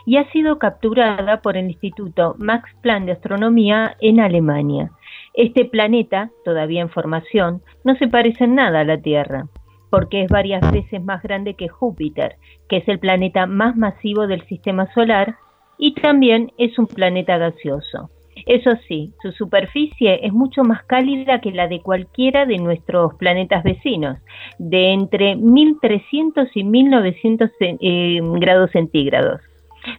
y 0.06 0.18
ha 0.18 0.30
sido 0.32 0.60
capturada 0.60 1.42
por 1.42 1.56
el 1.56 1.68
Instituto 1.68 2.36
Max 2.38 2.70
Planck 2.82 3.06
de 3.06 3.14
Astronomía 3.14 3.96
en 4.02 4.20
Alemania. 4.20 4.92
Este 5.34 5.66
planeta, 5.66 6.30
todavía 6.46 6.82
en 6.82 6.90
formación, 6.90 7.64
no 7.84 7.96
se 7.96 8.08
parece 8.08 8.44
en 8.44 8.56
nada 8.56 8.82
a 8.82 8.86
la 8.86 9.02
Tierra, 9.02 9.48
porque 9.90 10.24
es 10.24 10.30
varias 10.30 10.72
veces 10.72 11.04
más 11.04 11.24
grande 11.24 11.56
que 11.56 11.70
Júpiter, 11.70 12.36
que 12.70 12.78
es 12.78 12.88
el 12.88 13.00
planeta 13.00 13.48
más 13.48 13.76
masivo 13.76 14.28
del 14.28 14.46
sistema 14.46 14.92
solar, 14.94 15.36
y 15.80 15.96
también 15.96 16.52
es 16.58 16.78
un 16.78 16.86
planeta 16.86 17.38
gaseoso. 17.38 18.12
Eso 18.46 18.72
sí, 18.88 19.14
su 19.22 19.32
superficie 19.32 20.26
es 20.26 20.34
mucho 20.34 20.64
más 20.64 20.84
cálida 20.84 21.42
que 21.42 21.52
la 21.52 21.68
de 21.68 21.82
cualquiera 21.82 22.46
de 22.46 22.58
nuestros 22.58 23.16
planetas 23.16 23.64
vecinos, 23.64 24.20
de 24.60 24.94
entre 24.94 25.36
1300 25.36 26.48
y 26.56 26.64
1900 26.64 27.50
eh, 27.60 28.20
grados 28.40 28.72
centígrados. 28.72 29.42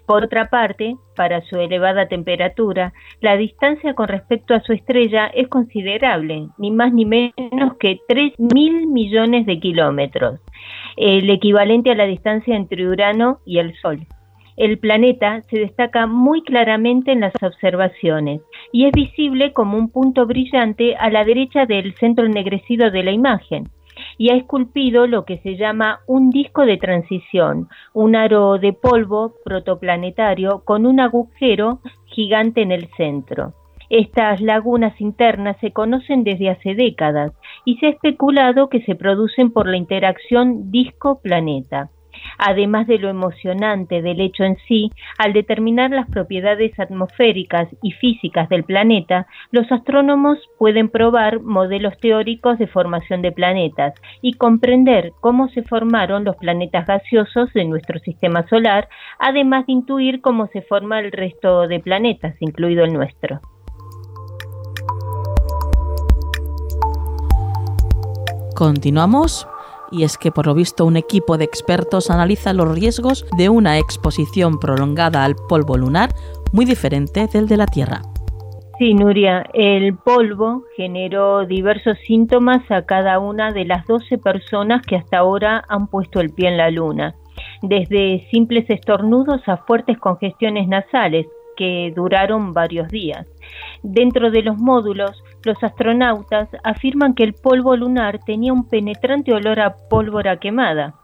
Por 0.07 0.25
otra 0.25 0.49
parte, 0.51 0.97
para 1.17 1.43
su 1.43 1.57
elevada 1.57 2.09
temperatura, 2.09 2.93
la 3.21 3.37
distancia 3.37 3.95
con 3.95 4.09
respecto 4.09 4.55
a 4.55 4.61
su 4.61 4.73
estrella 4.73 5.27
es 5.27 5.49
considerable, 5.49 6.49
ni 6.59 6.71
más 6.71 6.93
ni 6.93 7.05
menos 7.05 7.77
que 7.79 8.01
3.000 8.09 8.87
millones 8.87 9.47
de 9.47 9.61
kilómetros. 9.61 10.41
el 10.97 11.29
equivalente 11.29 11.91
a 11.91 11.95
la 11.95 12.05
distancia 12.07 12.55
entre 12.55 12.87
Urano 12.87 13.41
y 13.45 13.59
el 13.59 13.75
Sol. 13.77 14.07
El 14.57 14.79
planeta 14.79 15.43
se 15.51 15.59
destaca 15.59 16.07
muy 16.07 16.43
claramente 16.43 17.11
en 17.11 17.21
las 17.21 17.35
observaciones 17.43 18.41
y 18.73 18.87
es 18.87 18.93
visible 18.93 19.53
como 19.53 19.77
un 19.77 19.91
punto 19.91 20.27
brillante 20.27 20.95
a 20.97 21.11
la 21.11 21.25
derecha 21.25 21.67
del 21.67 21.95
centro 21.95 22.27
ennegrecido 22.27 22.93
de 22.93 23.03
la 23.03 23.11
imagen 23.11 23.69
y 24.19 24.31
ha 24.31 24.37
esculpido 24.37 25.07
lo 25.07 25.25
que 25.25 25.39
se 25.39 25.57
llama 25.57 26.01
un 26.07 26.31
disco 26.31 26.67
de 26.67 26.77
transición, 26.77 27.69
un 27.93 28.17
aro 28.17 28.59
de 28.59 28.73
polvo 28.73 29.35
protoplanetario 29.45 30.63
con 30.65 30.87
un 30.87 31.01
agujero 31.01 31.81
gigante 32.07 32.63
en 32.63 32.73
el 32.73 32.89
centro. 32.97 33.55
Estas 33.91 34.41
lagunas 34.41 34.99
internas 35.01 35.57
se 35.61 35.73
conocen 35.73 36.25
desde 36.25 36.51
hace 36.51 36.75
décadas 36.75 37.33
y 37.65 37.77
se 37.77 37.87
ha 37.87 37.91
especulado 37.91 38.69
que 38.69 38.83
se 38.83 38.95
producen 38.95 39.51
por 39.53 39.69
la 39.69 39.77
interacción 39.77 40.71
disco-planeta. 40.71 41.91
Además 42.39 42.87
de 42.87 42.99
lo 42.99 43.09
emocionante 43.09 44.03
del 44.03 44.21
hecho 44.21 44.45
en 44.45 44.57
sí, 44.69 44.91
al 45.19 45.33
determinar 45.33 45.91
las 45.91 46.09
propiedades 46.09 46.79
atmosféricas 46.79 47.69
y 47.83 47.93
físicas 47.93 48.49
del 48.49 48.65
planeta, 48.65 49.27
los 49.51 49.71
astrónomos 49.71 50.39
pueden 50.59 50.89
probar 50.89 51.41
modelos 51.41 51.99
teóricos 52.01 52.59
de 52.59 52.67
formación 52.67 53.23
de 53.23 53.33
planetas 53.33 53.95
y 54.23 54.35
comprender 54.35 55.13
cómo 55.21 55.49
se 55.49 55.63
formaron 55.63 56.25
los 56.25 56.37
planetas 56.37 56.87
gaseosos 56.87 57.53
de 57.53 57.65
nuestro 57.65 57.99
sistema 58.01 58.47
solar, 58.49 58.89
además 59.19 59.67
de 59.67 59.73
intuir 59.73 60.21
cómo 60.21 60.49
se 60.49 60.63
forma 60.63 61.01
el 61.01 61.13
resto 61.13 61.67
de 61.69 61.81
planetas, 61.81 62.35
incluido 62.41 62.85
el 62.85 62.93
nuestro. 62.93 63.41
Continuamos 68.55 69.49
y 69.95 70.05
es 70.05 70.19
que 70.19 70.33
por 70.33 70.47
lo 70.47 70.55
visto 70.55 70.85
un 70.85 70.97
equipo 70.97 71.39
de 71.39 71.45
expertos 71.45 72.11
analiza 72.11 72.53
los 72.53 72.75
riesgos 72.75 73.27
de 73.37 73.49
una 73.49 73.79
exposición 73.79 74.59
prolongada 74.59 75.25
al 75.25 75.37
polvo 75.49 75.77
lunar 75.77 76.11
muy 76.53 76.65
diferente 76.65 77.27
del 77.27 77.47
de 77.47 77.57
la 77.57 77.67
Tierra. 77.67 78.03
Sí, 78.79 78.93
Nuria, 78.93 79.45
el 79.55 79.97
polvo 79.97 80.65
generó 80.77 81.47
diversos 81.47 81.97
síntomas 82.07 82.69
a 82.73 82.85
cada 82.85 83.21
una 83.21 83.53
de 83.53 83.65
las 83.65 83.87
12 83.87 84.19
personas 84.19 84.83
que 84.83 84.97
hasta 84.97 85.19
ahora 85.19 85.65
han 85.69 85.87
puesto 85.87 86.21
el 86.21 86.31
pie 86.31 86.49
en 86.49 86.57
la 86.57 86.71
Luna, 86.71 87.15
desde 87.63 88.27
simples 88.31 88.69
estornudos 88.69 89.43
a 89.47 89.59
fuertes 89.59 89.97
congestiones 89.99 90.67
nasales 90.67 91.27
que 91.57 91.93
duraron 91.95 92.53
varios 92.53 92.89
días. 92.89 93.27
Dentro 93.83 94.31
de 94.31 94.43
los 94.43 94.57
módulos, 94.59 95.23
los 95.45 95.63
astronautas 95.63 96.49
afirman 96.65 97.15
que 97.15 97.25
el 97.25 97.35
polvo 97.35 97.77
lunar 97.77 98.21
tenía 98.25 98.53
un 98.53 98.69
penetrante 98.69 99.33
olor 99.33 99.61
a 99.61 99.77
pólvora 99.89 100.39
quemada. 100.39 100.95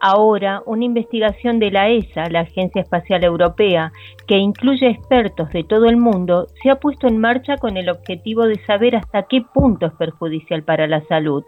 Ahora, 0.00 0.62
una 0.66 0.84
investigación 0.84 1.58
de 1.58 1.70
la 1.70 1.88
ESA, 1.90 2.28
la 2.30 2.40
Agencia 2.40 2.82
Espacial 2.82 3.22
Europea, 3.22 3.92
que 4.26 4.38
incluye 4.38 4.88
expertos 4.88 5.50
de 5.50 5.64
todo 5.64 5.86
el 5.86 5.96
mundo, 5.96 6.46
se 6.62 6.70
ha 6.70 6.76
puesto 6.76 7.06
en 7.06 7.18
marcha 7.18 7.56
con 7.56 7.76
el 7.76 7.88
objetivo 7.88 8.46
de 8.46 8.58
saber 8.64 8.96
hasta 8.96 9.24
qué 9.24 9.42
punto 9.42 9.86
es 9.86 9.92
perjudicial 9.92 10.62
para 10.62 10.86
la 10.86 11.02
salud. 11.06 11.44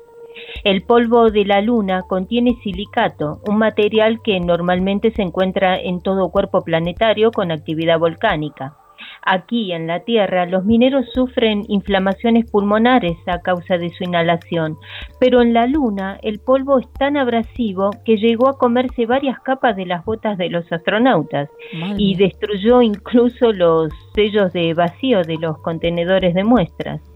El 0.64 0.82
polvo 0.82 1.30
de 1.30 1.44
la 1.44 1.60
Luna 1.60 2.02
contiene 2.02 2.56
silicato, 2.62 3.40
un 3.46 3.58
material 3.58 4.20
que 4.22 4.38
normalmente 4.40 5.10
se 5.10 5.22
encuentra 5.22 5.78
en 5.78 6.00
todo 6.00 6.30
cuerpo 6.30 6.62
planetario 6.62 7.30
con 7.30 7.50
actividad 7.50 7.98
volcánica. 7.98 8.76
Aquí 9.24 9.72
en 9.72 9.86
la 9.86 10.00
Tierra 10.00 10.46
los 10.46 10.64
mineros 10.64 11.06
sufren 11.12 11.64
inflamaciones 11.68 12.50
pulmonares 12.50 13.16
a 13.26 13.40
causa 13.40 13.78
de 13.78 13.90
su 13.90 14.04
inhalación, 14.04 14.76
pero 15.20 15.42
en 15.42 15.52
la 15.52 15.66
Luna 15.66 16.18
el 16.22 16.40
polvo 16.40 16.78
es 16.78 16.92
tan 16.94 17.16
abrasivo 17.16 17.90
que 18.04 18.16
llegó 18.16 18.48
a 18.48 18.58
comerse 18.58 19.06
varias 19.06 19.38
capas 19.40 19.76
de 19.76 19.86
las 19.86 20.04
botas 20.04 20.38
de 20.38 20.50
los 20.50 20.70
astronautas 20.72 21.48
y 21.96 22.16
destruyó 22.16 22.82
incluso 22.82 23.52
los 23.52 23.92
sellos 24.14 24.52
de 24.52 24.74
vacío 24.74 25.22
de 25.22 25.36
los 25.36 25.58
contenedores 25.58 26.34
de 26.34 26.44
muestras. 26.44 27.11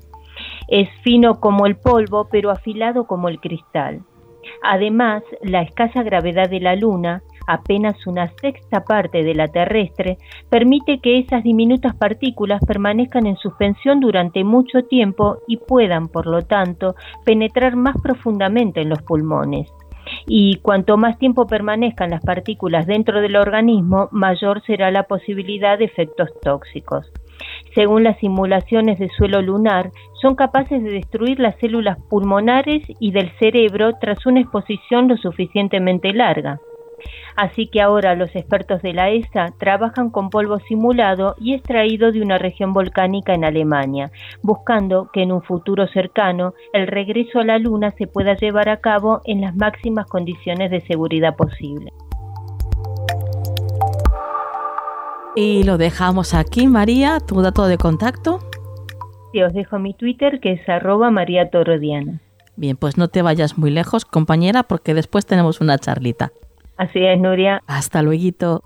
Es 0.69 0.89
fino 1.03 1.41
como 1.41 1.67
el 1.67 1.77
polvo, 1.77 2.29
pero 2.31 2.51
afilado 2.51 3.07
como 3.07 3.29
el 3.29 3.41
cristal. 3.41 4.03
Además, 4.63 5.23
la 5.43 5.63
escasa 5.63 6.03
gravedad 6.03 6.49
de 6.49 6.61
la 6.61 6.77
Luna, 6.77 7.23
apenas 7.47 8.07
una 8.07 8.29
sexta 8.41 8.85
parte 8.85 9.23
de 9.23 9.35
la 9.35 9.49
terrestre, 9.49 10.19
permite 10.51 10.99
que 10.99 11.19
esas 11.19 11.43
diminutas 11.43 11.95
partículas 11.97 12.61
permanezcan 12.67 13.27
en 13.27 13.37
suspensión 13.37 14.01
durante 14.01 14.45
mucho 14.45 14.83
tiempo 14.83 15.39
y 15.47 15.57
puedan, 15.59 16.09
por 16.09 16.27
lo 16.27 16.43
tanto, 16.43 16.95
penetrar 17.25 17.77
más 17.77 17.97
profundamente 18.03 18.81
en 18.83 18.89
los 18.89 19.03
pulmones. 19.03 19.73
Y 20.27 20.57
cuanto 20.59 20.97
más 20.97 21.19
tiempo 21.19 21.47
permanezcan 21.47 22.11
las 22.11 22.23
partículas 22.23 22.87
dentro 22.87 23.21
del 23.21 23.37
organismo, 23.37 24.09
mayor 24.13 24.63
será 24.65 24.91
la 24.91 25.05
posibilidad 25.05 25.79
de 25.79 25.87
efectos 25.87 26.29
tóxicos. 26.43 27.11
Según 27.77 28.05
las 28.05 28.17
simulaciones 28.21 28.99
de 28.99 29.11
suelo 29.11 29.43
lunar, 29.43 29.91
son 30.15 30.35
capaces 30.35 30.83
de 30.83 30.89
destruir 30.89 31.39
las 31.39 31.57
células 31.57 31.99
pulmonares 32.09 32.83
y 33.01 33.11
del 33.11 33.31
cerebro 33.39 33.93
tras 34.01 34.25
una 34.25 34.41
exposición 34.41 35.09
lo 35.09 35.19
suficientemente 35.19 36.15
larga. 36.15 36.59
Así 37.37 37.67
que 37.67 37.83
ahora 37.83 38.15
los 38.15 38.35
expertos 38.35 38.81
de 38.81 38.95
la 38.95 39.11
ESA 39.11 39.49
trabajan 39.59 40.09
con 40.09 40.31
polvo 40.31 40.59
simulado 40.61 41.35
y 41.39 41.53
extraído 41.53 42.13
de 42.13 42.23
una 42.23 42.39
región 42.39 42.73
volcánica 42.73 43.35
en 43.35 43.45
Alemania, 43.45 44.11
buscando 44.43 45.11
que 45.13 45.21
en 45.21 45.33
un 45.33 45.43
futuro 45.43 45.87
cercano 45.87 46.55
el 46.73 46.87
regreso 46.87 47.41
a 47.41 47.45
la 47.45 47.59
Luna 47.59 47.93
se 47.99 48.07
pueda 48.07 48.37
llevar 48.37 48.71
a 48.71 48.79
cabo 48.79 49.21
en 49.27 49.43
las 49.43 49.55
máximas 49.55 50.07
condiciones 50.07 50.71
de 50.71 50.81
seguridad 50.81 51.37
posible. 51.37 51.93
Y 55.37 55.65
lo 55.65 55.77
dejamos 55.77 56.33
aquí, 56.33 56.67
María, 56.67 57.21
tu 57.21 57.43
dato 57.43 57.67
de 57.67 57.77
contacto. 57.77 58.41
Sí, 59.33 59.43
os 59.43 59.53
dejo 59.53 59.79
mi 59.79 59.93
Twitter 59.93 60.41
que 60.41 60.53
es 60.53 60.69
arroba 60.69 61.11
María 61.11 61.51
Torodiana. 61.51 62.21
Bien, 62.57 62.75
pues 62.79 62.97
no 62.97 63.09
te 63.09 63.21
vayas 63.21 63.59
muy 63.59 63.71
lejos, 63.71 64.07
compañera, 64.07 64.63
porque 64.63 64.95
después 64.95 65.27
tenemos 65.27 65.61
una 65.61 65.77
charlita. 65.77 66.33
Así 66.79 67.05
es, 67.05 67.21
Nuria. 67.21 67.63
Hasta 67.67 68.01
luego. 68.01 68.63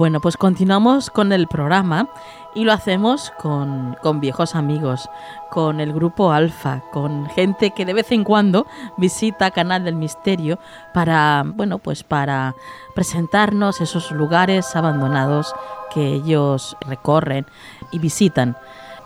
Bueno, 0.00 0.22
pues 0.22 0.38
continuamos 0.38 1.10
con 1.10 1.30
el 1.30 1.46
programa 1.46 2.08
y 2.54 2.64
lo 2.64 2.72
hacemos 2.72 3.34
con, 3.38 3.98
viejos 4.14 4.54
amigos, 4.54 5.10
con 5.50 5.78
el 5.78 5.92
grupo 5.92 6.32
Alfa, 6.32 6.80
con 6.90 7.28
gente 7.28 7.72
que 7.72 7.84
de 7.84 7.92
vez 7.92 8.10
en 8.10 8.24
cuando 8.24 8.66
visita 8.96 9.50
Canal 9.50 9.84
del 9.84 9.96
Misterio 9.96 10.58
para, 10.94 11.44
bueno, 11.44 11.80
pues 11.80 12.02
para 12.02 12.54
presentarnos 12.94 13.82
esos 13.82 14.10
lugares 14.10 14.74
abandonados 14.74 15.54
que 15.92 16.14
ellos 16.14 16.78
recorren 16.80 17.44
y 17.92 17.98
visitan. 17.98 18.56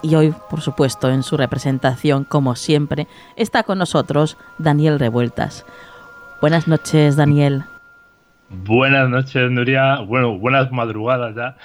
Y 0.01 0.15
hoy, 0.15 0.33
por 0.49 0.61
supuesto, 0.61 1.11
en 1.11 1.25
su 1.25 1.37
representación, 1.37 2.23
como 2.23 2.55
siempre, 2.55 3.09
está 3.35 3.65
con 3.65 3.79
nosotros 3.79 4.37
Daniel 4.59 5.01
Revueltas. 5.01 5.67
Buenas 6.41 6.69
noches, 6.69 7.17
Daniel. 7.17 7.65
Buenas 8.49 9.09
noches, 9.09 9.51
Nuria. 9.51 10.01
Bueno, 10.01 10.39
buenas 10.39 10.71
madrugadas 10.71 11.35
ya. 11.35 11.57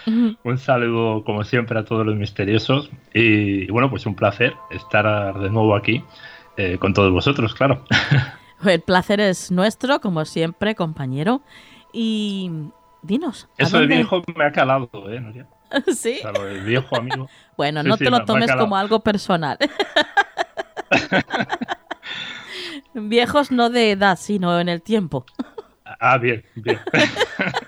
Un 0.44 0.58
saludo, 0.58 1.24
como 1.24 1.44
siempre, 1.44 1.80
a 1.80 1.86
todos 1.86 2.06
los 2.06 2.15
misteriosos. 2.15 2.89
Y, 3.13 3.70
bueno, 3.72 3.89
pues 3.89 4.06
un 4.06 4.15
placer 4.15 4.54
estar 4.72 5.38
de 5.39 5.50
nuevo 5.50 5.76
aquí 5.76 6.04
eh, 6.58 6.78
con 6.80 6.94
todos 6.94 7.12
vosotros, 7.12 7.54
claro. 7.54 7.84
El 8.65 8.82
placer 8.82 9.20
es 9.20 9.52
nuestro, 9.52 10.02
como 10.02 10.26
siempre, 10.26 10.76
compañero. 10.76 11.42
Y 11.94 12.52
dinos. 13.02 13.48
Eso 13.58 13.80
de 13.80 13.88
viejo 13.88 14.22
me 14.36 14.46
ha 14.46 14.52
calado, 14.52 14.89
¿eh, 15.10 15.20
Nuria? 15.20 15.48
Sí. 15.96 16.18
Claro, 16.22 16.48
el 16.48 16.62
viejo 16.62 16.96
amigo. 16.96 17.30
Bueno, 17.58 17.84
no 17.84 17.98
te 17.98 18.10
lo 18.10 18.24
tomes 18.24 18.52
como 18.54 18.78
algo 18.78 19.02
personal. 19.02 19.58
Viejos 22.94 23.52
no 23.52 23.70
de 23.70 23.92
edad, 23.92 24.18
sino 24.18 24.60
en 24.62 24.70
el 24.70 24.82
tiempo. 24.82 25.26
Ah, 25.99 26.17
bien, 26.17 26.43
bien. 26.55 26.79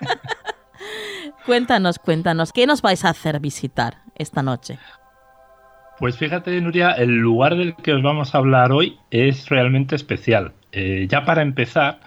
cuéntanos, 1.45 1.99
cuéntanos, 1.99 2.53
¿qué 2.53 2.65
nos 2.65 2.81
vais 2.81 3.03
a 3.05 3.09
hacer 3.09 3.39
visitar 3.39 3.97
esta 4.15 4.41
noche? 4.41 4.79
Pues 5.99 6.17
fíjate, 6.17 6.59
Nuria, 6.61 6.93
el 6.93 7.17
lugar 7.17 7.55
del 7.55 7.75
que 7.75 7.93
os 7.93 8.01
vamos 8.01 8.33
a 8.33 8.39
hablar 8.39 8.71
hoy 8.71 8.97
es 9.11 9.49
realmente 9.49 9.95
especial. 9.95 10.53
Eh, 10.71 11.07
ya 11.09 11.25
para 11.25 11.41
empezar, 11.41 11.99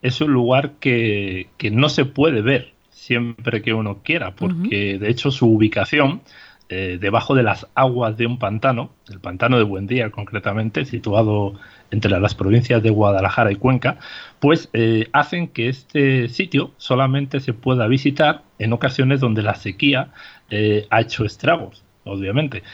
es 0.00 0.20
un 0.20 0.32
lugar 0.32 0.72
que, 0.80 1.48
no 1.70 1.88
se 1.88 2.04
puede 2.04 2.40
ver 2.40 2.72
siempre 2.90 3.60
que 3.60 3.74
uno 3.74 3.98
quiera, 4.02 4.34
porque 4.34 4.98
de 4.98 5.10
hecho 5.10 5.30
su 5.30 5.46
ubicación 5.46 6.22
eh, 6.68 6.96
debajo 6.98 7.34
de 7.34 7.42
las 7.42 7.66
aguas 7.74 8.16
de 8.16 8.26
un 8.26 8.38
pantano, 8.38 8.92
el 9.10 9.20
pantano 9.20 9.58
de 9.58 9.64
Buendía 9.64 10.10
concretamente, 10.10 10.86
situado 10.86 11.54
entre 11.92 12.18
las 12.18 12.34
provincias 12.34 12.82
de 12.82 12.90
Guadalajara 12.90 13.52
y 13.52 13.56
Cuenca, 13.56 13.98
pues 14.40 14.68
eh, 14.72 15.08
hacen 15.12 15.46
que 15.46 15.68
este 15.68 16.28
sitio 16.28 16.72
solamente 16.76 17.38
se 17.38 17.52
pueda 17.52 17.86
visitar 17.86 18.42
en 18.58 18.72
ocasiones 18.72 19.20
donde 19.20 19.42
la 19.42 19.54
sequía 19.54 20.08
eh, 20.50 20.86
ha 20.90 21.00
hecho 21.00 21.24
estragos, 21.24 21.84
obviamente. 22.04 22.64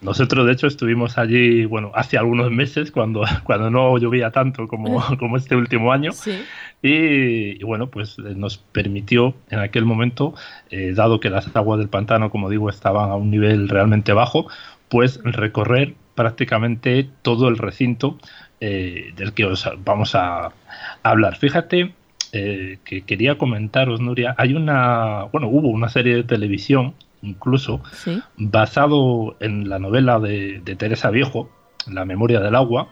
Nosotros, 0.00 0.46
de 0.46 0.52
hecho, 0.52 0.68
estuvimos 0.68 1.18
allí, 1.18 1.64
bueno, 1.64 1.90
hace 1.94 2.18
algunos 2.18 2.52
meses, 2.52 2.92
cuando, 2.92 3.24
cuando 3.44 3.70
no 3.70 3.98
llovía 3.98 4.30
tanto 4.30 4.68
como, 4.68 5.02
como 5.18 5.36
este 5.36 5.56
último 5.56 5.92
año. 5.92 6.12
Y, 6.82 7.62
bueno, 7.64 7.88
pues 7.88 8.16
eh, 8.18 8.34
nos 8.36 8.58
permitió 8.58 9.34
en 9.50 9.58
aquel 9.58 9.84
momento, 9.84 10.34
eh, 10.70 10.92
dado 10.94 11.18
que 11.18 11.30
las 11.30 11.54
aguas 11.56 11.80
del 11.80 11.88
pantano, 11.88 12.30
como 12.30 12.48
digo, 12.48 12.70
estaban 12.70 13.10
a 13.10 13.16
un 13.16 13.30
nivel 13.30 13.68
realmente 13.68 14.12
bajo, 14.12 14.46
pues 14.88 15.20
recorrer 15.24 15.94
prácticamente 16.18 17.08
todo 17.22 17.46
el 17.46 17.56
recinto 17.56 18.18
eh, 18.60 19.12
del 19.16 19.32
que 19.34 19.44
os 19.44 19.70
vamos 19.84 20.16
a 20.16 20.50
hablar. 21.04 21.36
Fíjate 21.36 21.94
que 22.30 23.04
quería 23.06 23.38
comentaros, 23.38 24.00
Nuria, 24.02 24.34
hay 24.36 24.52
una, 24.52 25.28
bueno, 25.32 25.48
hubo 25.48 25.68
una 25.68 25.88
serie 25.88 26.14
de 26.14 26.24
televisión 26.24 26.92
incluso, 27.22 27.80
basado 28.36 29.36
en 29.40 29.68
la 29.68 29.78
novela 29.78 30.18
de, 30.20 30.60
Teresa 30.78 31.10
Viejo, 31.10 31.50
La 31.86 32.04
memoria 32.04 32.40
del 32.40 32.54
agua, 32.54 32.88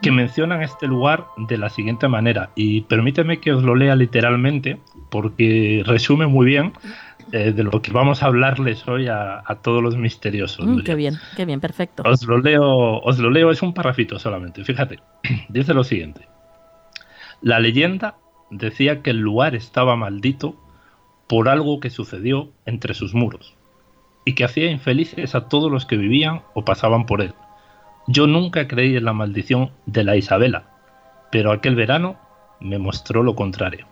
que 0.00 0.12
mencionan 0.12 0.62
este 0.62 0.86
lugar 0.86 1.26
de 1.36 1.58
la 1.58 1.68
siguiente 1.68 2.06
manera. 2.06 2.50
Y 2.54 2.82
permíteme 2.82 3.40
que 3.40 3.52
os 3.52 3.64
lo 3.64 3.74
lea 3.74 3.96
literalmente, 3.96 4.78
porque 5.10 5.82
resume 5.84 6.26
muy 6.26 6.46
bien 6.46 6.72
eh, 7.32 7.52
de 7.52 7.64
lo 7.64 7.80
que 7.80 7.90
vamos 7.92 8.22
a 8.22 8.26
hablarles 8.26 8.86
hoy 8.86 9.08
a, 9.08 9.42
todos 9.62 9.82
los 9.82 9.96
misteriosos. 9.96 10.66
Mm, 10.66 10.80
qué 10.80 10.94
bien, 10.94 11.14
qué 11.34 11.46
bien, 11.46 11.60
perfecto. 11.60 12.02
Os 12.04 12.22
lo 12.24 12.38
leo, 12.38 12.98
os 12.98 13.18
lo 13.18 13.30
leo, 13.30 13.50
es 13.50 13.62
un 13.62 13.72
parrafito 13.72 14.18
solamente. 14.18 14.62
Fíjate, 14.64 14.98
dice 15.48 15.72
lo 15.72 15.82
siguiente. 15.82 16.28
La 17.40 17.58
leyenda 17.58 18.16
decía 18.50 19.00
que 19.00 19.10
el 19.10 19.18
lugar 19.18 19.54
estaba 19.54 19.96
maldito 19.96 20.56
por 21.26 21.48
algo 21.48 21.80
que 21.80 21.88
sucedió 21.88 22.50
entre 22.66 22.92
sus 22.92 23.14
muros, 23.14 23.54
y 24.26 24.34
que 24.34 24.44
hacía 24.44 24.70
infelices 24.70 25.34
a 25.34 25.48
todos 25.48 25.72
los 25.72 25.86
que 25.86 25.96
vivían 25.96 26.42
o 26.52 26.66
pasaban 26.66 27.06
por 27.06 27.22
él. 27.22 27.32
Yo 28.06 28.26
nunca 28.26 28.68
creí 28.68 28.94
en 28.96 29.06
la 29.06 29.14
maldición 29.14 29.70
de 29.86 30.04
la 30.04 30.16
Isabela, 30.16 30.64
pero 31.30 31.50
aquel 31.50 31.76
verano 31.76 32.18
me 32.60 32.78
mostró 32.78 33.22
lo 33.22 33.34
contrario. 33.34 33.86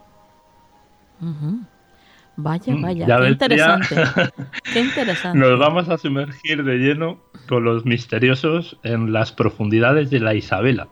Vaya, 2.42 2.74
mm, 2.74 2.82
vaya, 2.82 3.06
qué 3.06 3.28
interesante. 3.28 3.96
qué 4.72 4.80
interesante. 4.80 5.38
Nos 5.38 5.58
vamos 5.58 5.88
a 5.88 5.98
sumergir 5.98 6.64
de 6.64 6.78
lleno 6.78 7.18
con 7.48 7.64
los 7.64 7.84
misteriosos 7.84 8.78
en 8.82 9.12
las 9.12 9.32
profundidades 9.32 10.10
de 10.10 10.20
la 10.20 10.34
Isabela. 10.34 10.88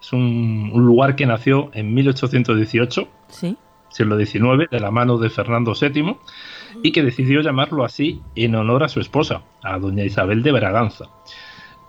Es 0.00 0.12
un, 0.12 0.70
un 0.72 0.86
lugar 0.86 1.16
que 1.16 1.26
nació 1.26 1.70
en 1.74 1.94
1818. 1.94 3.08
Sí 3.28 3.56
siglo 3.92 4.18
XIX, 4.18 4.68
de 4.70 4.80
la 4.80 4.90
mano 4.90 5.18
de 5.18 5.30
Fernando 5.30 5.74
VII, 5.78 6.16
y 6.82 6.92
que 6.92 7.02
decidió 7.02 7.40
llamarlo 7.40 7.84
así 7.84 8.20
en 8.34 8.54
honor 8.54 8.82
a 8.82 8.88
su 8.88 9.00
esposa, 9.00 9.42
a 9.62 9.78
doña 9.78 10.04
Isabel 10.04 10.42
de 10.42 10.52
Braganza. 10.52 11.06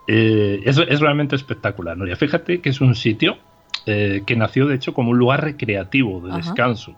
Eh, 0.08 0.62
es, 0.66 0.78
realmente 1.00 1.36
espectacular, 1.36 1.98
¿no? 1.98 2.14
fíjate 2.16 2.60
que 2.60 2.70
es 2.70 2.82
un 2.82 2.94
sitio 2.94 3.38
eh, 3.86 4.24
que 4.26 4.36
nació, 4.36 4.68
de 4.68 4.76
hecho, 4.76 4.94
como 4.94 5.12
un 5.12 5.18
lugar 5.18 5.44
recreativo, 5.44 6.20
de 6.20 6.36
descanso, 6.36 6.96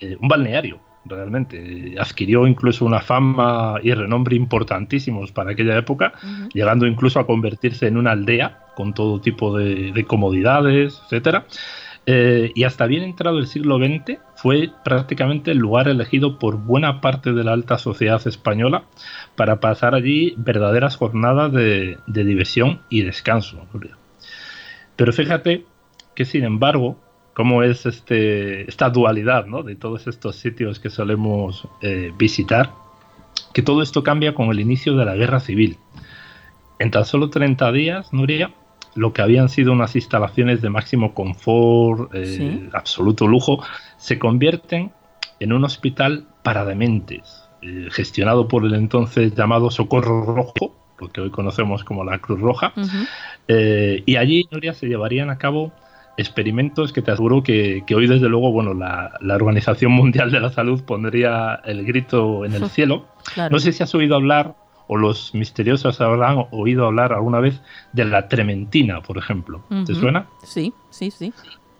eh, 0.00 0.16
un 0.20 0.28
balneario, 0.28 0.80
realmente. 1.04 1.94
Adquirió 1.98 2.46
incluso 2.46 2.84
una 2.84 3.00
fama 3.00 3.76
y 3.82 3.92
renombre 3.92 4.36
importantísimos 4.36 5.32
para 5.32 5.52
aquella 5.52 5.76
época, 5.76 6.12
llegando 6.52 6.86
incluso 6.86 7.20
a 7.20 7.26
convertirse 7.26 7.86
en 7.86 7.96
una 7.96 8.12
aldea 8.12 8.60
con 8.74 8.94
todo 8.94 9.20
tipo 9.20 9.56
de, 9.56 9.92
de 9.92 10.04
comodidades, 10.04 11.00
etcétera. 11.04 11.46
Eh, 12.06 12.52
y 12.54 12.64
hasta 12.64 12.86
bien 12.86 13.02
entrado 13.02 13.38
el 13.38 13.46
siglo 13.46 13.78
XX 13.78 14.18
fue 14.36 14.70
prácticamente 14.84 15.52
el 15.52 15.58
lugar 15.58 15.88
elegido 15.88 16.38
por 16.38 16.58
buena 16.58 17.00
parte 17.00 17.32
de 17.32 17.44
la 17.44 17.52
alta 17.52 17.78
sociedad 17.78 18.20
española 18.26 18.84
para 19.36 19.58
pasar 19.58 19.94
allí 19.94 20.34
verdaderas 20.36 20.96
jornadas 20.96 21.52
de, 21.52 21.98
diversión 22.06 22.80
y 22.90 23.02
descanso. 23.02 23.66
Pero 24.96 25.12
fíjate 25.12 25.64
que 26.14 26.26
sin 26.26 26.44
embargo, 26.44 26.98
cómo 27.34 27.62
es 27.62 27.84
este, 27.84 28.68
esta 28.68 28.90
dualidad 28.90 29.44
de 29.64 29.74
todos 29.74 30.06
estos 30.06 30.36
sitios 30.36 30.78
que 30.78 30.88
solemos 30.88 31.68
eh, 31.82 32.12
visitar, 32.16 32.72
que 33.52 33.62
todo 33.62 33.82
esto 33.82 34.02
cambia 34.02 34.34
con 34.34 34.48
el 34.50 34.60
inicio 34.60 34.96
de 34.96 35.04
la 35.04 35.16
guerra 35.16 35.40
civil. 35.40 35.76
En 36.78 36.90
tan 36.90 37.04
solo 37.04 37.30
30 37.30 37.72
días, 37.72 38.12
Nuria, 38.12 38.52
lo 38.94 39.12
que 39.12 39.22
habían 39.22 39.48
sido 39.48 39.72
unas 39.72 39.96
instalaciones 39.96 40.62
de 40.62 40.70
máximo 40.70 41.14
confort, 41.14 42.10
eh, 42.14 42.68
absoluto 42.72 43.26
lujo, 43.26 43.62
se 43.96 44.18
convierten 44.18 44.92
en 45.40 45.52
un 45.52 45.64
hospital 45.64 46.26
para 46.42 46.64
dementes, 46.64 47.48
eh, 47.62 47.88
gestionado 47.90 48.46
por 48.46 48.64
el 48.64 48.74
entonces 48.74 49.34
llamado 49.34 49.70
Socorro 49.70 50.24
Rojo, 50.24 50.76
lo 51.00 51.08
que 51.08 51.20
hoy 51.20 51.30
conocemos 51.30 51.82
como 51.82 52.04
la 52.04 52.18
Cruz 52.18 52.40
Roja, 52.40 52.72
eh, 53.48 54.02
y 54.06 54.16
allí 54.16 54.48
se 54.74 54.86
llevarían 54.86 55.30
a 55.30 55.38
cabo 55.38 55.72
experimentos 56.16 56.92
que 56.92 57.02
te 57.02 57.10
aseguro 57.10 57.42
que, 57.42 57.84
hoy 57.94 58.06
desde 58.06 58.28
luego 58.28 58.52
bueno 58.52 58.74
la, 58.74 59.18
Organización 59.22 59.92
Mundial 59.92 60.30
de 60.30 60.40
la 60.40 60.50
Salud 60.50 60.82
pondría 60.84 61.60
el 61.64 61.84
grito 61.84 62.44
en 62.44 62.54
el 62.54 62.68
cielo. 62.68 63.06
No 63.50 63.58
sé 63.58 63.72
si 63.72 63.82
has 63.82 63.94
oído 63.94 64.16
hablar 64.16 64.54
o 64.86 64.96
los 64.96 65.34
misteriosos 65.34 66.00
habrán 66.00 66.46
oído 66.50 66.86
hablar 66.86 67.12
alguna 67.14 67.40
vez 67.40 67.62
de 67.92 68.04
la 68.04 68.28
trementina, 68.28 69.00
por 69.00 69.16
ejemplo. 69.16 69.62
¿Te 69.86 69.94
suena? 69.94 70.26
Sí, 70.42 70.74
sí, 70.90 71.10
sí. 71.10 71.32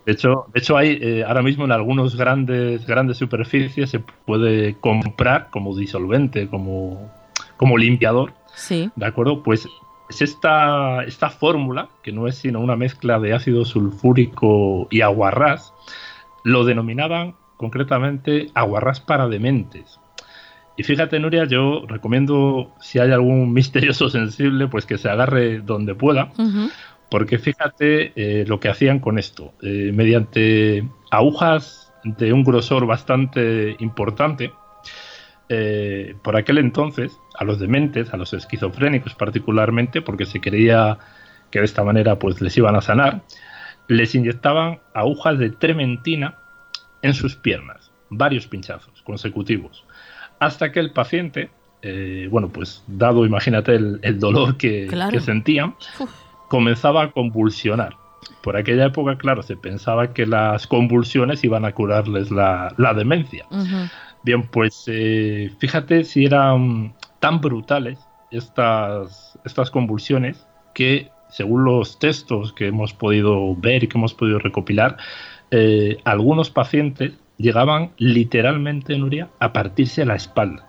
De 0.07 0.13
hecho, 0.13 0.47
de 0.53 0.61
hecho 0.61 0.77
hay 0.77 0.99
eh, 1.01 1.25
ahora 1.27 1.43
mismo 1.43 1.65
en 1.65 1.73
algunos 1.73 2.17
grandes 2.17 2.87
grandes 2.87 3.17
superficies 3.17 3.89
se 3.91 4.01
puede 4.01 4.75
comprar 4.79 5.49
como 5.51 5.75
disolvente, 5.77 6.49
como, 6.49 7.11
como 7.57 7.79
limpiador. 7.79 8.35
Sí. 8.55 8.91
¿De 8.97 9.07
acuerdo? 9.07 9.43
Pues 9.43 9.67
es 10.09 10.23
esta, 10.23 11.05
esta 11.05 11.31
fórmula, 11.31 11.89
que 12.03 12.13
no 12.13 12.29
es 12.29 12.37
sino 12.37 12.61
una 12.61 12.77
mezcla 12.77 13.19
de 13.19 13.33
ácido 13.33 13.65
sulfúrico 13.65 14.87
y 14.91 15.01
aguarrás, 15.01 15.73
lo 16.45 16.65
denominaban 16.65 17.35
concretamente 17.57 18.51
aguarrás 18.55 19.01
para 19.01 19.29
dementes. 19.29 19.99
Y 20.77 20.83
fíjate, 20.83 21.21
Nuria, 21.21 21.45
yo 21.45 21.85
recomiendo, 21.87 22.73
si 22.81 22.99
hay 22.99 23.13
algún 23.13 23.53
misterioso 23.55 24.11
sensible, 24.11 24.69
pues 24.69 24.87
que 24.87 24.99
se 24.99 25.09
agarre 25.09 25.61
donde 25.61 25.95
pueda, 25.95 26.33
porque 27.11 27.39
fíjate 27.39 28.13
eh, 28.17 28.45
lo 28.47 28.61
que 28.61 28.69
hacían 28.69 28.99
con 28.99 29.19
esto. 29.19 29.53
Eh, 29.63 29.93
mediante 29.95 30.89
agujas 31.11 31.93
de 32.03 32.33
un 32.33 32.45
grosor 32.45 32.87
bastante 32.87 33.77
importante, 33.79 34.53
eh, 35.49 36.17
por 36.23 36.37
aquel 36.37 36.59
entonces, 36.59 37.19
a 37.35 37.45
los 37.45 37.59
dementes, 37.59 38.13
a 38.13 38.17
los 38.17 38.33
esquizofrénicos 38.33 39.15
particularmente, 39.15 40.03
porque 40.03 40.27
se 40.27 40.41
creía 40.41 40.99
que 41.51 41.59
de 41.59 41.65
esta 41.65 41.85
manera 41.85 42.19
pues 42.19 42.41
les 42.41 42.57
iban 42.57 42.77
a 42.77 42.81
sanar, 42.81 43.23
les 43.89 44.15
inyectaban 44.15 44.81
agujas 44.95 45.39
de 45.39 45.51
trementina 45.51 46.37
en 47.03 47.15
sus 47.15 47.37
piernas, 47.37 47.91
varios 48.11 48.47
pinchazos 48.47 49.03
consecutivos 49.03 49.85
hasta 50.39 50.73
que 50.73 50.81
el 50.81 50.91
paciente, 50.91 51.51
eh, 51.83 52.29
bueno, 52.31 52.49
pues 52.49 52.83
dado, 52.87 53.27
imagínate 53.27 53.75
el, 53.75 54.19
dolor 54.19 54.57
que, 54.57 54.89
sentía, 55.21 55.75
comenzaba 56.49 57.05
a 57.05 57.11
convulsionar. 57.11 57.97
Por 58.43 58.57
aquella 58.57 58.87
época, 58.87 59.19
claro, 59.19 59.43
se 59.43 59.57
pensaba 59.57 60.13
que 60.13 60.27
las 60.27 60.67
convulsiones 60.67 61.45
iban 61.45 61.65
a 61.65 61.73
curarles 61.73 62.31
la, 62.31 62.75
demencia. 62.97 63.47
Bien, 64.23 64.43
pues 64.43 64.85
eh, 64.87 65.51
fíjate 65.59 66.05
si 66.05 66.25
eran 66.25 66.95
tan 67.25 67.41
brutales 67.41 67.99
estas, 68.31 69.39
estas 69.47 69.71
convulsiones 69.71 70.47
que, 70.75 71.09
según 71.31 71.65
los 71.65 71.99
textos 71.99 72.53
que 72.53 72.67
hemos 72.67 72.93
podido 72.93 73.57
ver 73.57 73.83
y 73.83 73.89
que 73.89 73.97
hemos 73.97 74.13
podido 74.13 74.39
recopilar, 74.39 74.99
eh, 75.51 75.97
algunos 76.05 76.51
pacientes 76.51 77.15
llegaban 77.39 77.93
literalmente, 77.97 78.99
Nuria, 78.99 79.31
a 79.41 79.55
partirse 79.55 80.05
la 80.05 80.17
espalda. 80.17 80.69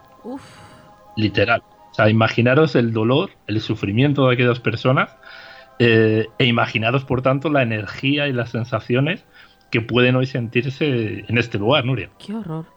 Literal. 1.17 1.61
O 1.91 1.93
sea, 1.93 2.09
imaginaros 2.09 2.77
el 2.77 2.93
dolor, 2.93 3.31
el 3.47 3.59
sufrimiento 3.59 4.25
de 4.25 4.35
aquellas 4.35 4.61
personas 4.61 5.13
eh, 5.79 6.27
e 6.37 6.45
imaginaros, 6.45 7.03
por 7.03 7.21
tanto, 7.21 7.49
la 7.49 7.63
energía 7.63 8.29
y 8.29 8.31
las 8.31 8.51
sensaciones 8.51 9.25
que 9.71 9.81
pueden 9.81 10.15
hoy 10.15 10.25
sentirse 10.25 11.25
en 11.27 11.37
este 11.37 11.57
lugar, 11.57 11.83
Nuria. 11.83 12.11
Qué 12.17 12.33
horror. 12.33 12.74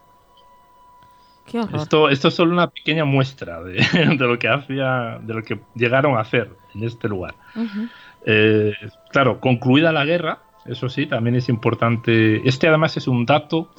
Qué. 1.49 1.61
Esto, 1.73 2.09
esto 2.09 2.27
es 2.27 2.33
solo 2.33 2.53
una 2.53 2.69
pequeña 2.69 3.05
muestra 3.05 3.61
de, 3.63 4.15
lo 4.17 4.37
que 4.37 4.47
hacía, 4.47 5.19
de 5.21 5.33
lo 5.33 5.43
que 5.43 5.59
llegaron 5.75 6.17
a 6.17 6.21
hacer 6.21 6.51
en 6.75 6.83
este 6.83 7.07
lugar. 7.07 7.35
Eh, 8.25 8.73
claro, 9.11 9.39
concluida 9.39 9.91
la 9.91 10.05
guerra, 10.05 10.39
eso 10.65 10.89
sí, 10.89 11.05
también 11.05 11.35
es 11.35 11.49
importante. 11.49 12.47
Este 12.47 12.67
además 12.67 12.97
es 12.97 13.07
un 13.07 13.25
dato 13.25 13.71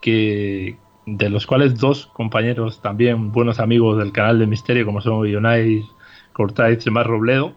que 0.00 0.76
de 1.06 1.30
los 1.30 1.46
cuales 1.46 1.78
dos 1.78 2.06
compañeros 2.06 2.82
también 2.82 3.32
buenos 3.32 3.60
amigos 3.60 3.98
del 3.98 4.12
canal 4.12 4.38
de 4.38 4.46
Misterio, 4.46 4.84
como 4.84 5.00
son 5.00 5.26
Ionais 5.26 5.86
Cortáez 6.32 6.86
y 6.86 6.90
Mar 6.90 7.06
Robledo, 7.06 7.54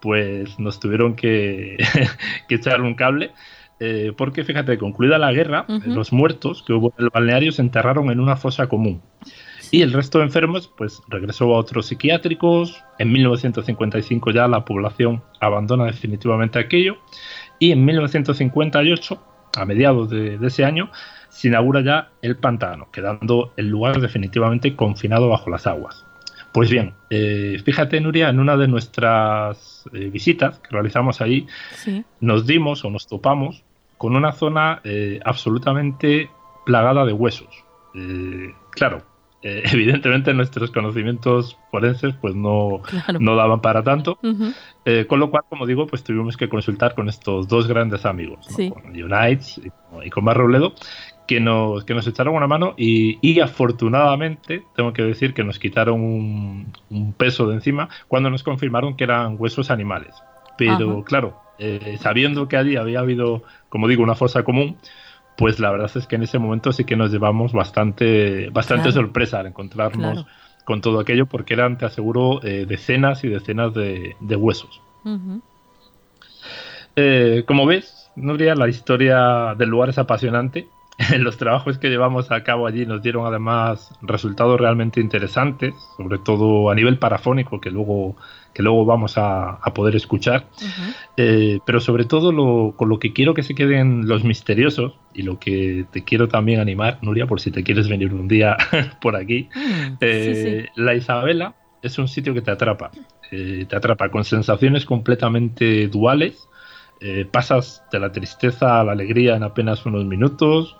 pues 0.00 0.58
nos 0.58 0.80
tuvieron 0.80 1.14
que, 1.14 1.76
que 2.48 2.54
echar 2.56 2.80
un 2.80 2.94
cable. 2.94 3.32
Eh, 3.80 4.12
porque 4.16 4.44
fíjate, 4.44 4.78
concluida 4.78 5.18
la 5.18 5.32
guerra, 5.32 5.66
los 5.84 6.12
muertos 6.12 6.62
que 6.62 6.72
hubo 6.72 6.94
en 6.96 7.06
el 7.06 7.10
balneario 7.10 7.52
se 7.52 7.62
enterraron 7.62 8.10
en 8.10 8.20
una 8.20 8.36
fosa 8.36 8.68
común. 8.68 9.02
Y 9.70 9.82
el 9.82 9.92
resto 9.92 10.18
de 10.18 10.24
enfermos, 10.24 10.72
pues 10.76 11.02
regresó 11.08 11.52
a 11.52 11.58
otros 11.58 11.86
psiquiátricos. 11.86 12.82
En 12.98 13.10
1955 13.10 14.30
ya 14.30 14.46
la 14.46 14.64
población 14.64 15.22
abandona 15.40 15.86
definitivamente 15.86 16.58
aquello. 16.58 16.98
Y 17.58 17.72
en 17.72 17.84
1958, 17.84 19.22
a 19.56 19.64
mediados 19.64 20.10
de, 20.10 20.38
ese 20.42 20.64
año, 20.64 20.90
se 21.28 21.48
inaugura 21.48 21.80
ya 21.80 22.10
el 22.22 22.36
pantano, 22.36 22.90
quedando 22.92 23.52
el 23.56 23.68
lugar 23.68 24.00
definitivamente 24.00 24.76
confinado 24.76 25.28
bajo 25.28 25.50
las 25.50 25.66
aguas. 25.66 26.03
Pues 26.54 26.70
bien, 26.70 26.94
eh, 27.10 27.60
fíjate, 27.64 28.00
Nuria, 28.00 28.28
en 28.28 28.38
una 28.38 28.56
de 28.56 28.68
nuestras 28.68 29.90
eh, 29.92 30.08
visitas 30.08 30.60
que 30.60 30.68
realizamos 30.70 31.20
ahí, 31.20 31.48
nos 32.20 32.46
dimos 32.46 32.84
o 32.84 32.90
nos 32.90 33.08
topamos 33.08 33.64
con 33.98 34.14
una 34.14 34.30
zona 34.30 34.80
eh, 34.84 35.18
absolutamente 35.24 36.30
plagada 36.64 37.04
de 37.04 37.12
huesos. 37.12 37.48
claro, 38.70 39.02
evidentemente 39.42 40.32
nuestros 40.32 40.70
conocimientos 40.70 41.58
forenses 41.72 42.14
pues 42.20 42.36
no, 42.36 42.82
no 43.18 43.34
daban 43.34 43.60
para 43.60 43.82
tanto, 43.82 44.16
con 45.08 45.18
lo 45.18 45.30
cual, 45.32 45.42
como 45.48 45.66
digo, 45.66 45.88
pues 45.88 46.04
tuvimos 46.04 46.36
que 46.36 46.48
consultar 46.48 46.94
con 46.94 47.08
estos 47.08 47.48
dos 47.48 47.66
grandes 47.66 48.06
amigos, 48.06 48.46
con 48.46 48.84
Unites 48.90 49.60
y, 50.04 50.08
con 50.08 50.22
Mar 50.22 50.36
Robledo, 50.36 50.72
que 51.26 51.40
nos, 51.40 51.84
que 51.84 51.94
nos 51.94 52.06
echaron 52.06 52.34
una 52.34 52.46
mano 52.46 52.74
y, 52.76 53.40
afortunadamente, 53.40 54.62
tengo 54.76 54.92
que 54.92 55.02
decir 55.02 55.34
que 55.34 55.44
nos 55.44 55.58
quitaron 55.58 56.00
un, 56.00 57.14
peso 57.16 57.48
de 57.48 57.54
encima 57.54 57.88
cuando 58.08 58.30
nos 58.30 58.42
confirmaron 58.42 58.96
que 58.96 59.04
eran 59.04 59.36
huesos 59.38 59.70
animales. 59.70 60.14
Pero 60.56 61.02
claro, 61.02 61.40
eh, 61.58 61.96
sabiendo 62.00 62.46
que 62.48 62.56
allí 62.56 62.76
había 62.76 63.00
habido, 63.00 63.42
como 63.68 63.88
digo, 63.88 64.02
una 64.02 64.14
fosa 64.14 64.44
común, 64.44 64.76
pues 65.36 65.58
la 65.58 65.70
verdad 65.70 65.90
es 65.94 66.06
que 66.06 66.16
en 66.16 66.22
ese 66.22 66.38
momento 66.38 66.72
sí 66.72 66.84
que 66.84 66.96
nos 66.96 67.10
llevamos 67.10 67.52
bastante, 67.52 68.50
bastante 68.50 68.92
sorpresa 68.92 69.40
al 69.40 69.46
encontrarnos 69.46 70.26
con 70.64 70.80
todo 70.80 71.00
aquello, 71.00 71.26
porque 71.26 71.54
eran, 71.54 71.76
te 71.78 71.84
aseguro, 71.84 72.42
eh, 72.42 72.66
decenas 72.66 73.24
y 73.24 73.28
decenas 73.28 73.74
de, 73.74 74.14
huesos. 74.36 74.80
Eh, 76.96 77.44
como 77.46 77.66
ves, 77.66 78.10
Nuria, 78.16 78.54
la 78.54 78.68
historia 78.68 79.54
del 79.56 79.68
lugar 79.68 79.88
es 79.90 79.98
apasionante. 79.98 80.68
Los 81.18 81.36
trabajos 81.36 81.78
que 81.78 81.88
llevamos 81.88 82.30
a 82.30 82.42
cabo 82.44 82.66
allí 82.66 82.86
nos 82.86 83.02
dieron 83.02 83.26
además 83.26 83.90
resultados 84.02 84.60
realmente 84.60 85.00
interesantes, 85.00 85.74
sobre 85.96 86.18
todo 86.18 86.70
a 86.70 86.74
nivel 86.74 86.98
parafónico, 86.98 87.60
que 87.60 87.70
luego 87.70 88.16
que 88.54 88.62
luego 88.62 88.84
vamos 88.84 89.14
a, 89.16 89.58
poder 89.74 89.96
escuchar. 89.96 90.46
Eh, 91.16 91.58
pero 91.66 91.80
sobre 91.80 92.04
todo 92.04 92.30
lo, 92.30 92.74
con 92.76 92.88
lo 92.88 93.00
que 93.00 93.12
quiero 93.12 93.34
que 93.34 93.42
se 93.42 93.54
queden 93.54 94.06
los 94.06 94.22
misteriosos 94.22 94.94
y 95.12 95.22
lo 95.22 95.40
que 95.40 95.84
te 95.90 96.04
quiero 96.04 96.28
también 96.28 96.60
animar, 96.60 96.98
Nuria, 97.02 97.26
por 97.26 97.40
si 97.40 97.50
te 97.50 97.64
quieres 97.64 97.88
venir 97.88 98.14
un 98.14 98.28
día 98.28 98.56
por 99.02 99.16
aquí. 99.16 99.48
Mm, 99.54 99.96
eh, 100.00 100.68
la 100.76 100.94
Isabela 100.94 101.56
es 101.82 101.98
un 101.98 102.06
sitio 102.06 102.32
que 102.32 102.42
te 102.42 102.52
atrapa. 102.52 102.92
Eh, 103.32 103.66
te 103.68 103.74
atrapa 103.74 104.08
con 104.08 104.24
sensaciones 104.24 104.84
completamente 104.86 105.88
duales. 105.88 106.48
Pasas 107.30 107.82
de 107.92 108.00
la 108.00 108.12
tristeza 108.12 108.80
a 108.80 108.84
la 108.84 108.92
alegría 108.92 109.36
en 109.36 109.42
apenas 109.42 109.84
unos 109.84 110.04
minutos. 110.04 110.76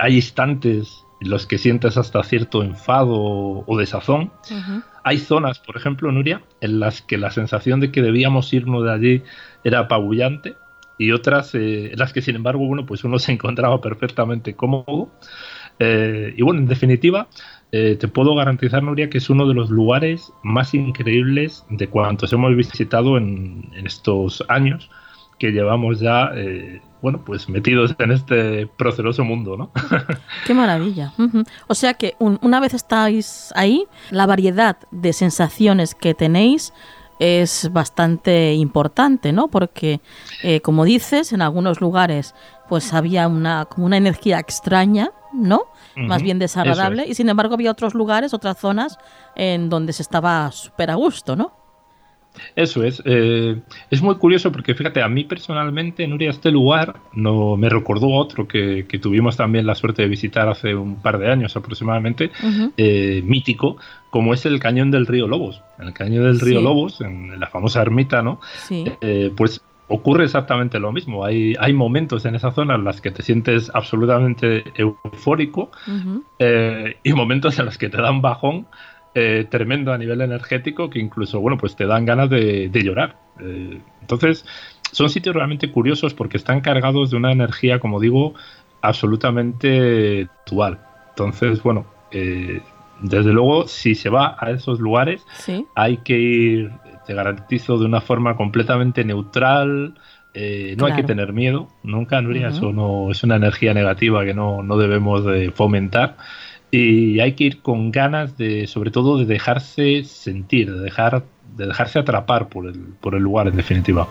hay 0.00 0.16
instantes 0.16 1.04
en 1.22 1.30
los 1.30 1.46
que 1.46 1.58
sientes 1.58 1.96
hasta 1.96 2.22
cierto 2.24 2.62
enfado 2.62 3.64
o 3.66 3.76
desazón. 3.78 4.32
Hay 5.04 5.18
zonas, 5.18 5.60
por 5.60 5.76
ejemplo, 5.76 6.10
Nuria, 6.10 6.42
en 6.60 6.80
las 6.80 7.02
que 7.02 7.16
la 7.16 7.30
sensación 7.30 7.80
de 7.80 7.92
que 7.92 8.02
debíamos 8.02 8.52
irnos 8.52 8.84
de 8.84 8.92
allí 8.92 9.22
era 9.64 9.80
apabullante 9.80 10.56
y 10.98 11.12
otras 11.12 11.54
eh, 11.54 11.92
en 11.92 11.98
las 11.98 12.12
que, 12.12 12.22
sin 12.22 12.36
embargo, 12.36 12.66
bueno, 12.66 12.86
pues 12.86 13.04
uno 13.04 13.18
se 13.18 13.32
encontraba 13.32 13.80
perfectamente 13.80 14.54
cómodo. 14.54 15.10
Eh, 15.78 16.34
y 16.36 16.42
bueno, 16.42 16.60
en 16.60 16.66
definitiva, 16.66 17.28
eh, 17.72 17.96
te 17.98 18.08
puedo 18.08 18.34
garantizar, 18.34 18.82
Nuria, 18.82 19.10
que 19.10 19.18
es 19.18 19.30
uno 19.30 19.48
de 19.48 19.54
los 19.54 19.70
lugares 19.70 20.32
más 20.42 20.74
increíbles 20.74 21.64
de 21.70 21.88
cuantos 21.88 22.32
hemos 22.32 22.54
visitado 22.54 23.16
en, 23.16 23.70
en 23.74 23.86
estos 23.86 24.44
años 24.48 24.90
que 25.42 25.50
llevamos 25.50 25.98
ya 25.98 26.30
bueno, 27.02 27.20
pues 27.24 27.48
metidos 27.48 27.96
en 27.98 28.12
este 28.12 28.68
proceloso 28.78 29.24
mundo, 29.24 29.56
¿no? 29.56 29.72
Qué 30.46 30.54
maravilla. 30.54 31.12
O 31.66 31.74
sea 31.74 31.94
que 31.94 32.14
una 32.20 32.60
vez 32.60 32.74
estáis 32.74 33.52
ahí, 33.56 33.86
la 34.10 34.24
variedad 34.26 34.76
de 34.92 35.12
sensaciones 35.12 35.96
que 35.96 36.14
tenéis 36.14 36.72
es 37.18 37.70
bastante 37.72 38.54
importante, 38.54 39.32
¿no? 39.32 39.48
Porque, 39.48 40.00
eh, 40.44 40.60
como 40.60 40.84
dices, 40.84 41.32
en 41.32 41.42
algunos 41.42 41.80
lugares 41.80 42.36
pues 42.68 42.94
había 42.94 43.26
una, 43.26 43.64
como 43.64 43.86
una 43.86 43.96
energía 43.96 44.38
extraña, 44.38 45.10
¿no? 45.34 45.64
Más 45.96 46.22
bien 46.22 46.38
desagradable, 46.38 47.04
y 47.06 47.14
sin 47.14 47.28
embargo 47.28 47.54
había 47.54 47.70
otros 47.72 47.94
lugares, 47.94 48.32
otras 48.32 48.58
zonas 48.58 48.96
en 49.34 49.68
donde 49.68 49.92
se 49.92 50.02
estaba 50.02 50.50
súper 50.52 50.90
a 50.90 50.94
gusto, 50.94 51.34
¿no? 51.36 51.61
Eso 52.56 52.84
es. 52.84 53.02
Eh, 53.04 53.60
es 53.90 54.02
muy 54.02 54.16
curioso 54.16 54.52
porque 54.52 54.74
fíjate, 54.74 55.02
a 55.02 55.08
mí 55.08 55.24
personalmente, 55.24 56.06
Nuria, 56.06 56.30
este 56.30 56.50
lugar 56.50 56.96
no 57.12 57.56
me 57.56 57.68
recordó 57.68 58.08
otro 58.08 58.46
que, 58.46 58.86
tuvimos 59.00 59.36
también 59.36 59.66
la 59.66 59.74
suerte 59.74 60.02
de 60.02 60.08
visitar 60.08 60.48
hace 60.48 60.74
un 60.74 60.96
par 60.96 61.18
de 61.18 61.30
años 61.30 61.56
aproximadamente, 61.56 62.30
eh, 62.76 63.22
mítico, 63.24 63.76
como 64.10 64.34
es 64.34 64.46
el 64.46 64.60
cañón 64.60 64.90
del 64.90 65.06
río 65.06 65.26
Lobos. 65.26 65.62
En 65.78 65.88
el 65.88 65.94
cañón 65.94 66.24
del 66.24 66.40
río 66.40 66.60
Lobos, 66.60 67.00
en 67.00 67.38
la 67.38 67.48
famosa 67.48 67.82
ermita, 67.82 68.22
¿no? 68.22 68.40
Eh, 68.70 69.32
pues 69.36 69.60
ocurre 69.88 70.24
exactamente 70.24 70.78
lo 70.78 70.92
mismo. 70.92 71.24
Hay, 71.24 71.54
hay 71.58 71.72
momentos 71.72 72.24
en 72.24 72.34
esa 72.34 72.52
zona 72.52 72.76
en 72.76 72.84
las 72.84 73.00
que 73.00 73.10
te 73.10 73.22
sientes 73.22 73.70
absolutamente 73.74 74.64
eufórico 74.74 75.70
y 76.38 77.12
momentos 77.12 77.58
en 77.58 77.64
los 77.66 77.76
que 77.76 77.90
te 77.90 78.00
dan 78.00 78.22
bajón 78.22 78.66
eh, 79.14 79.46
tremendo 79.50 79.92
a 79.92 79.98
nivel 79.98 80.22
energético 80.22 80.88
que 80.88 80.98
incluso, 80.98 81.38
bueno, 81.38 81.58
pues 81.58 81.76
te 81.76 81.84
dan 81.84 82.06
ganas 82.06 82.30
de, 82.30 82.70
llorar. 82.72 83.16
Eh, 83.40 83.78
entonces, 84.00 84.46
son 84.90 85.10
sitios 85.10 85.34
realmente 85.34 85.70
curiosos 85.70 86.14
porque 86.14 86.38
están 86.38 86.62
cargados 86.62 87.10
de 87.10 87.18
una 87.18 87.30
energía, 87.30 87.78
como 87.78 88.00
digo, 88.00 88.32
absolutamente 88.80 90.28
dual. 90.50 90.78
Entonces, 91.10 91.62
bueno, 91.62 91.84
eh, 92.10 92.62
desde 93.02 93.34
luego, 93.34 93.68
si 93.68 93.94
se 93.94 94.08
va 94.08 94.34
a 94.38 94.50
esos 94.50 94.80
lugares, 94.80 95.26
hay 95.74 95.98
que 95.98 96.18
ir, 96.18 96.70
te 97.06 97.12
garantizo, 97.12 97.76
de 97.76 97.84
una 97.84 98.00
forma 98.00 98.34
completamente 98.34 99.04
neutral. 99.04 99.92
no 100.34 100.86
hay 100.86 100.94
que 100.94 101.02
tener 101.02 101.34
miedo, 101.34 101.68
nunca, 101.82 102.22
Nuria, 102.22 102.48
eso 102.48 102.72
no 102.72 103.10
es 103.10 103.22
una 103.24 103.36
energía 103.36 103.74
negativa 103.74 104.24
que 104.24 104.32
no, 104.32 104.62
no 104.62 104.78
debemos 104.78 105.22
de 105.26 105.50
fomentar 105.50 106.16
y 106.74 107.20
hay 107.20 107.34
que 107.34 107.44
ir 107.44 107.60
con 107.60 107.92
ganas 107.92 108.38
de, 108.38 108.66
sobre 108.66 108.90
todo, 108.90 109.18
de 109.18 109.26
dejarse 109.26 110.04
sentir, 110.04 110.72
de, 110.72 110.80
dejar, 110.80 111.22
de 111.54 111.66
dejarse 111.66 111.98
atrapar 111.98 112.48
por 112.48 112.66
el, 112.66 112.80
por 112.98 113.14
el 113.14 113.22
lugar, 113.22 113.46
en 113.46 113.56
definitiva. 113.56 114.08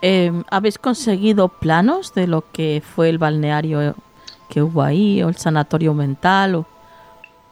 Eh, 0.00 0.32
¿Habéis 0.50 0.78
conseguido 0.78 1.48
planos 1.48 2.14
de 2.14 2.28
lo 2.28 2.50
que 2.50 2.82
fue 2.82 3.10
el 3.10 3.18
balneario 3.18 3.94
que 4.48 4.62
hubo 4.62 4.82
ahí, 4.82 5.22
o 5.22 5.28
el 5.28 5.36
sanatorio 5.36 5.92
mental? 5.92 6.64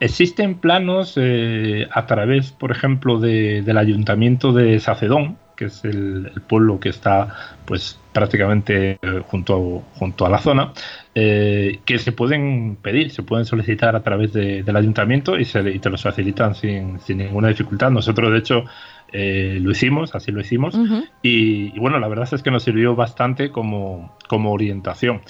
Existen 0.00 0.54
planos 0.54 1.14
eh, 1.16 1.86
a 1.92 2.06
través, 2.06 2.50
por 2.50 2.72
ejemplo, 2.72 3.20
de, 3.20 3.60
del 3.60 3.76
ayuntamiento 3.76 4.52
de 4.52 4.80
Sacedón, 4.80 5.36
que 5.56 5.66
es 5.66 5.84
el, 5.84 6.30
pueblo 6.48 6.78
que 6.80 6.88
está 6.88 7.56
pues 7.64 7.98
prácticamente 8.12 8.98
eh, 9.00 9.22
junto, 9.26 9.84
a, 9.94 9.98
junto 9.98 10.26
a 10.26 10.28
la 10.28 10.38
zona, 10.38 10.72
eh, 11.14 11.80
que 11.84 11.98
se 11.98 12.12
pueden 12.12 12.76
pedir, 12.80 13.10
se 13.10 13.22
pueden 13.22 13.44
solicitar 13.44 13.96
a 13.96 14.02
través 14.02 14.32
del 14.32 14.76
ayuntamiento 14.76 15.38
y, 15.38 15.44
se, 15.44 15.62
te 15.62 15.90
los 15.90 16.02
facilitan 16.02 16.54
sin, 16.54 16.98
ninguna 17.08 17.48
dificultad. 17.48 17.90
Nosotros, 17.90 18.32
de 18.32 18.38
hecho, 18.38 18.64
eh, 19.12 19.58
lo 19.60 19.70
hicimos, 19.70 20.14
así 20.14 20.32
lo 20.32 20.40
hicimos, 20.40 20.76
y, 21.22 21.78
bueno, 21.78 21.98
la 21.98 22.08
verdad 22.08 22.28
es 22.32 22.42
que 22.42 22.50
nos 22.50 22.62
sirvió 22.62 22.94
bastante 22.94 23.50
como, 23.50 24.16
como 24.28 24.52
orientación. 24.52 25.20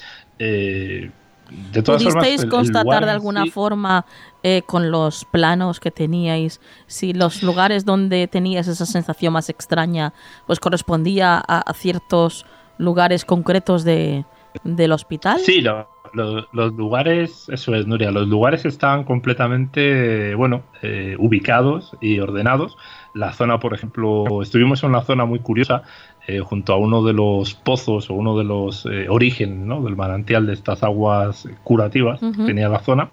De 1.72 1.82
¿Pudisteis 1.82 2.46
constatar 2.46 3.04
de 3.04 3.10
alguna 3.10 3.46
forma 3.46 4.06
eh, 4.42 4.62
con 4.66 4.90
los 4.90 5.24
planos 5.26 5.78
que 5.78 5.90
teníais 5.90 6.60
si 6.86 7.12
los 7.12 7.42
lugares 7.42 7.84
donde 7.84 8.26
tenías 8.28 8.66
esa 8.66 8.86
sensación 8.86 9.32
más 9.32 9.50
extraña 9.50 10.14
pues 10.46 10.58
correspondía 10.58 11.42
a, 11.46 11.72
ciertos 11.74 12.46
lugares 12.78 13.24
concretos 13.24 13.84
de, 13.84 14.24
del 14.64 14.92
hospital? 14.92 15.38
Sí, 15.40 15.60
los 16.14 16.72
lugares, 16.74 17.48
eso 17.48 17.74
es, 17.74 17.86
Nuria, 17.86 18.10
los 18.10 18.28
lugares 18.28 18.64
estaban 18.64 19.04
completamente, 19.04 20.34
bueno, 20.34 20.62
eh, 20.82 21.16
ubicados 21.18 21.96
y 22.00 22.20
ordenados. 22.20 22.76
La 23.14 23.32
zona, 23.32 23.58
por 23.58 23.74
ejemplo, 23.74 24.42
estuvimos 24.42 24.82
en 24.82 24.90
una 24.90 25.02
zona 25.02 25.24
muy 25.24 25.40
curiosa 25.40 25.82
eh, 26.26 26.40
junto 26.40 26.72
a 26.72 26.78
uno 26.78 27.04
de 27.04 27.12
los 27.12 27.52
pozos 27.52 28.08
o 28.08 28.14
uno 28.14 28.38
de 28.38 28.44
los 28.44 28.86
eh, 28.86 29.10
orígenes 29.10 29.58
¿no? 29.58 29.82
del 29.82 29.94
manantial 29.94 30.46
de 30.46 30.54
estas 30.54 30.82
aguas 30.82 31.46
curativas 31.64 32.18
que 32.18 32.44
tenía 32.46 32.70
la 32.70 32.78
zona, 32.78 33.10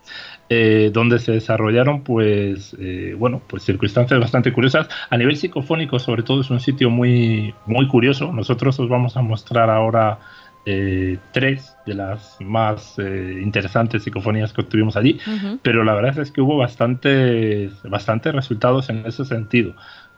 eh, 0.47 0.91
donde 0.93 1.20
se 1.20 1.34
desarrollaron 1.34 2.03
pues 2.03 2.74
bueno 3.18 3.41
pues 3.47 3.64
circunstancias 3.64 4.18
bastante 4.18 4.53
curiosas. 4.53 4.88
A 5.09 5.18
nivel 5.18 5.36
psicofónico 5.36 5.99
sobre 5.99 6.24
todo 6.24 6.39
es 6.39 6.49
un 6.51 6.62
sitio 6.62 6.89
muy 6.89 7.53
muy 7.66 7.86
curioso. 7.89 8.32
Nosotros 8.32 8.80
os 8.80 8.88
vamos 8.88 9.18
a 9.18 9.22
mostrar 9.22 9.70
ahora 9.70 10.20
tres 10.64 11.76
de 11.88 11.95
las 11.95 12.38
más 12.39 12.97
interesantes 12.99 14.03
psicofonías 14.03 14.53
que 14.53 14.62
obtuvimos 14.62 14.95
allí, 14.95 15.20
pero 15.64 15.84
la 15.84 15.95
verdad 15.95 16.20
es 16.20 16.32
que 16.32 16.39
hubo 16.39 16.55
bastantes, 16.55 17.74
bastantes 17.84 18.34
resultados 18.34 18.89
en 18.89 19.05
ese 19.05 19.26
sentido 19.26 19.74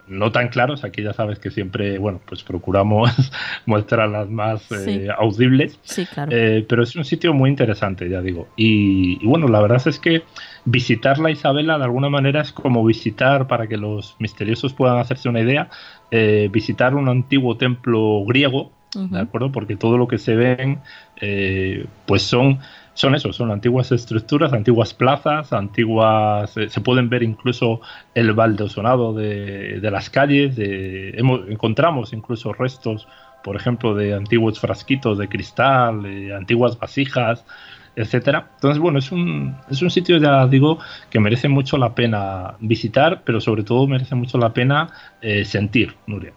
no 0.08 0.32
tan 0.32 0.50
claros, 0.50 0.84
aquí 0.84 1.02
ya 1.02 1.14
sabes 1.14 1.40
que 1.40 1.50
siempre, 1.50 1.98
bueno, 1.98 2.20
pues 2.26 2.44
procuramos 2.44 3.10
mostrar 3.66 4.10
las 4.10 4.30
más 4.30 4.70
eh, 4.72 5.08
audibles, 5.18 5.80
sí, 5.84 6.06
claro. 6.06 6.32
Eh, 6.34 6.66
pero 6.68 6.84
es 6.84 6.96
un 6.96 7.06
sitio 7.06 7.34
muy 7.34 7.50
interesante, 7.50 8.10
ya 8.10 8.22
digo. 8.22 8.48
Y, 8.56 9.26
bueno, 9.26 9.48
la 9.48 9.62
verdad 9.62 9.82
es 9.86 10.00
que 10.00 10.24
visitar 10.66 11.20
la 11.20 11.32
Isabela 11.32 11.78
de 11.78 11.86
alguna 11.86 12.10
manera 12.10 12.42
es 12.42 12.52
como 12.52 12.84
visitar, 12.86 13.48
para 13.48 13.68
que 13.68 13.78
los 13.78 14.16
misteriosos 14.20 14.74
puedan 14.74 14.98
hacerse 14.98 15.30
una 15.30 15.42
idea, 15.42 15.70
eh, 16.12 16.50
visitar 16.52 16.96
un 16.96 17.08
antiguo 17.10 17.58
templo 17.58 18.24
griego, 18.26 18.72
¿de 18.94 19.20
acuerdo? 19.20 19.52
Porque 19.52 19.76
todo 19.76 19.98
lo 19.98 20.08
que 20.08 20.20
se 20.20 20.36
ven, 20.36 20.80
pues 22.06 22.22
son 22.22 22.60
son 22.94 23.16
eso, 23.16 23.34
son 23.34 23.52
antiguas 23.52 23.92
estructuras, 23.92 24.54
antiguas 24.54 24.94
plazas, 24.94 25.52
antiguas. 25.54 26.56
Eh, 26.58 26.70
se 26.70 26.82
pueden 26.82 27.10
ver 27.10 27.24
incluso 27.24 27.82
el 28.14 28.34
baldosonado 28.34 29.14
de, 29.14 29.80
de 29.80 29.92
las 29.92 30.10
calles. 30.10 30.56
De, 30.56 31.10
encontramos 31.50 32.14
incluso 32.14 32.54
restos, 32.54 33.08
por 33.44 33.56
ejemplo, 33.56 33.96
de 33.96 34.14
antiguos 34.14 34.60
frasquitos 34.60 35.18
de 35.18 35.28
cristal, 35.28 36.06
antiguas 36.34 36.78
vasijas, 36.78 37.46
etcétera. 37.96 38.52
Entonces, 38.56 38.80
bueno, 38.80 39.00
es 39.00 39.12
un, 39.12 39.56
es 39.70 39.82
un 39.82 39.90
sitio, 39.90 40.18
ya 40.18 40.48
digo, 40.48 40.80
que 41.10 41.20
merece 41.20 41.48
mucho 41.48 41.78
la 41.78 41.96
pena 41.96 42.56
visitar, 42.60 43.24
pero 43.26 43.42
sobre 43.42 43.64
todo 43.64 43.88
merece 43.88 44.16
mucho 44.16 44.38
la 44.38 44.54
pena 44.54 44.90
eh, 45.22 45.46
sentir, 45.46 45.96
Nuria. 46.08 46.34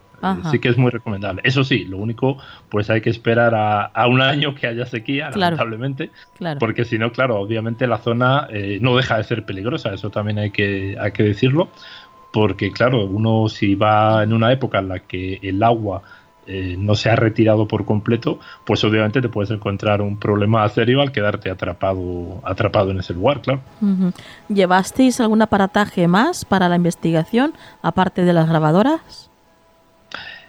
Sí 0.51 0.59
que 0.59 0.69
es 0.69 0.77
muy 0.77 0.89
recomendable. 0.89 1.41
Eso 1.43 1.63
sí, 1.63 1.85
lo 1.85 1.97
único, 1.97 2.37
pues 2.69 2.89
hay 2.89 3.01
que 3.01 3.09
esperar 3.09 3.53
a, 3.55 4.07
un 4.07 4.21
año 4.21 4.55
que 4.55 4.67
haya 4.67 4.85
sequía, 4.85 5.29
lamentablemente, 5.29 6.11
porque 6.59 6.85
si 6.85 6.97
no, 6.97 7.11
claro, 7.11 7.39
obviamente 7.39 7.87
la 7.87 7.99
zona 7.99 8.47
eh, 8.49 8.79
no 8.81 8.95
deja 8.95 9.17
de 9.17 9.23
ser 9.23 9.45
peligrosa, 9.45 9.93
eso 9.93 10.09
también 10.09 10.39
hay 10.39 10.51
que, 10.51 10.97
hay 10.99 11.11
que 11.11 11.23
decirlo, 11.23 11.69
porque 12.33 12.71
claro, 12.71 13.05
uno 13.05 13.47
si 13.49 13.75
va 13.75 14.23
en 14.23 14.33
una 14.33 14.51
época 14.51 14.79
en 14.79 14.89
la 14.89 14.99
que 14.99 15.39
el 15.43 15.61
agua 15.61 16.01
eh, 16.49 16.75
no 16.79 16.95
se 16.95 17.09
ha 17.09 17.15
retirado 17.17 17.67
por 17.67 17.83
completo, 17.83 18.39
pues 18.65 18.81
obviamente 18.85 19.21
te 19.21 19.27
puedes 19.27 19.51
encontrar 19.51 20.01
un 20.01 20.17
problema 20.17 20.67
serio 20.69 21.01
al 21.01 21.11
quedarte 21.11 21.49
atrapado, 21.49 22.41
atrapado 22.43 22.91
en 22.91 22.99
ese 22.99 23.13
lugar, 23.13 23.41
claro. 23.41 23.59
¿Llevasteis 24.47 25.19
algún 25.19 25.41
aparataje 25.41 26.07
más 26.07 26.45
para 26.45 26.69
la 26.69 26.77
investigación, 26.77 27.53
aparte 27.81 28.23
de 28.23 28.31
las 28.31 28.47
grabadoras? 28.47 29.29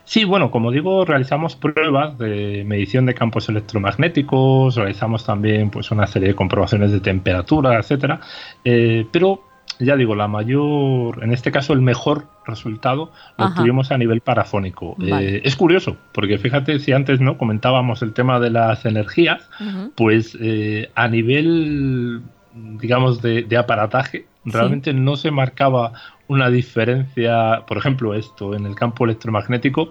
Sí, 0.08 0.24
bueno, 0.24 0.50
como 0.50 0.70
digo, 0.70 1.04
realizamos 1.04 1.54
pruebas 1.54 2.16
de 2.16 2.64
medición 2.66 3.04
de 3.04 3.12
campos 3.12 3.50
electromagnéticos, 3.50 4.74
realizamos 4.74 5.26
también 5.26 5.68
pues 5.68 5.90
una 5.90 6.06
serie 6.06 6.28
de 6.28 6.34
comprobaciones 6.34 6.92
de 6.92 7.00
temperatura, 7.00 7.78
etcétera. 7.78 8.18
Eh, 8.64 9.06
pero 9.12 9.42
ya 9.78 9.96
digo, 9.96 10.14
la 10.14 10.26
mayor, 10.26 11.22
en 11.22 11.30
este 11.34 11.52
caso 11.52 11.74
el 11.74 11.82
mejor 11.82 12.24
resultado 12.46 13.12
lo 13.36 13.52
tuvimos 13.52 13.92
a 13.92 13.98
nivel 13.98 14.22
parafónico. 14.22 14.96
Eh, 14.98 15.42
es 15.44 15.56
curioso, 15.56 15.98
porque 16.12 16.38
fíjate 16.38 16.78
si 16.78 16.92
antes 16.92 17.20
no 17.20 17.36
comentábamos 17.36 18.00
el 18.00 18.14
tema 18.14 18.40
de 18.40 18.48
las 18.48 18.86
energías, 18.86 19.50
pues 19.94 20.38
eh, 20.40 20.90
a 20.94 21.06
nivel 21.08 22.22
digamos 22.54 23.20
de, 23.20 23.46
aparataje 23.58 24.24
realmente 24.46 24.94
no 24.94 25.16
se 25.16 25.30
marcaba 25.30 25.92
una 26.28 26.50
diferencia, 26.50 27.64
por 27.66 27.78
ejemplo, 27.78 28.14
esto 28.14 28.54
en 28.54 28.66
el 28.66 28.74
campo 28.74 29.04
electromagnético, 29.04 29.90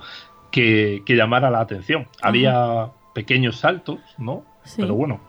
que, 0.51 1.03
llamara 1.07 1.49
la 1.49 1.59
atención. 1.59 2.07
Había 2.21 2.89
pequeños 3.13 3.57
saltos, 3.57 3.99
¿no? 4.17 4.43
Pero 4.75 4.95
bueno, 4.95 5.19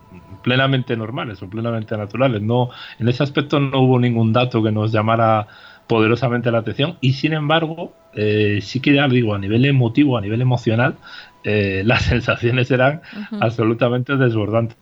plenamente 0.42 0.96
normales 0.96 1.42
o 1.42 1.48
plenamente 1.48 1.96
naturales. 1.96 2.42
No, 2.42 2.70
en 2.98 3.08
ese 3.08 3.22
aspecto 3.22 3.60
no 3.60 3.80
hubo 3.80 3.98
ningún 3.98 4.32
dato 4.32 4.62
que 4.62 4.72
nos 4.72 4.92
llamara 4.92 5.46
poderosamente 5.86 6.50
la 6.50 6.58
atención 6.58 6.98
y 7.00 7.14
sin 7.14 7.32
embargo 7.32 7.94
eh, 8.14 8.58
sí 8.60 8.80
que 8.80 8.92
ya 8.92 9.08
digo 9.08 9.34
a 9.34 9.38
nivel 9.38 9.64
emotivo 9.64 10.18
a 10.18 10.20
nivel 10.20 10.42
emocional 10.42 10.96
eh, 11.44 11.82
las 11.86 12.02
sensaciones 12.02 12.70
eran 12.70 13.00
absolutamente 13.40 14.14
desbordantes 14.18 14.76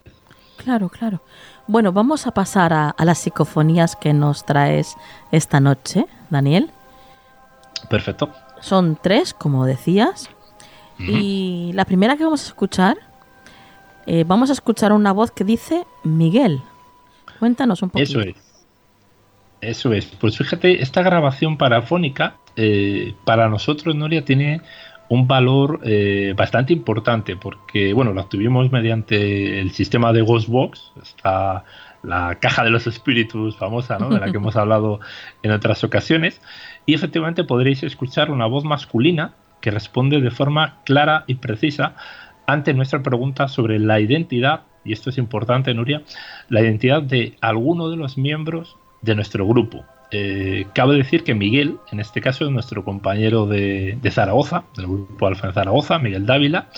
claro 0.56 0.88
claro 0.88 1.22
bueno, 1.68 1.92
vamos 1.92 2.28
a 2.28 2.30
pasar 2.30 2.72
a, 2.72 2.94
las 3.04 3.18
psicofonías 3.18 3.96
que 3.96 4.12
nos 4.12 4.46
traes 4.46 4.96
esta 5.32 5.58
noche, 5.58 6.06
Daniel. 6.30 6.70
Perfecto. 7.88 8.30
Son 8.60 8.98
tres, 9.00 9.34
como 9.34 9.66
decías. 9.66 10.30
Y 10.98 11.72
la 11.74 11.84
primera 11.84 12.16
que 12.16 12.24
vamos 12.24 12.44
a 12.44 12.46
escuchar, 12.46 12.96
eh, 14.06 14.24
vamos 14.26 14.48
a 14.48 14.54
escuchar 14.54 14.92
una 14.92 15.12
voz 15.12 15.30
que 15.30 15.44
dice 15.44 15.84
Miguel. 16.04 16.62
Cuéntanos 17.38 17.82
un 17.82 17.90
poco. 17.90 18.02
Eso 18.02 18.20
es. 18.20 18.34
Eso 19.60 19.92
es. 19.92 20.06
Pues 20.06 20.38
fíjate, 20.38 20.82
esta 20.82 21.02
grabación 21.02 21.58
parafónica, 21.58 22.36
eh, 22.56 23.14
para 23.24 23.48
nosotros, 23.48 23.94
Noria, 23.94 24.24
tiene 24.24 24.62
un 25.08 25.26
valor 25.26 25.80
eh, 25.84 26.34
bastante 26.36 26.72
importante 26.72 27.36
porque, 27.36 27.92
bueno, 27.92 28.12
la 28.12 28.22
obtuvimos 28.22 28.72
mediante 28.72 29.60
el 29.60 29.70
sistema 29.72 30.12
de 30.12 30.22
Ghostbox, 30.22 30.92
está 31.02 31.64
la 32.06 32.36
caja 32.36 32.64
de 32.64 32.70
los 32.70 32.86
espíritus 32.86 33.56
famosa, 33.56 33.98
¿no? 33.98 34.08
de 34.08 34.20
la 34.20 34.30
que 34.30 34.36
hemos 34.38 34.56
hablado 34.56 35.00
en 35.42 35.50
otras 35.50 35.84
ocasiones, 35.84 36.40
y 36.86 36.94
efectivamente 36.94 37.44
podréis 37.44 37.82
escuchar 37.82 38.30
una 38.30 38.46
voz 38.46 38.64
masculina 38.64 39.34
que 39.60 39.70
responde 39.70 40.20
de 40.20 40.30
forma 40.30 40.78
clara 40.84 41.24
y 41.26 41.36
precisa 41.36 41.96
ante 42.46 42.72
nuestra 42.74 43.02
pregunta 43.02 43.48
sobre 43.48 43.78
la 43.78 44.00
identidad, 44.00 44.62
y 44.84 44.92
esto 44.92 45.10
es 45.10 45.18
importante, 45.18 45.74
Nuria, 45.74 46.02
la 46.48 46.62
identidad 46.62 47.02
de 47.02 47.36
alguno 47.40 47.90
de 47.90 47.96
los 47.96 48.16
miembros 48.16 48.76
de 49.02 49.16
nuestro 49.16 49.46
grupo. 49.46 49.84
Eh, 50.12 50.66
cabe 50.72 50.94
decir 50.96 51.24
que 51.24 51.34
Miguel, 51.34 51.78
en 51.90 51.98
este 51.98 52.20
caso, 52.20 52.44
es 52.44 52.50
nuestro 52.52 52.84
compañero 52.84 53.46
de, 53.46 53.98
Zaragoza, 54.10 54.64
del 54.76 54.86
grupo 54.86 55.26
Alfa 55.26 55.48
en 55.48 55.54
Zaragoza, 55.54 55.98
Miguel 55.98 56.26
Dávila, 56.26 56.68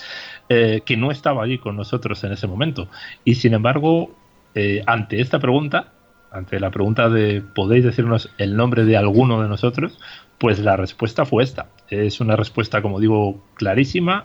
eh, 0.48 0.80
que 0.84 0.96
no 0.96 1.10
estaba 1.10 1.44
allí 1.44 1.58
con 1.58 1.76
nosotros 1.76 2.24
en 2.24 2.32
ese 2.32 2.46
momento. 2.46 2.88
Y 3.24 3.34
sin 3.34 3.52
embargo, 3.52 4.10
eh, 4.54 4.82
ante 4.86 5.20
esta 5.20 5.38
pregunta, 5.38 5.92
ante 6.30 6.60
la 6.60 6.70
pregunta 6.70 7.08
de 7.08 7.42
¿podéis 7.54 7.84
decirnos 7.84 8.30
el 8.38 8.56
nombre 8.56 8.84
de 8.84 8.96
alguno 8.96 9.42
de 9.42 9.48
nosotros? 9.48 9.98
Pues 10.38 10.58
la 10.60 10.76
respuesta 10.76 11.24
fue 11.24 11.42
esta. 11.42 11.66
Es 11.88 12.20
una 12.20 12.36
respuesta, 12.36 12.80
como 12.80 13.00
digo, 13.00 13.42
clarísima, 13.54 14.24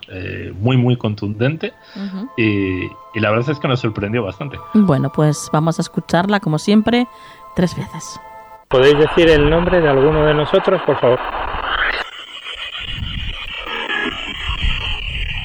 muy, 0.59 0.78
muy 0.78 0.95
contundente 0.95 1.74
y, 2.38 2.84
y 2.84 3.19
la 3.19 3.32
verdad 3.32 3.49
es 3.49 3.59
que 3.59 3.67
nos 3.67 3.80
sorprendió 3.80 4.21
bastante. 4.21 4.59
Bueno, 4.76 5.11
pues 5.15 5.49
vamos 5.51 5.80
a 5.80 5.82
escucharla, 5.82 6.39
como 6.39 6.59
siempre, 6.59 7.07
tres 7.55 7.76
veces. 7.76 8.19
¿Podéis 8.67 8.97
decir 8.97 9.30
el 9.30 9.49
nombre 9.49 9.82
de 9.82 9.88
alguno 9.88 10.26
de 10.26 10.34
nosotros, 10.34 10.82
por 10.84 10.99
favor? 10.99 11.19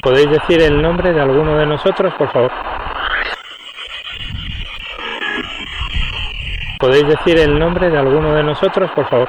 ¿Podéis 0.03 0.31
decir 0.31 0.63
el 0.63 0.81
nombre 0.81 1.13
de 1.13 1.21
alguno 1.21 1.59
de 1.59 1.67
nosotros, 1.67 2.15
por 2.15 2.31
favor? 2.33 2.51
¿Podéis 6.79 7.09
decir 7.09 7.39
el 7.39 7.59
nombre 7.59 7.91
de 7.91 7.99
alguno 7.99 8.35
de 8.35 8.43
nosotros, 8.43 8.91
por 8.95 9.09
favor? 9.09 9.29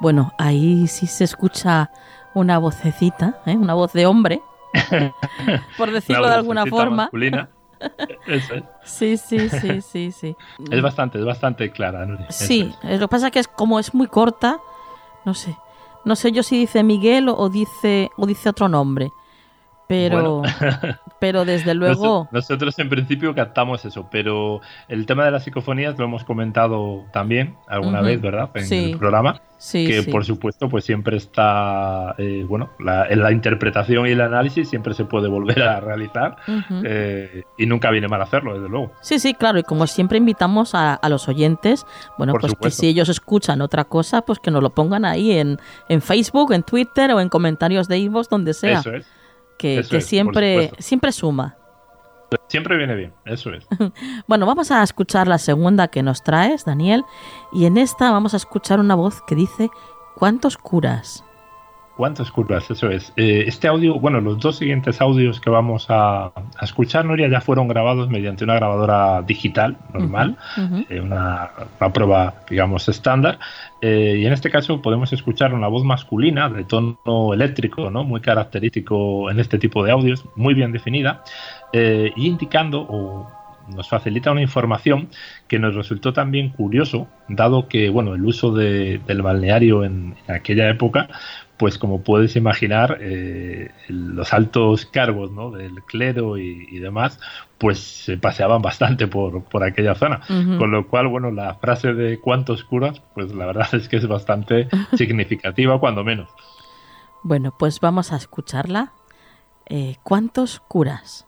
Bueno, 0.00 0.32
ahí 0.38 0.86
sí 0.86 1.06
se 1.06 1.24
escucha 1.24 1.90
una 2.34 2.58
vocecita, 2.58 3.40
¿eh? 3.46 3.56
una 3.56 3.74
voz 3.74 3.92
de 3.92 4.06
hombre 4.06 4.42
por 5.78 5.90
decirlo 5.90 6.26
de 6.26 6.34
alguna 6.34 6.66
forma. 6.66 7.10
Sí, 8.84 9.18
sí, 9.18 9.50
sí, 9.50 9.82
sí, 9.82 10.10
sí. 10.10 10.36
Es 10.70 10.80
bastante, 10.80 11.18
es 11.18 11.24
bastante 11.24 11.70
clara. 11.70 12.06
Sí, 12.30 12.74
lo 12.82 12.98
que 12.98 13.08
pasa 13.08 13.26
es 13.26 13.32
que 13.32 13.40
es 13.40 13.48
como 13.48 13.78
es 13.78 13.92
muy 13.92 14.06
corta, 14.06 14.58
no 15.26 15.34
sé. 15.34 15.54
No 16.06 16.16
sé 16.16 16.32
yo 16.32 16.42
si 16.42 16.56
dice 16.56 16.82
Miguel 16.82 17.28
o 17.28 17.50
dice 17.50 18.10
o 18.16 18.26
dice 18.26 18.48
otro 18.48 18.68
nombre. 18.70 19.10
Pero 19.86 20.42
pero 21.24 21.46
desde 21.46 21.72
luego... 21.72 22.28
Nosotros, 22.32 22.78
en 22.78 22.90
principio 22.90 23.34
captamos 23.34 23.82
eso, 23.86 24.06
pero 24.10 24.60
el 24.88 25.06
tema 25.06 25.24
de 25.24 25.30
las 25.30 25.44
psicofonías 25.44 25.98
lo 25.98 26.04
hemos 26.04 26.22
comentado 26.22 27.06
también 27.14 27.56
alguna 27.66 28.02
vez, 28.02 28.20
¿verdad? 28.20 28.50
En 28.54 28.70
el 28.70 28.98
programa. 28.98 29.40
Sí, 29.56 29.86
que 29.86 30.02
por 30.02 30.26
supuesto 30.26 30.68
pues 30.68 30.84
siempre 30.84 31.16
está, 31.16 32.14
eh, 32.18 32.44
bueno, 32.46 32.68
la, 32.78 33.06
la, 33.08 33.32
interpretación 33.32 34.06
y 34.06 34.10
el 34.10 34.20
análisis 34.20 34.68
siempre 34.68 34.92
se 34.92 35.06
puede 35.06 35.28
volver 35.28 35.62
a 35.62 35.80
realizar 35.80 36.36
eh, 36.84 37.44
y 37.56 37.64
nunca 37.64 37.90
viene 37.90 38.06
mal 38.06 38.20
hacerlo, 38.20 38.52
desde 38.52 38.68
luego. 38.68 38.92
Sí, 39.00 39.18
sí, 39.18 39.32
claro, 39.32 39.58
y 39.58 39.62
como 39.62 39.86
siempre 39.86 40.18
invitamos 40.18 40.74
a, 40.74 41.00
los 41.08 41.26
oyentes, 41.28 41.86
bueno, 42.18 42.34
pues 42.38 42.52
que 42.60 42.70
si 42.70 42.88
ellos 42.88 43.08
escuchan 43.08 43.62
otra 43.62 43.84
cosa, 43.84 44.20
pues 44.20 44.40
que 44.40 44.50
nos 44.50 44.62
lo 44.62 44.74
pongan 44.74 45.06
ahí 45.06 45.32
en, 45.32 45.58
en 45.88 46.02
Facebook, 46.02 46.52
en 46.52 46.64
Twitter 46.64 47.12
o 47.12 47.20
en 47.22 47.30
comentarios 47.30 47.88
de 47.88 47.96
Ivos, 47.96 48.28
donde 48.28 48.52
sea. 48.52 48.80
Eso 48.80 48.92
es. 48.92 49.06
Que, 49.58 49.82
siempre, 49.82 50.72
siempre 50.78 51.12
suma. 51.12 51.56
Siempre 52.48 52.76
viene 52.76 52.94
bien, 52.94 53.14
eso 53.24 53.52
es. 53.52 53.66
bueno, 54.26 54.46
vamos 54.46 54.70
a 54.70 54.82
escuchar 54.82 55.28
la 55.28 55.38
segunda 55.38 55.88
que 55.88 56.02
nos 56.02 56.22
traes, 56.22 56.64
Daniel, 56.64 57.04
y 57.52 57.66
en 57.66 57.78
esta 57.78 58.10
vamos 58.10 58.34
a 58.34 58.38
escuchar 58.38 58.80
una 58.80 58.94
voz 58.94 59.22
que 59.22 59.34
dice, 59.34 59.70
¿cuántos 60.16 60.56
curas? 60.56 61.24
¿Cuántos 61.96 62.32
curas? 62.32 62.68
Eso 62.70 62.90
es. 62.90 63.12
Eh, 63.16 63.44
este 63.46 63.68
audio, 63.68 64.00
bueno, 64.00 64.20
los 64.20 64.40
dos 64.40 64.56
siguientes 64.56 65.00
audios 65.00 65.40
que 65.40 65.48
vamos 65.48 65.86
a, 65.88 66.32
escuchar, 66.60 67.04
Noria, 67.04 67.28
ya 67.28 67.40
fueron 67.40 67.68
grabados 67.68 68.08
mediante 68.08 68.42
una 68.42 68.54
grabadora 68.54 69.22
digital 69.22 69.76
normal, 69.92 70.36
eh, 70.90 71.00
una, 71.00 71.50
prueba, 71.92 72.34
digamos, 72.50 72.88
estándar. 72.88 73.38
Eh, 73.80 74.16
y 74.18 74.26
en 74.26 74.32
este 74.32 74.50
caso 74.50 74.82
podemos 74.82 75.12
escuchar 75.12 75.54
una 75.54 75.68
voz 75.68 75.84
masculina 75.84 76.48
de 76.48 76.64
tono 76.64 77.32
eléctrico, 77.32 77.88
¿no? 77.90 78.02
Muy 78.02 78.20
característico 78.20 79.30
en 79.30 79.38
este 79.38 79.58
tipo 79.58 79.84
de 79.84 79.92
audios, 79.92 80.24
muy 80.34 80.54
bien 80.54 80.72
definida, 80.72 81.22
y 81.72 82.26
indicando 82.26 82.86
o 82.88 83.30
nos 83.68 83.88
facilita 83.88 84.32
una 84.32 84.42
información 84.42 85.08
que 85.48 85.58
nos 85.58 85.74
resultó 85.74 86.12
también 86.12 86.50
curioso, 86.50 87.08
dado 87.28 87.68
que 87.68 87.88
bueno, 87.88 88.14
el 88.14 88.24
uso 88.24 88.52
del 88.52 89.22
balneario 89.22 89.84
en, 89.84 90.14
aquella 90.28 90.68
época 90.68 91.08
pues 91.56 91.78
como 91.78 92.02
puedes 92.02 92.36
imaginar, 92.36 92.98
eh, 93.00 93.70
los 93.88 94.32
altos 94.32 94.86
cargos 94.86 95.30
¿no? 95.30 95.50
del 95.50 95.82
clero 95.84 96.36
y, 96.36 96.78
demás, 96.78 97.20
pues 97.58 97.78
se 97.78 98.16
paseaban 98.18 98.60
bastante 98.60 99.06
por, 99.06 99.44
por 99.44 99.62
aquella 99.62 99.94
zona. 99.94 100.20
Con 100.26 100.70
lo 100.70 100.88
cual, 100.88 101.08
bueno, 101.08 101.30
la 101.30 101.54
frase 101.54 101.94
de 101.94 102.18
cuántos 102.18 102.64
curas, 102.64 103.00
pues 103.14 103.32
la 103.32 103.46
verdad 103.46 103.68
es 103.74 103.88
que 103.88 103.96
es 103.96 104.06
bastante 104.06 104.68
significativa, 104.96 105.78
cuando 105.78 106.02
menos. 106.02 106.28
Bueno, 107.22 107.54
pues 107.58 107.80
vamos 107.80 108.12
a 108.12 108.16
escucharla. 108.16 108.92
Eh, 109.66 109.96
¿Cuántos 110.02 110.60
curas? 110.60 111.26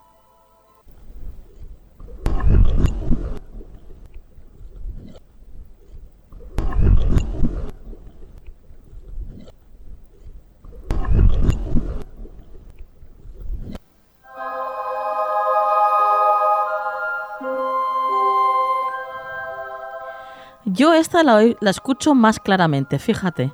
Yo 20.77 20.93
esta 20.93 21.23
la, 21.23 21.43
la 21.61 21.71
escucho 21.71 22.15
más 22.15 22.39
claramente, 22.39 22.99
fíjate. 22.99 23.53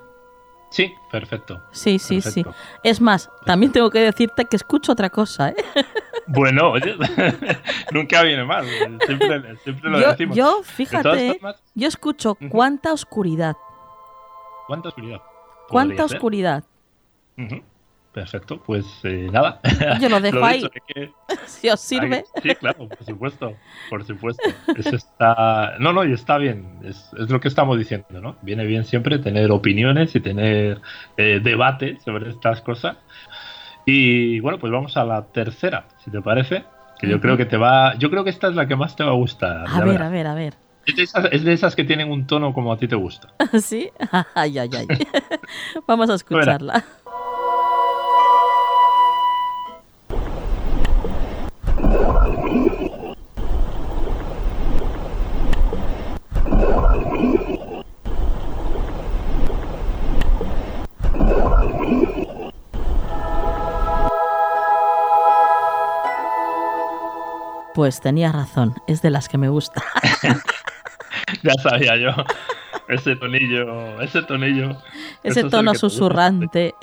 Sí, 0.72 0.94
perfecto. 1.10 1.62
Sí, 1.70 1.98
sí, 1.98 2.22
sí. 2.22 2.42
Es 2.82 2.98
más, 3.00 3.30
también 3.44 3.72
tengo 3.72 3.90
que 3.90 4.00
decirte 4.00 4.46
que 4.46 4.56
escucho 4.56 4.92
otra 4.92 5.10
cosa, 5.10 5.50
¿eh? 5.50 5.56
Bueno, 6.26 6.74
nunca 7.92 8.22
viene 8.22 8.44
mal. 8.44 8.64
Siempre, 9.64 9.90
lo 9.90 10.00
yo, 10.00 10.10
decimos. 10.12 10.36
Yo, 10.36 10.62
fíjate, 10.62 11.40
yo 11.74 11.88
escucho 11.88 12.38
cuánta 12.48 12.92
oscuridad. 12.92 13.56
¿Cuánta 14.66 14.88
oscuridad? 14.88 15.20
¿Cuánta 15.68 16.04
oscuridad? 16.04 16.64
Perfecto, 18.12 18.62
pues 18.62 18.84
eh, 19.04 19.28
nada. 19.32 19.60
Yo 20.00 20.10
lo 20.10 20.20
dejo 20.20 20.44
ahí. 20.44 20.62
si 21.46 21.70
os 21.70 21.80
sirve. 21.80 22.24
sí, 22.42 22.54
claro, 22.56 22.86
por 22.86 23.04
supuesto. 23.04 23.56
Por 23.88 24.04
supuesto. 24.04 24.42
Eso 24.76 24.96
está. 24.96 25.76
No, 25.78 25.94
no, 25.94 26.04
y 26.04 26.12
está 26.12 26.36
bien. 26.36 26.78
Es, 26.84 27.10
lo 27.12 27.40
que 27.40 27.48
estamos 27.48 27.78
diciendo, 27.78 28.20
¿no? 28.20 28.36
Viene 28.42 28.66
bien 28.66 28.84
siempre 28.84 29.18
tener 29.18 29.50
opiniones 29.50 30.14
y 30.14 30.20
tener 30.20 30.80
eh, 31.16 31.40
debate 31.42 31.98
sobre 32.04 32.28
estas 32.28 32.60
cosas. 32.60 32.98
Y 33.86 34.40
bueno, 34.40 34.58
pues 34.58 34.70
vamos 34.70 34.96
a 34.98 35.04
la 35.04 35.24
tercera, 35.32 35.86
si 36.04 36.10
te 36.10 36.20
parece. 36.20 36.64
Que 36.98 37.08
yo 37.08 37.20
creo 37.20 37.36
que 37.36 37.46
te 37.46 37.56
va. 37.56 37.96
Yo 37.98 38.10
creo 38.10 38.24
que 38.24 38.30
esta 38.30 38.48
es 38.48 38.54
la 38.54 38.68
que 38.68 38.76
más 38.76 38.94
te 38.94 39.04
va 39.04 39.10
a 39.10 39.14
gustar. 39.14 39.64
A 39.66 39.84
ver, 39.84 40.02
a 40.02 40.08
ver, 40.10 40.26
a 40.26 40.34
ver. 40.34 40.54
Es 40.84 41.44
de, 41.44 41.52
esas, 41.52 41.76
que 41.76 41.84
tienen 41.84 42.10
un 42.10 42.26
tono 42.26 42.52
como 42.52 42.72
a 42.72 42.76
ti 42.76 42.88
te 42.88 42.96
gusta. 42.96 43.28
¿Sí? 43.62 43.90
Ay, 44.34 44.58
ay, 44.58 44.70
ay. 44.76 44.86
Vamos 45.86 46.10
a 46.10 46.14
escucharla. 46.14 46.84
Pues 67.74 68.00
tenía 68.00 68.32
razón, 68.32 68.74
es 68.86 69.02
de 69.02 69.10
las 69.10 69.28
que 69.28 69.38
me 69.38 69.48
gusta. 69.48 69.82
ya 71.42 71.52
sabía 71.62 71.96
yo. 71.96 72.10
Ese 72.88 73.16
tonillo, 73.16 74.00
ese 74.02 74.22
tonillo. 74.22 74.76
Ese 75.22 75.44
tono 75.44 75.74
susurrante. 75.74 76.74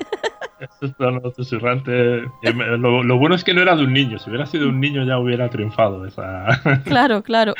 Ese 0.58 0.92
tono 0.94 1.20
susurrante. 1.30 2.22
Lo, 2.42 3.02
lo, 3.02 3.18
bueno 3.18 3.34
es 3.34 3.44
que 3.44 3.54
no 3.54 3.62
era 3.62 3.76
de 3.76 3.84
un 3.84 3.92
niño. 3.92 4.18
Si 4.18 4.28
hubiera 4.28 4.46
sido 4.46 4.68
un 4.68 4.80
niño 4.80 5.04
ya 5.04 5.18
hubiera 5.18 5.48
triunfado 5.48 6.06
esa. 6.06 6.46
Claro, 6.84 7.22
claro. 7.22 7.54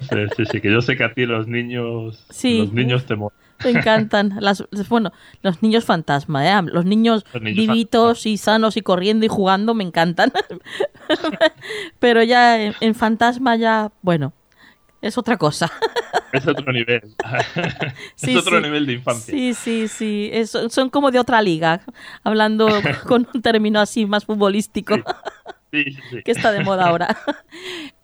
Sí, 0.00 0.16
sí, 0.36 0.44
sí, 0.50 0.60
que 0.60 0.72
yo 0.72 0.80
sé 0.80 0.96
que 0.96 1.04
a 1.04 1.12
ti 1.12 1.26
los 1.26 1.46
niños, 1.46 2.26
los 2.28 2.72
niños 2.72 3.06
te 3.06 3.16
Me 3.64 3.70
encantan. 3.78 4.36
Las, 4.40 4.64
bueno, 4.88 5.12
los 5.42 5.62
niños 5.62 5.84
fantasma, 5.84 6.46
¿eh? 6.46 6.62
Los 6.72 6.84
niños, 6.84 7.24
vivitos 7.40 8.26
y 8.26 8.36
sanos 8.36 8.76
y 8.76 8.82
corriendo 8.82 9.26
y 9.26 9.28
jugando 9.28 9.74
me 9.74 9.84
encantan. 9.84 10.32
Pero 11.98 12.22
ya 12.22 12.62
en, 12.62 12.94
fantasma 12.94 13.56
ya, 13.56 13.92
bueno, 14.02 14.32
es 15.00 15.18
otra 15.18 15.36
cosa. 15.36 15.70
Es 16.32 16.46
otro 16.46 16.72
nivel. 16.72 17.14
es 18.22 18.36
otro 18.38 18.58
nivel 18.58 18.86
de 18.86 18.94
infancia. 18.94 19.34
Sí, 19.34 19.52
sí, 19.52 19.86
sí. 19.86 20.32
son 20.70 20.88
como 20.88 21.10
de 21.10 21.18
otra 21.18 21.42
liga, 21.42 21.82
hablando 22.24 22.68
con 23.06 23.28
un 23.34 23.42
término 23.42 23.80
así 23.80 24.06
más 24.06 24.24
futbolístico. 24.24 24.94
Sí, 25.70 25.84
sí, 26.10 26.22
que 26.24 26.32
está 26.32 26.50
de 26.52 26.64
moda 26.64 26.86
ahora. 26.88 27.18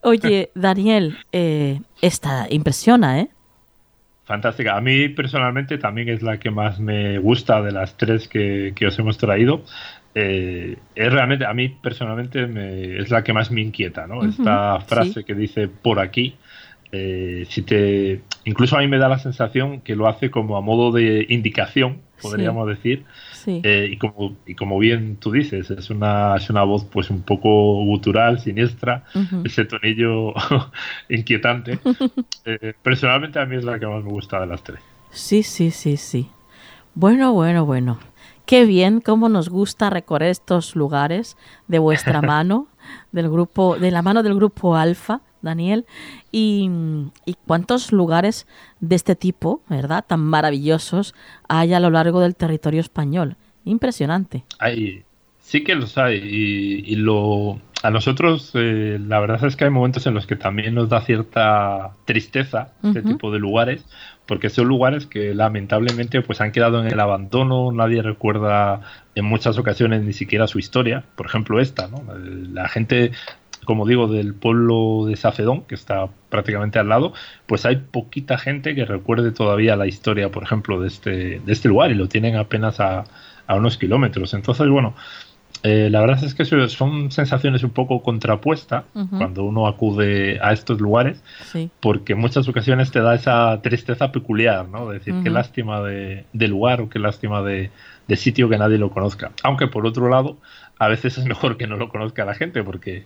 Oye, 0.02 0.50
Daniel, 0.54 1.16
eh, 1.32 1.80
esta 2.02 2.46
impresiona, 2.50 3.20
¿eh? 3.20 3.30
Fantástica. 4.28 4.76
A 4.76 4.82
mí 4.82 5.08
personalmente 5.08 5.78
también 5.78 6.10
es 6.10 6.20
la 6.20 6.38
que 6.38 6.50
más 6.50 6.78
me 6.78 7.18
gusta 7.18 7.62
de 7.62 7.72
las 7.72 7.96
tres 7.96 8.28
que, 8.28 8.74
os 8.86 8.98
hemos 8.98 9.16
traído. 9.16 9.62
Eh, 10.14 10.76
es 10.94 11.10
realmente, 11.10 11.46
a 11.46 11.54
mí 11.54 11.70
personalmente 11.70 12.46
es 13.00 13.10
la 13.10 13.24
que 13.24 13.32
más 13.32 13.50
me 13.50 13.62
inquieta, 13.62 14.06
¿no? 14.06 14.22
Esta 14.22 14.80
frase 14.80 15.24
que 15.24 15.34
dice 15.34 15.68
por 15.68 15.98
aquí, 15.98 16.36
eh, 16.92 17.46
si 17.48 17.62
te, 17.62 18.20
incluso 18.44 18.76
a 18.76 18.80
mí 18.80 18.86
me 18.86 18.98
da 18.98 19.08
la 19.08 19.18
sensación 19.18 19.80
que 19.80 19.96
lo 19.96 20.06
hace 20.06 20.30
como 20.30 20.58
a 20.58 20.60
modo 20.60 20.92
de 20.92 21.24
indicación, 21.30 22.02
podríamos 22.20 22.68
decir, 22.68 23.06
eh, 23.48 23.88
y, 23.90 23.96
como, 23.96 24.36
y 24.46 24.54
como 24.54 24.78
bien 24.78 25.16
tú 25.16 25.32
dices, 25.32 25.70
es 25.70 25.90
una, 25.90 26.36
es 26.36 26.50
una 26.50 26.62
voz 26.62 26.84
pues 26.84 27.10
un 27.10 27.22
poco 27.22 27.84
gutural, 27.84 28.38
siniestra, 28.40 29.04
ese 29.44 29.64
tonillo 29.64 30.34
inquietante. 31.08 31.78
Eh, 32.44 32.72
personalmente 32.82 33.38
a 33.38 33.44
mí 33.44 33.56
es 33.56 33.64
la 33.64 33.78
que 33.78 33.86
más 33.86 34.02
me 34.02 34.10
gusta 34.10 34.40
de 34.40 34.46
las 34.46 34.62
tres. 34.62 34.80
Sí, 35.10 35.42
sí, 35.42 35.70
sí, 35.70 35.98
sí. 35.98 36.30
Bueno, 36.94 37.32
bueno, 37.34 37.66
bueno. 37.66 37.98
Qué 38.46 38.64
bien, 38.64 39.02
cómo 39.02 39.28
nos 39.28 39.50
gusta 39.50 39.90
recorrer 39.90 40.30
estos 40.30 40.74
lugares 40.74 41.36
de 41.66 41.78
vuestra 41.78 42.22
mano, 42.22 42.66
del 43.12 43.30
grupo, 43.30 43.78
de 43.78 43.90
la 43.90 44.02
mano 44.02 44.22
del 44.22 44.34
grupo 44.34 44.76
Alfa, 44.76 45.20
Daniel. 45.42 45.86
Y, 46.32 46.70
y, 47.24 47.36
cuántos 47.46 47.92
lugares 47.92 48.46
de 48.80 48.96
este 48.96 49.16
tipo, 49.16 49.62
¿verdad? 49.68 50.04
Tan 50.06 50.20
maravillosos 50.20 51.14
hay 51.48 51.74
a 51.74 51.80
lo 51.80 51.90
largo 51.90 52.20
del 52.20 52.36
territorio 52.36 52.80
español. 52.80 53.36
Impresionante. 53.64 54.44
Hay, 54.58 55.04
sí 55.48 55.64
que 55.64 55.74
los 55.74 55.96
hay. 55.98 56.16
Y, 56.16 56.96
lo, 56.96 57.60
a 57.82 57.90
nosotros, 57.90 58.52
eh, 58.54 58.98
la 59.00 59.20
verdad 59.20 59.44
es 59.44 59.56
que 59.56 59.64
hay 59.64 59.70
momentos 59.70 60.06
en 60.06 60.14
los 60.14 60.26
que 60.26 60.36
también 60.36 60.74
nos 60.74 60.88
da 60.88 61.00
cierta 61.00 61.94
tristeza 62.04 62.72
este 62.82 63.02
tipo 63.02 63.30
de 63.30 63.38
lugares, 63.38 63.84
porque 64.28 64.50
son 64.50 64.68
lugares 64.68 65.06
que 65.06 65.34
lamentablemente 65.34 66.20
pues 66.20 66.42
han 66.42 66.52
quedado 66.52 66.80
en 66.82 66.86
el 66.86 67.00
abandono, 67.00 67.72
nadie 67.72 68.02
recuerda 68.02 68.82
en 69.14 69.24
muchas 69.24 69.56
ocasiones 69.56 70.02
ni 70.02 70.12
siquiera 70.12 70.46
su 70.46 70.58
historia, 70.58 71.02
por 71.16 71.26
ejemplo 71.26 71.60
esta, 71.60 71.88
¿no? 71.88 72.04
La 72.52 72.68
gente 72.68 73.12
como 73.64 73.86
digo, 73.86 74.06
del 74.06 74.34
pueblo 74.34 75.04
de 75.06 75.16
Safedón, 75.16 75.62
que 75.62 75.74
está 75.74 76.08
prácticamente 76.30 76.78
al 76.78 76.88
lado, 76.88 77.12
pues 77.46 77.66
hay 77.66 77.76
poquita 77.76 78.38
gente 78.38 78.74
que 78.74 78.84
recuerde 78.84 79.32
todavía 79.32 79.76
la 79.76 79.86
historia, 79.86 80.30
por 80.30 80.42
ejemplo, 80.42 80.80
de 80.80 80.88
este, 80.88 81.40
de 81.40 81.52
este 81.52 81.68
lugar 81.68 81.90
y 81.90 81.94
lo 81.94 82.08
tienen 82.08 82.36
apenas 82.36 82.80
a 82.80 83.04
unos 83.48 83.76
kilómetros. 83.76 84.32
Entonces, 84.32 84.68
bueno, 84.68 84.94
eh, 85.62 85.88
la 85.90 86.00
verdad 86.00 86.22
es 86.22 86.34
que 86.34 86.44
son 86.44 87.10
sensaciones 87.10 87.64
un 87.64 87.70
poco 87.70 88.02
contrapuestas 88.02 88.84
cuando 88.92 89.42
uno 89.44 89.66
acude 89.66 90.38
a 90.40 90.52
estos 90.52 90.80
lugares, 90.80 91.22
porque 91.80 92.12
en 92.12 92.20
muchas 92.20 92.48
ocasiones 92.48 92.90
te 92.90 93.00
da 93.00 93.14
esa 93.14 93.60
tristeza 93.60 94.12
peculiar, 94.12 94.68
¿no? 94.68 94.88
decir, 94.88 95.14
qué 95.22 95.30
lástima 95.30 95.82
de, 95.82 96.24
lugar 96.32 96.80
o 96.80 96.88
qué 96.88 96.98
lástima 96.98 97.42
de, 97.42 97.70
de, 98.06 98.16
sitio 98.16 98.48
que 98.48 98.56
nadie 98.56 98.78
lo 98.78 98.90
conozca. 98.90 99.32
Aunque 99.42 99.66
por 99.66 99.84
otro 99.84 100.08
lado, 100.08 100.38
a 100.78 100.88
veces 100.88 101.18
es 101.18 101.24
mejor 101.24 101.56
que 101.56 101.66
no 101.66 101.76
lo 101.76 101.88
conozca 101.88 102.24
la 102.24 102.34
gente, 102.34 102.62
porque 102.62 103.04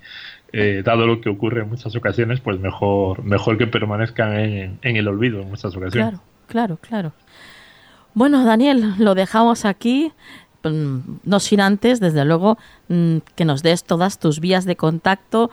eh, 0.53 0.83
dado 0.85 1.07
lo 1.07 1.21
que 1.21 1.31
ocurre 1.31 1.63
en 1.63 1.71
muchas 1.71 1.97
ocasiones, 1.97 2.41
pues 2.41 2.61
mejor, 2.61 3.25
mejor 3.25 3.57
que 3.57 3.67
permanezcan 3.67 4.35
en, 4.35 4.79
el 4.83 5.09
olvido 5.09 5.41
en 5.41 5.49
muchas 5.49 5.75
ocasiones. 5.75 5.93
Claro, 5.93 6.21
claro, 6.47 6.77
claro. 6.77 7.13
Bueno, 8.15 8.45
Daniel, 8.45 8.95
lo 8.99 9.15
dejamos 9.15 9.65
aquí. 9.65 10.13
Mm, 10.65 11.19
no 11.25 11.41
sin 11.41 11.61
antes, 11.61 11.99
desde 12.01 12.25
luego, 12.25 12.57
mm, 12.89 13.19
que 13.35 13.45
nos 13.45 13.63
des 13.63 13.85
todas 13.85 14.19
tus 14.19 14.41
vías 14.41 14.65
de 14.65 14.77
contacto, 14.77 15.51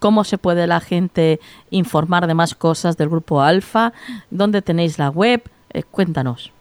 cómo 0.00 0.24
se 0.24 0.36
puede 0.38 0.66
la 0.66 0.80
gente 0.80 1.38
informar 1.70 2.26
de 2.26 2.34
más 2.34 2.54
cosas 2.54 2.96
del 2.96 3.08
grupo 3.08 3.40
Alfa, 3.42 3.92
dónde 4.30 4.62
tenéis 4.62 4.98
la 4.98 5.10
web, 5.10 5.42
eh, 5.70 5.84
cuéntanos. 5.84 6.52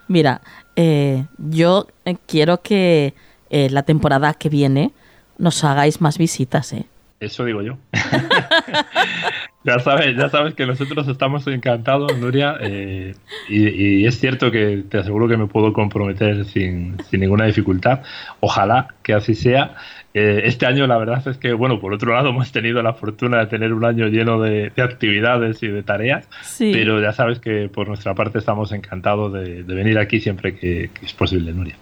Mira, 0.09 0.41
eh, 0.77 1.25
yo 1.39 1.87
eh, 2.05 2.17
quiero 2.27 2.63
que 2.63 3.15
eh, 3.51 3.69
la 3.71 3.83
temporada 3.83 4.35
que 4.35 4.49
viene 4.49 4.93
nos 5.39 5.65
hagáis 5.65 6.01
más 6.01 6.19
visitas, 6.19 6.73
¿eh? 6.73 6.87
Eso 7.21 7.45
digo 7.45 7.61
yo. 7.61 7.77
ya 9.65 9.79
sabes, 9.79 10.17
ya 10.17 10.31
sabes 10.31 10.55
que 10.55 10.65
nosotros 10.65 11.07
estamos 11.07 11.47
encantados, 11.49 12.17
Nuria, 12.17 12.57
y, 12.63 13.13
y, 13.49 14.07
es 14.07 14.19
cierto 14.19 14.51
que 14.51 14.85
te 14.89 14.99
aseguro 14.99 15.29
que 15.29 15.37
me 15.37 15.47
puedo 15.47 15.75
comprometer 15.75 16.47
sin, 16.47 16.97
sin 17.11 17.21
ninguna 17.21 17.45
dificultad. 17.45 18.01
Ojalá 18.41 18.95
que 19.03 19.13
así 19.13 19.35
sea. 19.35 19.77
Eh, 20.13 20.43
este 20.47 20.67
año 20.67 20.89
la 20.89 20.97
verdad 20.99 21.27
es 21.29 21.37
que, 21.37 21.53
bueno, 21.53 21.79
por 21.81 21.93
otro 21.93 22.13
lado 22.13 22.29
hemos 22.31 22.51
tenido 22.51 22.83
la 22.83 22.95
fortuna 22.95 23.39
de 23.39 23.47
tener 23.47 23.73
un 23.73 23.85
año 23.85 24.09
lleno 24.09 24.41
de, 24.41 24.73
actividades 24.77 25.63
y 25.63 25.69
de 25.69 25.83
tareas, 25.83 26.29
pero 26.59 27.01
ya 27.01 27.13
sabes 27.13 27.39
que 27.39 27.69
por 27.69 27.87
nuestra 27.87 28.15
parte 28.15 28.39
estamos 28.39 28.73
encantados 28.73 29.33
de, 29.33 29.63
venir 29.63 29.99
aquí 29.99 30.21
siempre 30.21 30.57
que, 30.57 30.91
es 31.03 31.13
posible, 31.13 31.53
Nuria. 31.53 31.77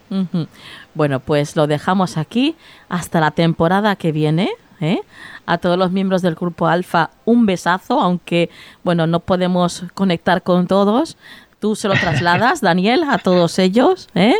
Bueno, 0.94 1.20
pues 1.20 1.56
lo 1.56 1.66
dejamos 1.66 2.16
aquí 2.16 2.56
hasta 2.88 3.20
la 3.20 3.30
temporada 3.30 3.96
que 3.96 4.12
viene. 4.12 4.50
¿eh? 4.80 5.00
A 5.46 5.58
todos 5.58 5.78
los 5.78 5.90
miembros 5.90 6.22
del 6.22 6.34
grupo 6.34 6.68
Alfa, 6.68 7.10
un 7.24 7.46
besazo, 7.46 8.00
aunque, 8.00 8.50
bueno, 8.84 9.06
no 9.06 9.20
podemos 9.20 9.84
conectar 9.94 10.42
con 10.42 10.66
todos. 10.66 11.16
Tú 11.60 11.74
se 11.76 11.88
lo 11.88 11.94
trasladas, 11.94 12.60
Daniel, 12.62 13.04
a 13.08 13.18
todos 13.18 13.58
ellos. 13.58 14.08
¿eh? 14.14 14.34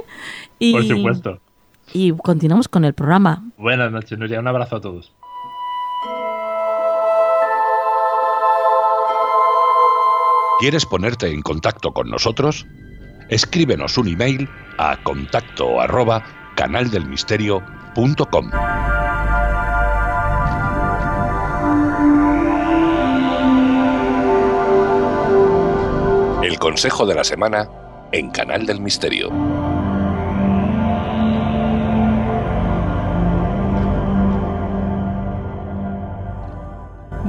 Y... 0.59 0.73
Por 0.73 0.85
supuesto 0.85 1.41
y 1.93 2.13
continuamos 2.13 2.69
con 2.69 2.85
el 2.85 2.95
programa. 2.95 3.45
Buenas 3.57 3.91
noches, 3.91 4.19
Nuria. 4.19 4.41
Un 4.41 4.49
abrazo 4.49 4.77
a 4.77 4.81
todos. 4.81 5.13
¿Quieres 10.61 10.85
ponerte 10.87 11.33
en 11.33 11.43
contacto 11.43 11.93
con 11.93 12.11
nosotros? 12.11 12.67
Escríbenos 13.29 13.97
un 13.97 14.09
email 14.09 14.49
a 14.77 14.97
contacto 15.03 15.81
arroba 15.81 16.25
canaldelmisterio.com. 16.57 18.51
El 26.43 26.59
consejo 26.59 27.07
de 27.07 27.15
la 27.15 27.23
semana 27.23 27.69
en 28.11 28.31
Canal 28.31 28.67
del 28.67 28.81
Misterio. 28.81 29.31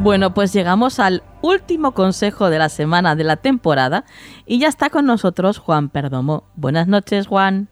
Bueno, 0.02 0.34
pues 0.34 0.54
llegamos 0.54 0.98
al 1.00 1.24
último 1.42 1.94
consejo 1.94 2.50
de 2.50 2.58
la 2.58 2.70
semana 2.70 3.18
de 3.18 3.26
la 3.26 3.36
temporada 3.36 4.06
y 4.46 4.58
ya 4.58 4.70
está 4.70 4.90
con 4.90 5.06
nosotros 5.06 5.58
Juan 5.58 5.90
Perdomo. 5.90 6.46
Buenas 6.56 6.88
noches, 6.88 7.28
Juan. 7.28 7.68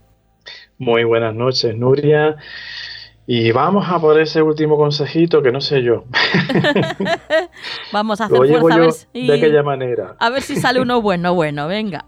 Muy 0.78 1.06
buenas 1.06 1.34
noches, 1.34 1.76
Nuria. 1.78 2.36
Y 3.26 3.52
vamos 3.52 3.88
a 3.90 4.00
por 4.00 4.20
ese 4.20 4.42
último 4.42 4.76
consejito 4.76 5.42
que 5.42 5.54
no 5.54 5.62
sé 5.62 5.84
yo. 5.84 6.04
vamos 7.94 8.20
a 8.20 8.26
hacer 8.26 8.38
fuerza 8.38 8.76
a 8.76 8.80
ver 8.80 8.92
si, 8.92 9.28
de 9.28 9.34
aquella 9.34 9.64
manera. 9.64 10.16
A 10.20 10.30
ver 10.30 10.42
si 10.42 10.58
sale 10.58 10.82
uno 10.82 11.02
bueno, 11.02 11.34
bueno, 11.34 11.68
venga. 11.68 12.06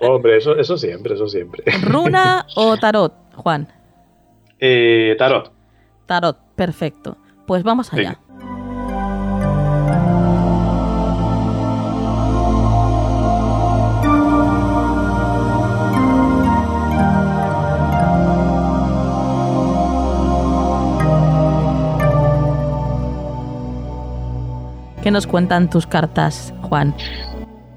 hombre, 0.00 0.38
eso, 0.38 0.56
eso 0.56 0.76
siempre, 0.78 1.14
eso 1.14 1.28
siempre. 1.28 1.62
¿Runa 1.80 2.44
o 2.56 2.76
tarot, 2.80 3.14
Juan? 3.36 3.68
Eh, 4.58 5.14
tarot. 5.16 5.52
Tarot, 6.06 6.36
perfecto. 6.56 7.16
Pues 7.46 7.62
vamos 7.62 7.92
allá. 7.92 8.18
¿Qué 25.02 25.10
nos 25.10 25.26
cuentan 25.26 25.70
tus 25.70 25.86
cartas, 25.86 26.52
Juan? 26.60 26.94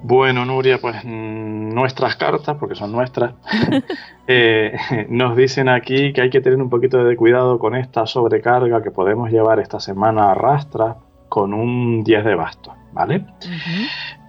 Bueno, 0.01 0.43
Nuria, 0.43 0.77
pues 0.79 0.97
mm, 1.05 1.73
nuestras 1.73 2.17
cartas, 2.17 2.57
porque 2.59 2.75
son 2.75 2.91
nuestras, 2.91 3.35
eh, 4.27 4.75
nos 5.07 5.37
dicen 5.37 5.69
aquí 5.69 6.11
que 6.11 6.21
hay 6.21 6.29
que 6.29 6.41
tener 6.41 6.61
un 6.61 6.69
poquito 6.69 7.01
de 7.01 7.15
cuidado 7.15 7.59
con 7.59 7.75
esta 7.75 8.05
sobrecarga 8.05 8.83
que 8.83 8.91
podemos 8.91 9.31
llevar 9.31 9.61
esta 9.61 9.79
semana 9.79 10.31
a 10.31 10.33
rastra 10.33 10.97
con 11.29 11.53
un 11.53 12.03
10 12.03 12.25
de 12.25 12.35
bastos, 12.35 12.73
¿vale? 12.91 13.25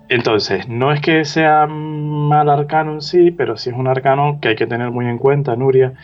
Entonces, 0.08 0.68
no 0.68 0.92
es 0.92 1.00
que 1.00 1.24
sea 1.24 1.66
mal 1.66 2.48
arcano 2.48 2.92
en 2.92 3.00
sí, 3.00 3.32
pero 3.32 3.56
sí 3.56 3.70
es 3.70 3.76
un 3.76 3.88
arcano 3.88 4.38
que 4.40 4.50
hay 4.50 4.56
que 4.56 4.68
tener 4.68 4.92
muy 4.92 5.06
en 5.06 5.18
cuenta, 5.18 5.56
Nuria, 5.56 5.94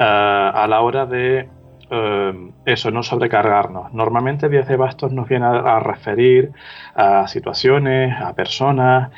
ah, 0.00 0.50
a 0.52 0.66
la 0.66 0.80
hora 0.80 1.06
de 1.06 1.48
eh, 1.90 2.50
eso, 2.66 2.90
no 2.90 3.02
sobrecargarnos. 3.02 3.92
Normalmente 3.92 4.48
10 4.48 4.68
de 4.68 4.76
bastos 4.76 5.12
nos 5.12 5.28
viene 5.28 5.46
a, 5.46 5.80
referir 5.80 6.52
a 6.94 7.26
situaciones, 7.26 8.16
a 8.20 8.32
personas 8.34 9.10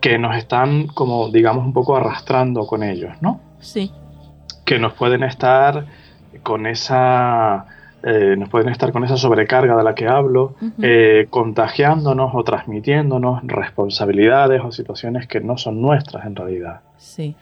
que 0.00 0.18
nos 0.18 0.36
están 0.36 0.86
como, 0.86 1.30
digamos, 1.30 1.64
un 1.64 1.72
poco 1.72 1.96
arrastrando 1.96 2.66
con 2.66 2.82
ellos, 2.82 3.12
¿no? 3.20 3.40
Sí. 3.60 3.92
Que 4.64 4.78
nos 4.78 4.94
pueden 4.94 5.22
estar 5.22 5.86
con 6.42 6.66
esa... 6.66 7.66
Eh, 8.06 8.36
nos 8.36 8.50
pueden 8.50 8.68
estar 8.68 8.92
con 8.92 9.02
esa 9.02 9.16
sobrecarga 9.16 9.76
de 9.76 9.82
la 9.82 9.94
que 9.94 10.06
hablo, 10.06 10.56
eh, 10.82 11.26
contagiándonos 11.30 12.32
o 12.34 12.44
transmitiéndonos 12.44 13.42
responsabilidades 13.44 14.60
o 14.62 14.70
situaciones 14.72 15.26
que 15.26 15.40
no 15.40 15.56
son 15.56 15.80
nuestras 15.80 16.26
en 16.26 16.36
realidad. 16.36 16.80
Sí. 16.98 17.34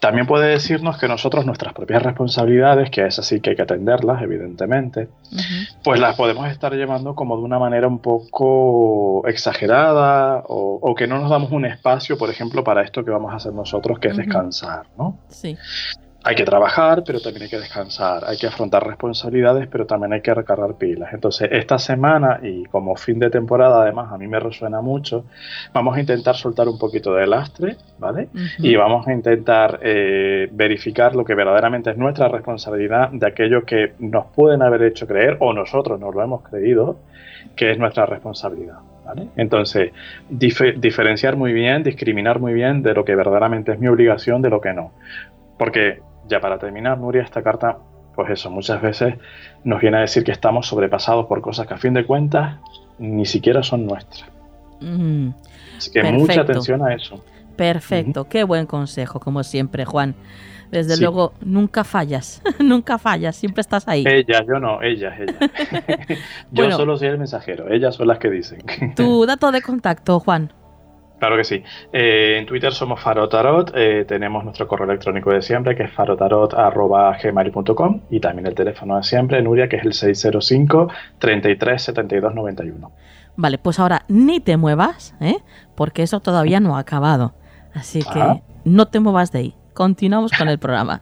También 0.00 0.26
puede 0.26 0.48
decirnos 0.48 0.98
que 0.98 1.06
nosotros 1.06 1.46
nuestras 1.46 1.72
propias 1.74 2.02
responsabilidades, 2.02 2.90
que 2.90 3.06
es 3.06 3.18
así 3.20 3.40
que 3.40 3.50
hay 3.50 3.56
que 3.56 3.62
atenderlas, 3.62 4.20
evidentemente, 4.20 5.08
pues 5.84 6.00
las 6.00 6.16
podemos 6.16 6.48
estar 6.48 6.74
llevando 6.74 7.14
como 7.14 7.36
de 7.36 7.42
una 7.44 7.60
manera 7.60 7.86
un 7.86 8.00
poco 8.00 9.26
exagerada 9.28 10.42
o, 10.46 10.94
que 10.96 11.06
no 11.06 11.20
nos 11.20 11.30
damos 11.30 11.52
un 11.52 11.66
espacio, 11.66 12.18
por 12.18 12.30
ejemplo, 12.30 12.64
para 12.64 12.82
esto 12.82 13.04
que 13.04 13.12
vamos 13.12 13.32
a 13.32 13.36
hacer 13.36 13.52
nosotros, 13.52 13.98
que 14.00 14.08
es 14.08 14.16
descansar, 14.16 14.86
¿no? 14.98 15.18
Sí. 15.28 15.56
Hay 16.26 16.36
que 16.36 16.44
trabajar, 16.44 17.02
pero 17.06 17.20
también 17.20 17.42
hay 17.42 17.50
que 17.50 17.58
descansar, 17.58 18.24
hay 18.26 18.38
que 18.38 18.46
afrontar 18.46 18.86
responsabilidades, 18.86 19.68
pero 19.68 19.84
también 19.84 20.14
hay 20.14 20.22
que 20.22 20.32
recargar 20.32 20.76
pilas. 20.76 21.12
Entonces, 21.12 21.50
esta 21.52 21.78
semana, 21.78 22.40
y 22.42 22.64
como 22.64 22.96
fin 22.96 23.18
de 23.18 23.28
temporada, 23.28 23.82
además, 23.82 24.10
a 24.10 24.16
mí 24.16 24.26
me 24.26 24.40
resuena 24.40 24.80
mucho, 24.80 25.26
vamos 25.74 25.94
a 25.94 26.00
intentar 26.00 26.34
soltar 26.34 26.66
un 26.66 26.78
poquito 26.78 27.12
de 27.12 27.26
lastre, 27.26 27.76
¿vale? 27.98 28.28
Y 28.58 28.74
vamos 28.74 29.06
a 29.06 29.12
intentar 29.12 29.80
eh, 29.82 30.48
verificar 30.50 31.14
lo 31.14 31.26
que 31.26 31.34
verdaderamente 31.34 31.90
es 31.90 31.98
nuestra 31.98 32.28
responsabilidad 32.28 33.10
de 33.10 33.26
aquello 33.26 33.66
que 33.66 33.92
nos 33.98 34.24
pueden 34.34 34.62
haber 34.62 34.82
hecho 34.82 35.06
creer, 35.06 35.36
o 35.40 35.52
nosotros 35.52 36.00
nos 36.00 36.14
lo 36.14 36.22
hemos 36.22 36.42
creído, 36.42 36.96
que 37.54 37.70
es 37.70 37.78
nuestra 37.78 38.06
responsabilidad. 38.06 38.78
¿Vale? 39.04 39.28
Entonces, 39.36 39.92
diferenciar 40.30 41.36
muy 41.36 41.52
bien, 41.52 41.82
discriminar 41.82 42.40
muy 42.40 42.54
bien 42.54 42.82
de 42.82 42.94
lo 42.94 43.04
que 43.04 43.14
verdaderamente 43.14 43.72
es 43.72 43.78
mi 43.78 43.88
obligación 43.88 44.40
de 44.40 44.48
lo 44.48 44.62
que 44.62 44.72
no. 44.72 44.92
Porque 45.58 46.00
ya 46.28 46.40
para 46.40 46.58
terminar, 46.58 46.98
Nuria, 46.98 47.22
esta 47.22 47.42
carta, 47.42 47.78
pues 48.14 48.30
eso, 48.30 48.50
muchas 48.50 48.80
veces 48.80 49.14
nos 49.64 49.80
viene 49.80 49.98
a 49.98 50.00
decir 50.00 50.24
que 50.24 50.32
estamos 50.32 50.66
sobrepasados 50.66 51.26
por 51.26 51.40
cosas 51.40 51.66
que 51.66 51.74
a 51.74 51.78
fin 51.78 51.94
de 51.94 52.04
cuentas 52.06 52.58
ni 52.98 53.26
siquiera 53.26 53.62
son 53.62 53.86
nuestras. 53.86 54.24
Así 55.76 55.90
que 55.90 56.02
mucha 56.04 56.42
atención 56.42 56.82
a 56.82 56.94
eso. 56.94 57.24
Perfecto, 57.56 58.24
qué 58.24 58.44
buen 58.44 58.66
consejo, 58.66 59.20
como 59.20 59.42
siempre, 59.42 59.84
Juan. 59.84 60.14
Desde 60.70 60.96
luego, 60.96 61.34
nunca 61.40 61.84
fallas, 61.84 62.42
nunca 62.58 62.98
fallas, 62.98 63.36
siempre 63.36 63.60
estás 63.60 63.86
ahí. 63.86 64.04
Ella, 64.06 64.44
yo 64.46 64.58
no, 64.58 64.82
ella, 64.82 65.14
ella. 65.16 65.50
yo 66.50 66.70
solo 66.72 66.96
soy 66.96 67.08
el 67.08 67.18
mensajero, 67.18 67.72
ellas 67.72 67.94
son 67.94 68.08
las 68.08 68.18
que 68.18 68.30
dicen. 68.30 68.58
tu 68.96 69.24
dato 69.26 69.52
de 69.52 69.62
contacto, 69.62 70.18
Juan. 70.18 70.52
Claro 71.24 71.38
que 71.38 71.44
sí. 71.44 71.62
Eh, 71.90 72.36
en 72.38 72.44
Twitter 72.44 72.74
somos 72.74 73.00
Farotarot, 73.00 73.72
eh, 73.74 74.04
tenemos 74.06 74.44
nuestro 74.44 74.68
correo 74.68 74.84
electrónico 74.84 75.32
de 75.32 75.40
siempre 75.40 75.74
que 75.74 75.84
es 75.84 75.92
farotarot.gmail.com 75.92 78.00
y 78.10 78.20
también 78.20 78.46
el 78.46 78.54
teléfono 78.54 78.98
de 78.98 79.04
siempre, 79.04 79.40
Nuria, 79.40 79.66
que 79.66 79.76
es 79.76 79.86
el 79.86 79.94
605 79.94 80.88
33 81.18 81.82
72 81.82 82.34
91. 82.34 82.92
Vale, 83.36 83.56
pues 83.56 83.80
ahora 83.80 84.02
ni 84.06 84.40
te 84.40 84.58
muevas, 84.58 85.14
¿eh? 85.22 85.38
porque 85.74 86.02
eso 86.02 86.20
todavía 86.20 86.60
no 86.60 86.76
ha 86.76 86.80
acabado. 86.80 87.32
Así 87.72 88.02
que 88.02 88.42
no 88.66 88.88
te 88.88 89.00
muevas 89.00 89.32
de 89.32 89.38
ahí. 89.38 89.54
Continuamos 89.72 90.30
con 90.32 90.50
el 90.50 90.58
programa. 90.58 91.00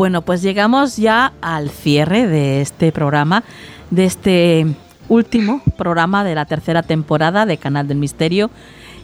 Bueno, 0.00 0.22
pues 0.22 0.40
llegamos 0.40 0.96
ya 0.96 1.34
al 1.42 1.68
cierre 1.68 2.26
de 2.26 2.62
este 2.62 2.90
programa, 2.90 3.44
de 3.90 4.06
este 4.06 4.66
último 5.10 5.60
programa 5.76 6.24
de 6.24 6.34
la 6.34 6.46
tercera 6.46 6.82
temporada 6.82 7.44
de 7.44 7.58
Canal 7.58 7.86
del 7.86 7.98
Misterio. 7.98 8.48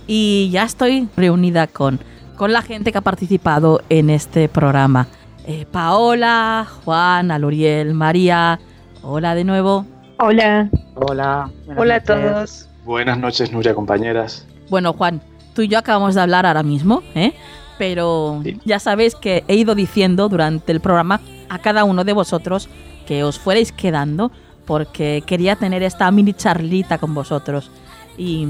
Y 0.06 0.48
ya 0.50 0.64
estoy 0.64 1.10
reunida 1.14 1.66
con, 1.66 2.00
con 2.36 2.50
la 2.54 2.62
gente 2.62 2.92
que 2.92 2.96
ha 2.96 3.02
participado 3.02 3.82
en 3.90 4.08
este 4.08 4.48
programa. 4.48 5.06
Eh, 5.46 5.66
Paola, 5.70 6.66
Juan, 6.86 7.30
Aluriel, 7.30 7.92
María. 7.92 8.58
Hola 9.02 9.34
de 9.34 9.44
nuevo. 9.44 9.84
Hola. 10.18 10.70
Hola. 10.94 11.50
Hola 11.76 11.96
a 11.96 12.02
todos. 12.02 12.70
Buenas 12.86 13.18
noches, 13.18 13.52
Nuria, 13.52 13.74
compañeras. 13.74 14.46
Bueno, 14.70 14.94
Juan, 14.94 15.20
tú 15.52 15.60
y 15.60 15.68
yo 15.68 15.78
acabamos 15.78 16.14
de 16.14 16.22
hablar 16.22 16.46
ahora 16.46 16.62
mismo, 16.62 17.02
¿eh? 17.14 17.34
Pero 17.78 18.42
ya 18.64 18.78
sabéis 18.78 19.14
que 19.14 19.44
he 19.48 19.54
ido 19.54 19.74
diciendo 19.74 20.28
durante 20.28 20.72
el 20.72 20.80
programa 20.80 21.20
a 21.48 21.58
cada 21.58 21.84
uno 21.84 22.04
de 22.04 22.12
vosotros 22.12 22.68
que 23.06 23.24
os 23.24 23.38
fuerais 23.38 23.72
quedando 23.72 24.30
porque 24.64 25.22
quería 25.26 25.56
tener 25.56 25.82
esta 25.82 26.10
mini 26.10 26.32
charlita 26.32 26.98
con 26.98 27.14
vosotros 27.14 27.70
y 28.18 28.48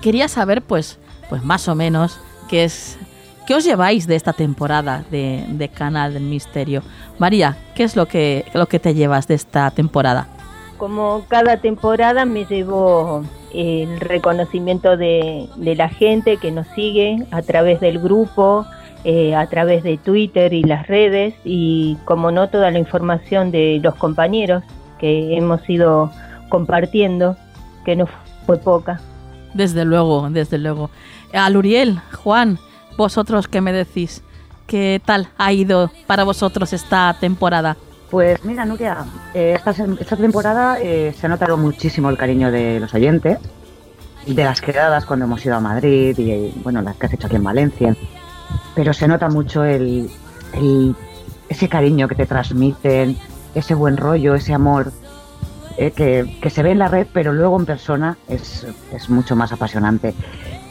quería 0.00 0.28
saber 0.28 0.62
pues 0.62 0.98
pues 1.28 1.42
más 1.44 1.68
o 1.68 1.74
menos 1.74 2.20
qué 2.48 2.64
es 2.64 2.98
qué 3.46 3.54
os 3.54 3.64
lleváis 3.64 4.06
de 4.06 4.16
esta 4.16 4.32
temporada 4.32 5.04
de, 5.10 5.44
de 5.48 5.68
Canal 5.68 6.14
del 6.14 6.22
Misterio. 6.22 6.82
María, 7.18 7.56
¿qué 7.74 7.84
es 7.84 7.96
lo 7.96 8.06
que 8.06 8.46
lo 8.54 8.66
que 8.66 8.78
te 8.78 8.94
llevas 8.94 9.26
de 9.26 9.34
esta 9.34 9.70
temporada? 9.70 10.28
Como 10.78 11.24
cada 11.28 11.58
temporada 11.58 12.24
me 12.24 12.44
llevo 12.44 13.24
el 13.54 14.00
reconocimiento 14.00 14.96
de, 14.96 15.48
la 15.56 15.88
gente 15.88 16.36
que 16.36 16.50
nos 16.50 16.66
sigue 16.68 17.24
a 17.30 17.42
través 17.42 17.80
del 17.80 17.98
grupo, 18.00 18.66
eh, 19.04 19.34
a 19.34 19.46
través 19.48 19.82
de 19.82 19.96
Twitter 19.96 20.52
y 20.52 20.62
las 20.62 20.86
redes 20.86 21.34
y 21.44 21.96
como 22.04 22.30
no 22.30 22.48
toda 22.48 22.70
la 22.70 22.78
información 22.78 23.50
de 23.50 23.80
los 23.82 23.94
compañeros 23.94 24.64
que 24.98 25.36
hemos 25.36 25.68
ido 25.68 26.10
compartiendo, 26.48 27.36
que 27.84 27.96
no 27.96 28.08
fue 28.46 28.58
poca. 28.58 29.00
Desde 29.52 29.84
luego, 29.84 30.28
desde 30.30 30.58
luego. 30.58 30.90
Aluriel, 31.32 32.00
Juan, 32.22 32.58
vosotros 32.96 33.46
qué 33.48 33.60
me 33.60 33.72
decís, 33.72 34.22
¿qué 34.66 35.00
tal 35.04 35.28
ha 35.38 35.52
ido 35.52 35.90
para 36.06 36.24
vosotros 36.24 36.72
esta 36.72 37.16
temporada? 37.20 37.76
Pues 38.14 38.44
mira, 38.44 38.64
Nuria, 38.64 38.98
eh, 39.34 39.56
esta, 39.56 40.16
temporada 40.16 40.78
eh, 40.80 41.12
se 41.18 41.26
ha 41.26 41.28
notado 41.28 41.56
muchísimo 41.56 42.10
el 42.10 42.16
cariño 42.16 42.52
de 42.52 42.78
los 42.78 42.94
oyentes, 42.94 43.40
de 44.24 44.44
las 44.44 44.60
quedadas 44.60 45.04
cuando 45.04 45.24
hemos 45.24 45.44
ido 45.44 45.56
a 45.56 45.60
Madrid 45.60 46.16
y 46.16 46.54
bueno, 46.62 46.80
las 46.80 46.94
que 46.94 47.06
has 47.06 47.12
hecho 47.12 47.26
aquí 47.26 47.34
en 47.34 47.42
Valencia. 47.42 47.96
Pero 48.76 48.92
se 48.92 49.08
nota 49.08 49.28
mucho 49.28 49.64
el, 49.64 50.08
ese 51.48 51.68
cariño 51.68 52.06
que 52.06 52.14
te 52.14 52.26
transmiten, 52.26 53.18
ese 53.52 53.74
buen 53.74 53.96
rollo, 53.96 54.36
ese 54.36 54.54
amor 54.54 54.92
eh, 55.76 55.90
que, 55.90 56.50
se 56.50 56.62
ve 56.62 56.70
en 56.70 56.78
la 56.78 56.86
red, 56.86 57.08
pero 57.12 57.32
luego 57.32 57.58
en 57.58 57.66
persona 57.66 58.16
es 58.28 58.64
mucho 59.08 59.34
más 59.34 59.50
apasionante 59.50 60.14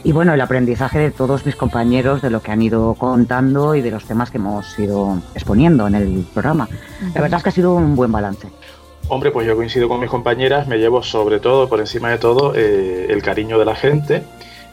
y 0.04 0.12
bueno, 0.12 0.34
el 0.34 0.42
aprendizaje 0.42 1.00
de 1.00 1.12
todos 1.12 1.46
mis 1.46 1.56
compañeros 1.56 2.22
de 2.22 2.30
lo 2.30 2.42
que 2.42 2.52
han 2.52 2.62
ido 2.62 2.94
contando 2.96 3.76
y 3.76 3.82
de 3.82 3.92
los 3.92 4.06
temas 4.06 4.32
que 4.32 4.38
hemos 4.38 4.78
ido 4.78 5.20
exponiendo 5.34 5.88
en 5.88 5.96
el 5.96 6.26
programa. 6.34 6.68
La 7.14 7.22
verdad 7.22 7.38
es 7.38 7.44
que 7.44 7.50
ha 7.50 7.54
sido 7.54 7.76
un 7.76 7.96
buen 7.96 8.12
balance. 8.12 8.50
Hombre, 9.08 9.32
pues 9.32 9.48
yo 9.48 9.56
coincido 9.56 9.88
con 9.88 10.00
mis 10.00 10.10
compañeras, 10.10 10.68
me 10.68 10.78
llevo 10.78 11.04
sobre 11.04 11.40
todo, 11.40 11.70
por 11.70 11.80
encima 11.80 12.10
de 12.10 12.18
todo, 12.18 12.54
eh, 12.56 13.08
el 13.10 13.22
cariño 13.22 13.60
de 13.60 13.66
la 13.66 13.76
gente, 13.76 14.24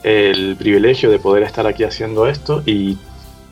el 0.02 0.56
privilegio 0.56 1.10
de 1.10 1.18
poder 1.18 1.42
estar 1.42 1.66
aquí 1.66 1.84
haciendo 1.84 2.26
esto 2.26 2.62
y 2.64 2.96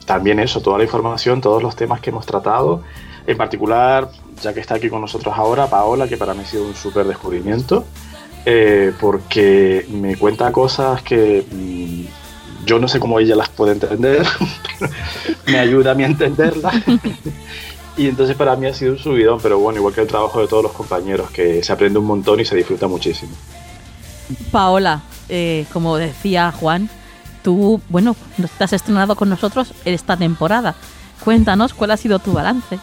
también 0.05 0.39
eso, 0.39 0.61
toda 0.61 0.77
la 0.77 0.83
información, 0.83 1.41
todos 1.41 1.61
los 1.61 1.75
temas 1.75 2.01
que 2.01 2.09
hemos 2.09 2.25
tratado, 2.25 2.81
en 3.27 3.37
particular, 3.37 4.09
ya 4.41 4.53
que 4.53 4.59
está 4.59 4.75
aquí 4.75 4.89
con 4.89 5.01
nosotros 5.01 5.33
ahora, 5.37 5.67
Paola, 5.67 6.07
que 6.07 6.17
para 6.17 6.33
mí 6.33 6.41
ha 6.41 6.45
sido 6.45 6.65
un 6.65 6.75
súper 6.75 7.05
descubrimiento. 7.05 7.85
Eh, 8.45 8.93
porque 8.99 9.85
me 9.89 10.15
cuenta 10.15 10.51
cosas 10.51 11.01
que 11.03 11.45
mm, 11.51 12.65
yo 12.65 12.79
no 12.79 12.87
sé 12.87 12.99
cómo 12.99 13.19
ella 13.19 13.35
las 13.35 13.49
puede 13.49 13.73
entender, 13.73 14.25
me 15.47 15.59
ayuda 15.59 15.91
a 15.91 15.95
mí 15.95 16.03
a 16.03 16.07
entenderlas. 16.07 16.75
y 17.97 18.07
entonces 18.07 18.35
para 18.35 18.55
mí 18.55 18.67
ha 18.67 18.73
sido 18.73 18.93
un 18.93 18.99
subidón, 18.99 19.39
pero 19.41 19.59
bueno, 19.59 19.79
igual 19.79 19.93
que 19.93 20.01
el 20.01 20.07
trabajo 20.07 20.39
de 20.41 20.47
todos 20.47 20.63
los 20.63 20.71
compañeros, 20.71 21.29
que 21.31 21.63
se 21.63 21.71
aprende 21.73 21.99
un 21.99 22.05
montón 22.05 22.39
y 22.39 22.45
se 22.45 22.55
disfruta 22.55 22.87
muchísimo. 22.87 23.31
Paola, 24.51 25.01
eh, 25.27 25.65
como 25.73 25.97
decía 25.97 26.51
Juan, 26.51 26.89
tú, 27.43 27.81
bueno, 27.89 28.15
te 28.57 28.63
has 28.63 28.73
estrenado 28.73 29.15
con 29.15 29.29
nosotros 29.29 29.73
esta 29.85 30.15
temporada. 30.17 30.75
Cuéntanos 31.23 31.73
cuál 31.73 31.91
ha 31.91 31.97
sido 31.97 32.19
tu 32.19 32.33
balance. 32.33 32.79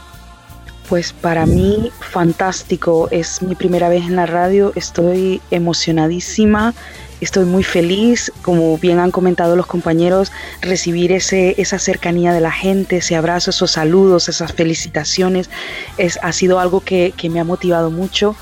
Pues 0.88 1.12
para 1.12 1.46
mí 1.46 1.90
fantástico, 1.98 3.08
es 3.10 3.42
mi 3.42 3.54
primera 3.54 3.88
vez 3.88 4.04
en 4.04 4.16
la 4.16 4.26
radio, 4.26 4.72
estoy 4.76 5.40
emocionadísima, 5.50 6.74
estoy 7.20 7.44
muy 7.44 7.64
feliz, 7.64 8.32
como 8.42 8.78
bien 8.78 8.98
han 9.00 9.10
comentado 9.10 9.56
los 9.56 9.66
compañeros, 9.66 10.30
recibir 10.60 11.10
ese, 11.10 11.60
esa 11.60 11.78
cercanía 11.78 12.32
de 12.32 12.40
la 12.40 12.52
gente, 12.52 12.98
ese 12.98 13.16
abrazo, 13.16 13.50
esos 13.50 13.72
saludos, 13.72 14.28
esas 14.28 14.52
felicitaciones, 14.52 15.50
es, 15.98 16.18
ha 16.22 16.32
sido 16.32 16.60
algo 16.60 16.80
que, 16.80 17.12
que 17.16 17.30
me 17.30 17.40
ha 17.40 17.44
motivado 17.44 17.90
mucho 17.90 18.36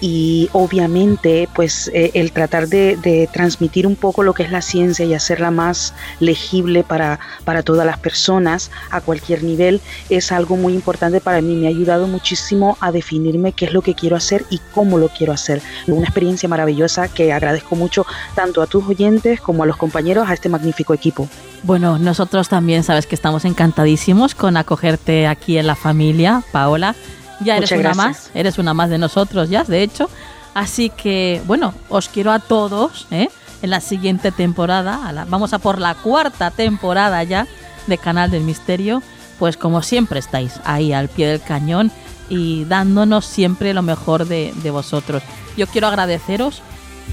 y 0.00 0.48
obviamente 0.52 1.48
pues 1.54 1.90
eh, 1.92 2.10
el 2.14 2.32
tratar 2.32 2.68
de, 2.68 3.28
transmitir 3.32 3.86
un 3.86 3.96
poco 3.96 4.22
lo 4.22 4.34
que 4.34 4.42
es 4.42 4.50
la 4.50 4.62
ciencia 4.62 5.04
y 5.04 5.14
hacerla 5.14 5.50
más 5.50 5.94
legible 6.20 6.82
para, 6.82 7.20
para 7.44 7.62
todas 7.62 7.86
las 7.86 7.98
personas 7.98 8.70
a 8.90 9.00
cualquier 9.00 9.42
nivel 9.42 9.80
es 10.08 10.32
algo 10.32 10.56
muy 10.56 10.74
importante 10.74 11.20
para 11.20 11.40
mí. 11.40 11.56
Me 11.56 11.66
ha 11.66 11.70
ayudado 11.70 12.06
muchísimo 12.06 12.76
a 12.80 12.92
definirme 12.92 13.52
qué 13.52 13.66
es 13.66 13.72
lo 13.72 13.82
que 13.82 13.94
quiero 13.94 14.16
hacer 14.16 14.44
y 14.50 14.60
cómo 14.72 14.98
lo 14.98 15.08
quiero 15.08 15.32
hacer. 15.32 15.60
Una 15.86 16.04
experiencia 16.04 16.48
maravillosa 16.48 17.08
que 17.08 17.32
agradezco 17.32 17.76
mucho 17.76 18.06
tanto 18.34 18.62
a 18.62 18.66
tus 18.66 18.86
oyentes 18.86 19.40
como 19.40 19.62
a 19.62 19.66
los 19.66 19.76
compañeros, 19.76 20.28
a 20.28 20.34
este 20.34 20.48
magnífico 20.48 20.94
equipo. 20.94 21.28
Bueno, 21.62 21.98
nosotros 21.98 22.48
también 22.48 22.82
sabes 22.84 23.06
que 23.06 23.14
estamos 23.14 23.44
encantadísimos 23.44 24.34
con 24.34 24.56
acogerte 24.56 25.26
aquí 25.26 25.58
en 25.58 25.66
la 25.66 25.76
familia, 25.76 26.42
Paola. 26.52 26.94
Ya 27.40 27.56
eres 27.56 27.72
una 27.72 27.94
más, 27.94 28.30
eres 28.34 28.58
una 28.58 28.74
más 28.74 28.90
de 28.90 28.98
nosotros 28.98 29.48
ya, 29.48 29.64
de 29.64 29.82
hecho. 29.82 30.08
Así 30.54 30.90
que, 30.90 31.42
bueno, 31.46 31.74
os 31.88 32.08
quiero 32.08 32.32
a 32.32 32.38
todos, 32.38 33.06
¿eh? 33.10 33.28
en 33.62 33.70
la 33.70 33.80
siguiente 33.80 34.32
temporada, 34.32 35.12
vamos 35.28 35.52
a 35.52 35.58
por 35.58 35.78
la 35.78 35.94
cuarta 35.94 36.50
temporada 36.50 37.22
ya 37.24 37.46
de 37.86 37.98
Canal 37.98 38.30
del 38.30 38.42
Misterio, 38.42 39.02
pues 39.38 39.56
como 39.56 39.82
siempre 39.82 40.18
estáis 40.18 40.60
ahí 40.64 40.92
al 40.92 41.08
pie 41.08 41.28
del 41.28 41.42
cañón 41.42 41.90
y 42.28 42.64
dándonos 42.64 43.26
siempre 43.26 43.74
lo 43.74 43.82
mejor 43.82 44.26
de, 44.26 44.52
vosotros. 44.70 45.22
Yo 45.56 45.66
quiero 45.66 45.88
agradeceros 45.88 46.62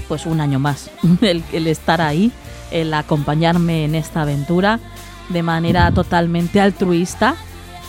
pues 0.06 0.26
un 0.26 0.40
año 0.40 0.58
más 0.58 0.90
el, 1.20 1.44
el 1.52 1.66
estar 1.66 2.00
ahí, 2.00 2.32
el 2.70 2.94
acompañarme 2.94 3.84
en 3.84 3.94
esta 3.94 4.22
aventura 4.22 4.80
de 5.28 5.42
manera 5.42 5.92
totalmente 5.92 6.60
altruista, 6.60 7.34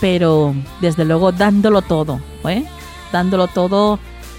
pero 0.00 0.54
desde 0.80 1.04
luego 1.04 1.32
dándolo 1.32 1.82
todo, 1.82 2.20
¿eh? 2.44 2.64
dándolo 3.12 3.46
todo 3.48 3.98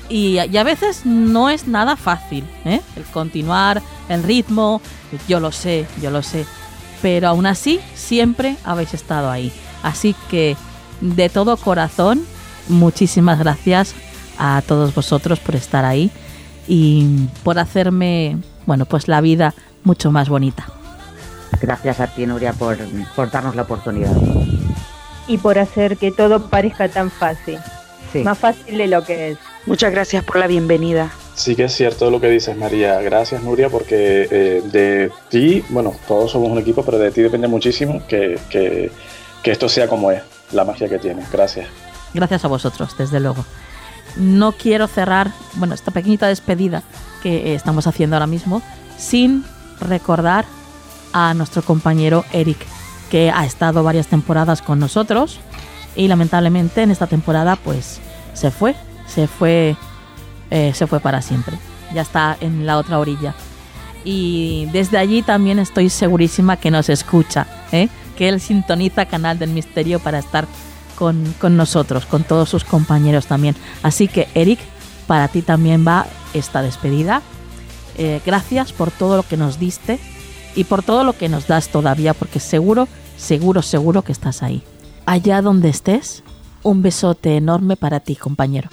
y, 0.10 0.40
a 0.40 0.64
veces 0.64 1.06
no 1.06 1.50
es 1.50 1.68
nada 1.68 1.96
fácil, 1.96 2.44
¿eh? 2.66 2.82
el 2.98 3.04
continuar, 3.06 3.82
el 4.10 4.24
ritmo, 4.24 4.82
yo 5.28 5.40
lo 5.40 5.54
sé, 5.54 5.88
yo 6.02 6.12
lo 6.12 6.22
sé, 6.22 6.46
pero 7.02 7.30
aún 7.30 7.46
así 7.46 7.80
siempre 7.96 8.58
habéis 8.66 8.94
estado 8.94 9.32
ahí. 9.32 9.54
Así 9.84 10.14
que 10.30 10.58
de 11.00 11.30
todo 11.30 11.56
corazón, 11.56 12.24
muchísimas 12.68 13.40
gracias 13.40 13.96
a 14.38 14.62
todos 14.68 14.94
vosotros 14.94 15.40
por 15.40 15.56
estar 15.56 15.86
ahí 15.86 16.12
y 16.68 17.28
por 17.44 17.58
hacerme, 17.58 18.38
bueno, 18.66 18.86
pues 18.86 19.08
la 19.08 19.22
vida 19.22 19.54
mucho 19.84 20.12
más 20.12 20.28
bonita. 20.28 20.66
Gracias 21.62 22.00
a 22.00 22.08
ti, 22.08 22.26
Nuria, 22.26 22.54
por, 22.54 22.78
por 23.16 23.32
darnos 23.32 23.56
la 23.56 23.62
oportunidad. 23.62 24.12
Y 25.28 25.38
por 25.38 25.60
hacer 25.60 25.98
que 25.98 26.12
todo 26.12 26.50
parezca 26.50 26.90
tan 26.90 27.12
fácil. 27.12 27.60
Más 28.24 28.38
fácil 28.38 28.78
de 28.78 28.88
lo 28.88 29.04
que 29.04 29.32
es. 29.32 29.38
Muchas 29.66 29.92
gracias 29.92 30.24
por 30.24 30.38
la 30.38 30.48
bienvenida. 30.48 31.12
Sí 31.36 31.56
que 31.56 31.66
es 31.66 31.74
cierto 31.74 32.12
lo 32.12 32.20
que 32.20 32.30
dices, 32.30 32.58
María. 32.58 33.00
Gracias, 33.02 33.42
Nuria, 33.42 33.70
porque 33.70 34.28
eh, 34.30 34.62
de 34.66 35.12
ti, 35.30 35.64
bueno, 35.70 35.94
todos 36.08 36.32
somos 36.32 36.50
un 36.50 36.58
equipo, 36.58 36.84
pero 36.84 36.98
de 36.98 37.12
ti 37.12 37.22
depende 37.22 37.48
muchísimo 37.48 38.06
que, 38.08 38.38
que, 38.50 38.92
que 39.42 39.52
esto 39.52 39.70
sea 39.70 39.88
como 39.88 40.12
es, 40.12 40.22
la 40.52 40.66
magia 40.66 40.90
que 40.90 41.00
tiene. 41.00 41.24
Gracias. 41.32 41.68
Gracias 42.14 42.44
a 42.44 42.48
vosotros, 42.48 42.98
desde 42.98 43.20
luego. 43.20 43.46
No 44.18 44.52
quiero 44.52 44.88
cerrar, 44.88 45.32
bueno, 45.54 45.74
esta 45.74 45.92
pequeñita 45.92 46.28
despedida 46.28 46.84
que 47.24 47.56
estamos 47.56 47.88
haciendo 47.88 48.18
ahora 48.18 48.28
mismo 48.28 48.62
sin 48.98 49.46
recordar 49.80 50.46
a 51.14 51.34
nuestro 51.34 51.62
compañero 51.62 52.26
Eric, 52.34 52.58
que 53.12 53.30
ha 53.30 53.46
estado 53.46 53.84
varias 53.84 54.08
temporadas 54.08 54.62
con 54.62 54.80
nosotros 54.80 55.38
y 55.98 56.08
lamentablemente 56.08 56.82
en 56.82 56.92
esta 56.92 57.08
temporada 57.08 57.58
pues 57.58 58.00
se 58.34 58.52
fue, 58.52 58.74
se 59.06 59.28
fue, 59.28 59.76
eh, 60.50 60.72
se 60.74 60.88
fue 60.88 61.02
para 61.02 61.22
siempre. 61.22 61.58
Ya 61.94 62.04
está 62.04 62.38
en 62.40 62.66
la 62.66 62.78
otra 62.78 63.00
orilla. 63.00 63.36
Y 64.06 64.70
desde 64.72 64.98
allí 64.98 65.22
también 65.22 65.60
estoy 65.60 65.90
segurísima 65.90 66.56
que 66.56 66.72
nos 66.72 66.88
escucha, 66.88 67.46
¿eh? 67.74 67.90
que 68.18 68.30
él 68.30 68.40
sintoniza 68.40 69.06
Canal 69.06 69.38
del 69.38 69.50
Misterio 69.50 70.00
para 70.00 70.20
estar 70.20 70.48
con, 70.98 71.36
nosotros, 71.58 72.06
con 72.06 72.24
todos 72.24 72.48
sus 72.48 72.64
compañeros 72.64 73.26
también. 73.26 73.56
Así 73.84 74.08
que 74.08 74.30
Eric, 74.36 74.60
para 75.06 75.28
ti 75.28 75.42
también 75.42 75.86
va 75.86 76.06
esta 76.34 76.62
despedida. 76.62 77.22
Eh, 77.98 78.22
gracias 78.26 78.72
por 78.72 78.90
todo 78.90 79.18
lo 79.18 79.24
que 79.24 79.36
nos 79.36 79.60
diste 79.60 80.00
y 80.56 80.66
por 80.66 80.84
todo 80.84 81.04
lo 81.04 81.14
que 81.14 81.30
nos 81.30 81.48
das 81.48 81.70
todavía, 81.70 82.14
porque 82.14 82.40
seguro, 82.40 82.88
seguro, 83.18 83.62
seguro 83.62 84.02
que 84.02 84.12
estás 84.12 84.44
ahí. 84.44 84.64
Allá 85.06 85.42
donde 85.42 85.70
estés, 85.70 86.24
un 86.64 86.82
besote 86.82 87.38
enorme 87.38 87.78
para 87.78 88.00
ti, 88.00 88.16
compañero. 88.16 88.70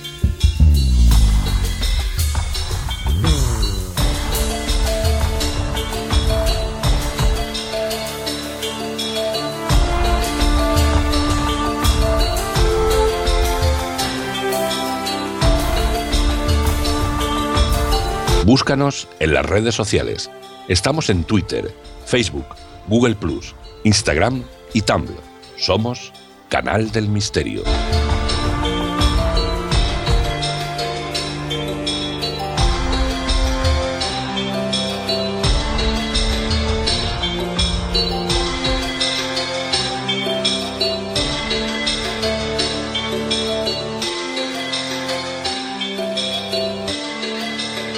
Búscanos 18.45 19.09
en 19.20 19.35
las 19.35 19.45
redes 19.45 19.74
sociales. 19.74 20.31
Estamos 20.69 21.09
en 21.09 21.25
Twitter, 21.25 21.75
Facebook, 22.05 22.45
Google⁇ 22.89 23.19
Instagram 23.85 24.45
y 24.75 24.83
Tumblr. 24.83 25.16
Somos 25.57 26.12
Canal 26.51 26.93
del 26.93 27.09
Misterio. 27.09 27.62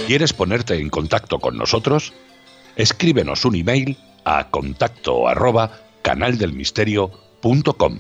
¿Quieres 0.06 0.32
ponerte 0.32 0.76
en 0.76 0.88
contacto 0.88 1.40
con 1.40 1.56
nosotros? 1.56 2.12
Escríbenos 2.76 3.44
un 3.44 3.56
email 3.56 3.96
a 4.24 4.48
contacto 4.50 5.28
arroba 5.28 5.72
canaldelmisterio.com. 6.02 7.98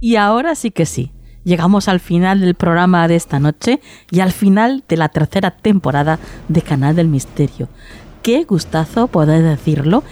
Y 0.00 0.16
ahora 0.16 0.54
sí 0.54 0.70
que 0.70 0.84
sí. 0.84 1.12
Llegamos 1.44 1.88
al 1.88 1.98
final 2.00 2.40
del 2.40 2.54
programa 2.54 3.08
de 3.08 3.16
esta 3.16 3.38
noche 3.38 3.80
y 4.10 4.20
al 4.20 4.32
final 4.32 4.84
de 4.86 4.98
la 4.98 5.08
tercera 5.08 5.50
temporada 5.50 6.18
de 6.48 6.60
Canal 6.60 6.94
del 6.94 7.08
Misterio. 7.08 7.68
Qué 8.22 8.44
gustazo 8.44 9.08
poder 9.08 9.42
decirlo 9.42 10.04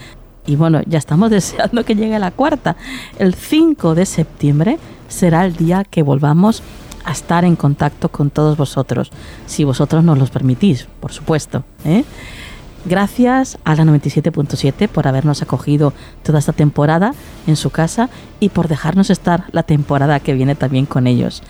y 0.46 0.56
bueno, 0.56 0.80
ya 0.86 0.98
estamos 0.98 1.30
deseando 1.30 1.84
que 1.84 1.94
llegue 1.94 2.18
la 2.18 2.30
cuarta. 2.30 2.76
El 3.18 3.34
5 3.34 3.94
de 3.94 4.06
septiembre 4.06 4.78
será 5.08 5.44
el 5.44 5.56
día 5.56 5.84
que 5.84 6.02
volvamos 6.02 6.62
a 7.04 7.12
estar 7.12 7.44
en 7.44 7.56
contacto 7.56 8.08
con 8.08 8.30
todos 8.30 8.56
vosotros, 8.56 9.10
si 9.46 9.64
vosotros 9.64 10.04
nos 10.04 10.18
los 10.18 10.30
permitís, 10.30 10.86
por 11.00 11.12
supuesto. 11.12 11.64
¿eh? 11.84 12.04
Gracias 12.84 13.58
a 13.64 13.76
la 13.76 13.84
97.7 13.84 14.88
por 14.88 15.06
habernos 15.06 15.42
acogido 15.42 15.92
toda 16.22 16.38
esta 16.40 16.52
temporada 16.52 17.14
en 17.46 17.56
su 17.56 17.70
casa 17.70 18.08
y 18.40 18.48
por 18.48 18.68
dejarnos 18.68 19.10
estar 19.10 19.44
la 19.52 19.62
temporada 19.62 20.20
que 20.20 20.34
viene 20.34 20.54
también 20.54 20.86
con 20.86 21.06
ellos. 21.06 21.42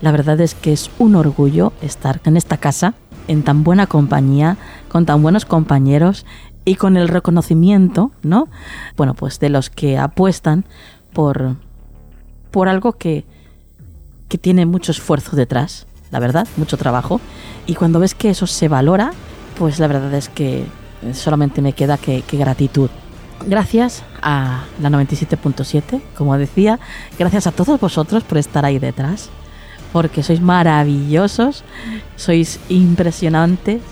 La 0.00 0.10
verdad 0.10 0.40
es 0.40 0.54
que 0.54 0.72
es 0.72 0.90
un 0.98 1.14
orgullo 1.14 1.72
estar 1.82 2.20
en 2.24 2.36
esta 2.36 2.56
casa, 2.56 2.94
en 3.28 3.44
tan 3.44 3.62
buena 3.62 3.86
compañía, 3.86 4.56
con 4.88 5.06
tan 5.06 5.22
buenos 5.22 5.44
compañeros 5.44 6.26
y 6.64 6.76
con 6.76 6.96
el 6.96 7.08
reconocimiento, 7.08 8.12
¿no? 8.22 8.48
Bueno, 8.96 9.14
pues 9.14 9.40
de 9.40 9.48
los 9.48 9.70
que 9.70 9.98
apuestan 9.98 10.64
por, 11.12 11.56
por 12.50 12.68
algo 12.68 12.92
que, 12.92 13.24
que 14.28 14.38
tiene 14.38 14.66
mucho 14.66 14.92
esfuerzo 14.92 15.36
detrás, 15.36 15.86
la 16.10 16.20
verdad, 16.20 16.46
mucho 16.56 16.76
trabajo. 16.76 17.20
Y 17.66 17.74
cuando 17.74 17.98
ves 17.98 18.14
que 18.14 18.30
eso 18.30 18.46
se 18.46 18.68
valora, 18.68 19.12
pues 19.58 19.78
la 19.78 19.86
verdad 19.88 20.14
es 20.14 20.28
que 20.28 20.64
solamente 21.12 21.62
me 21.62 21.72
queda 21.72 21.98
que, 21.98 22.22
gratitud. 22.30 22.90
Gracias 23.46 24.04
a 24.22 24.64
la 24.80 24.88
97.7, 24.88 26.00
como 26.16 26.38
decía, 26.38 26.78
gracias 27.18 27.48
a 27.48 27.52
todos 27.52 27.80
vosotros 27.80 28.22
por 28.22 28.38
estar 28.38 28.64
ahí 28.64 28.78
detrás, 28.78 29.30
porque 29.92 30.22
sois 30.22 30.40
maravillosos, 30.40 31.64
sois 32.14 32.60
impresionantes 32.68 33.82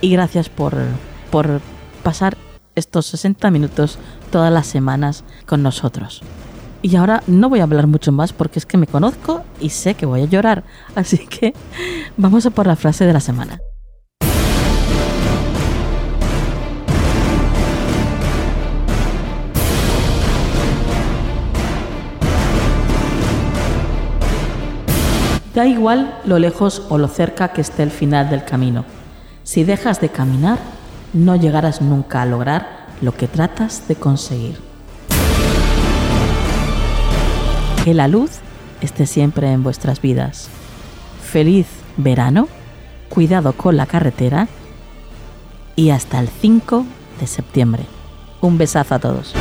y 0.00 0.10
gracias 0.10 0.48
por, 0.48 0.74
por 1.30 1.60
pasar 2.00 2.36
estos 2.74 3.06
60 3.06 3.50
minutos 3.50 3.98
todas 4.30 4.52
las 4.52 4.66
semanas 4.66 5.24
con 5.46 5.62
nosotros. 5.62 6.22
Y 6.82 6.96
ahora 6.96 7.22
no 7.26 7.48
voy 7.48 7.60
a 7.60 7.64
hablar 7.64 7.86
mucho 7.86 8.10
más 8.10 8.32
porque 8.32 8.58
es 8.58 8.66
que 8.66 8.78
me 8.78 8.86
conozco 8.86 9.44
y 9.60 9.70
sé 9.70 9.94
que 9.94 10.06
voy 10.06 10.22
a 10.22 10.26
llorar. 10.26 10.64
Así 10.94 11.18
que 11.26 11.54
vamos 12.16 12.46
a 12.46 12.50
por 12.50 12.66
la 12.66 12.76
frase 12.76 13.04
de 13.04 13.12
la 13.12 13.20
semana. 13.20 13.60
Da 25.54 25.66
igual 25.66 26.20
lo 26.24 26.38
lejos 26.38 26.86
o 26.88 26.96
lo 26.96 27.08
cerca 27.08 27.48
que 27.48 27.60
esté 27.60 27.82
el 27.82 27.90
final 27.90 28.30
del 28.30 28.44
camino. 28.44 28.84
Si 29.42 29.64
dejas 29.64 30.00
de 30.00 30.08
caminar, 30.08 30.58
no 31.12 31.36
llegarás 31.36 31.80
nunca 31.80 32.22
a 32.22 32.26
lograr 32.26 32.86
lo 33.00 33.14
que 33.16 33.28
tratas 33.28 33.88
de 33.88 33.96
conseguir. 33.96 34.58
Que 37.84 37.94
la 37.94 38.08
luz 38.08 38.40
esté 38.80 39.06
siempre 39.06 39.50
en 39.52 39.62
vuestras 39.62 40.00
vidas. 40.00 40.48
Feliz 41.22 41.66
verano, 41.96 42.48
cuidado 43.08 43.52
con 43.52 43.76
la 43.76 43.86
carretera 43.86 44.48
y 45.76 45.90
hasta 45.90 46.18
el 46.18 46.28
5 46.28 46.84
de 47.20 47.26
septiembre. 47.26 47.84
Un 48.40 48.58
besazo 48.58 48.94
a 48.94 48.98
todos. 48.98 49.34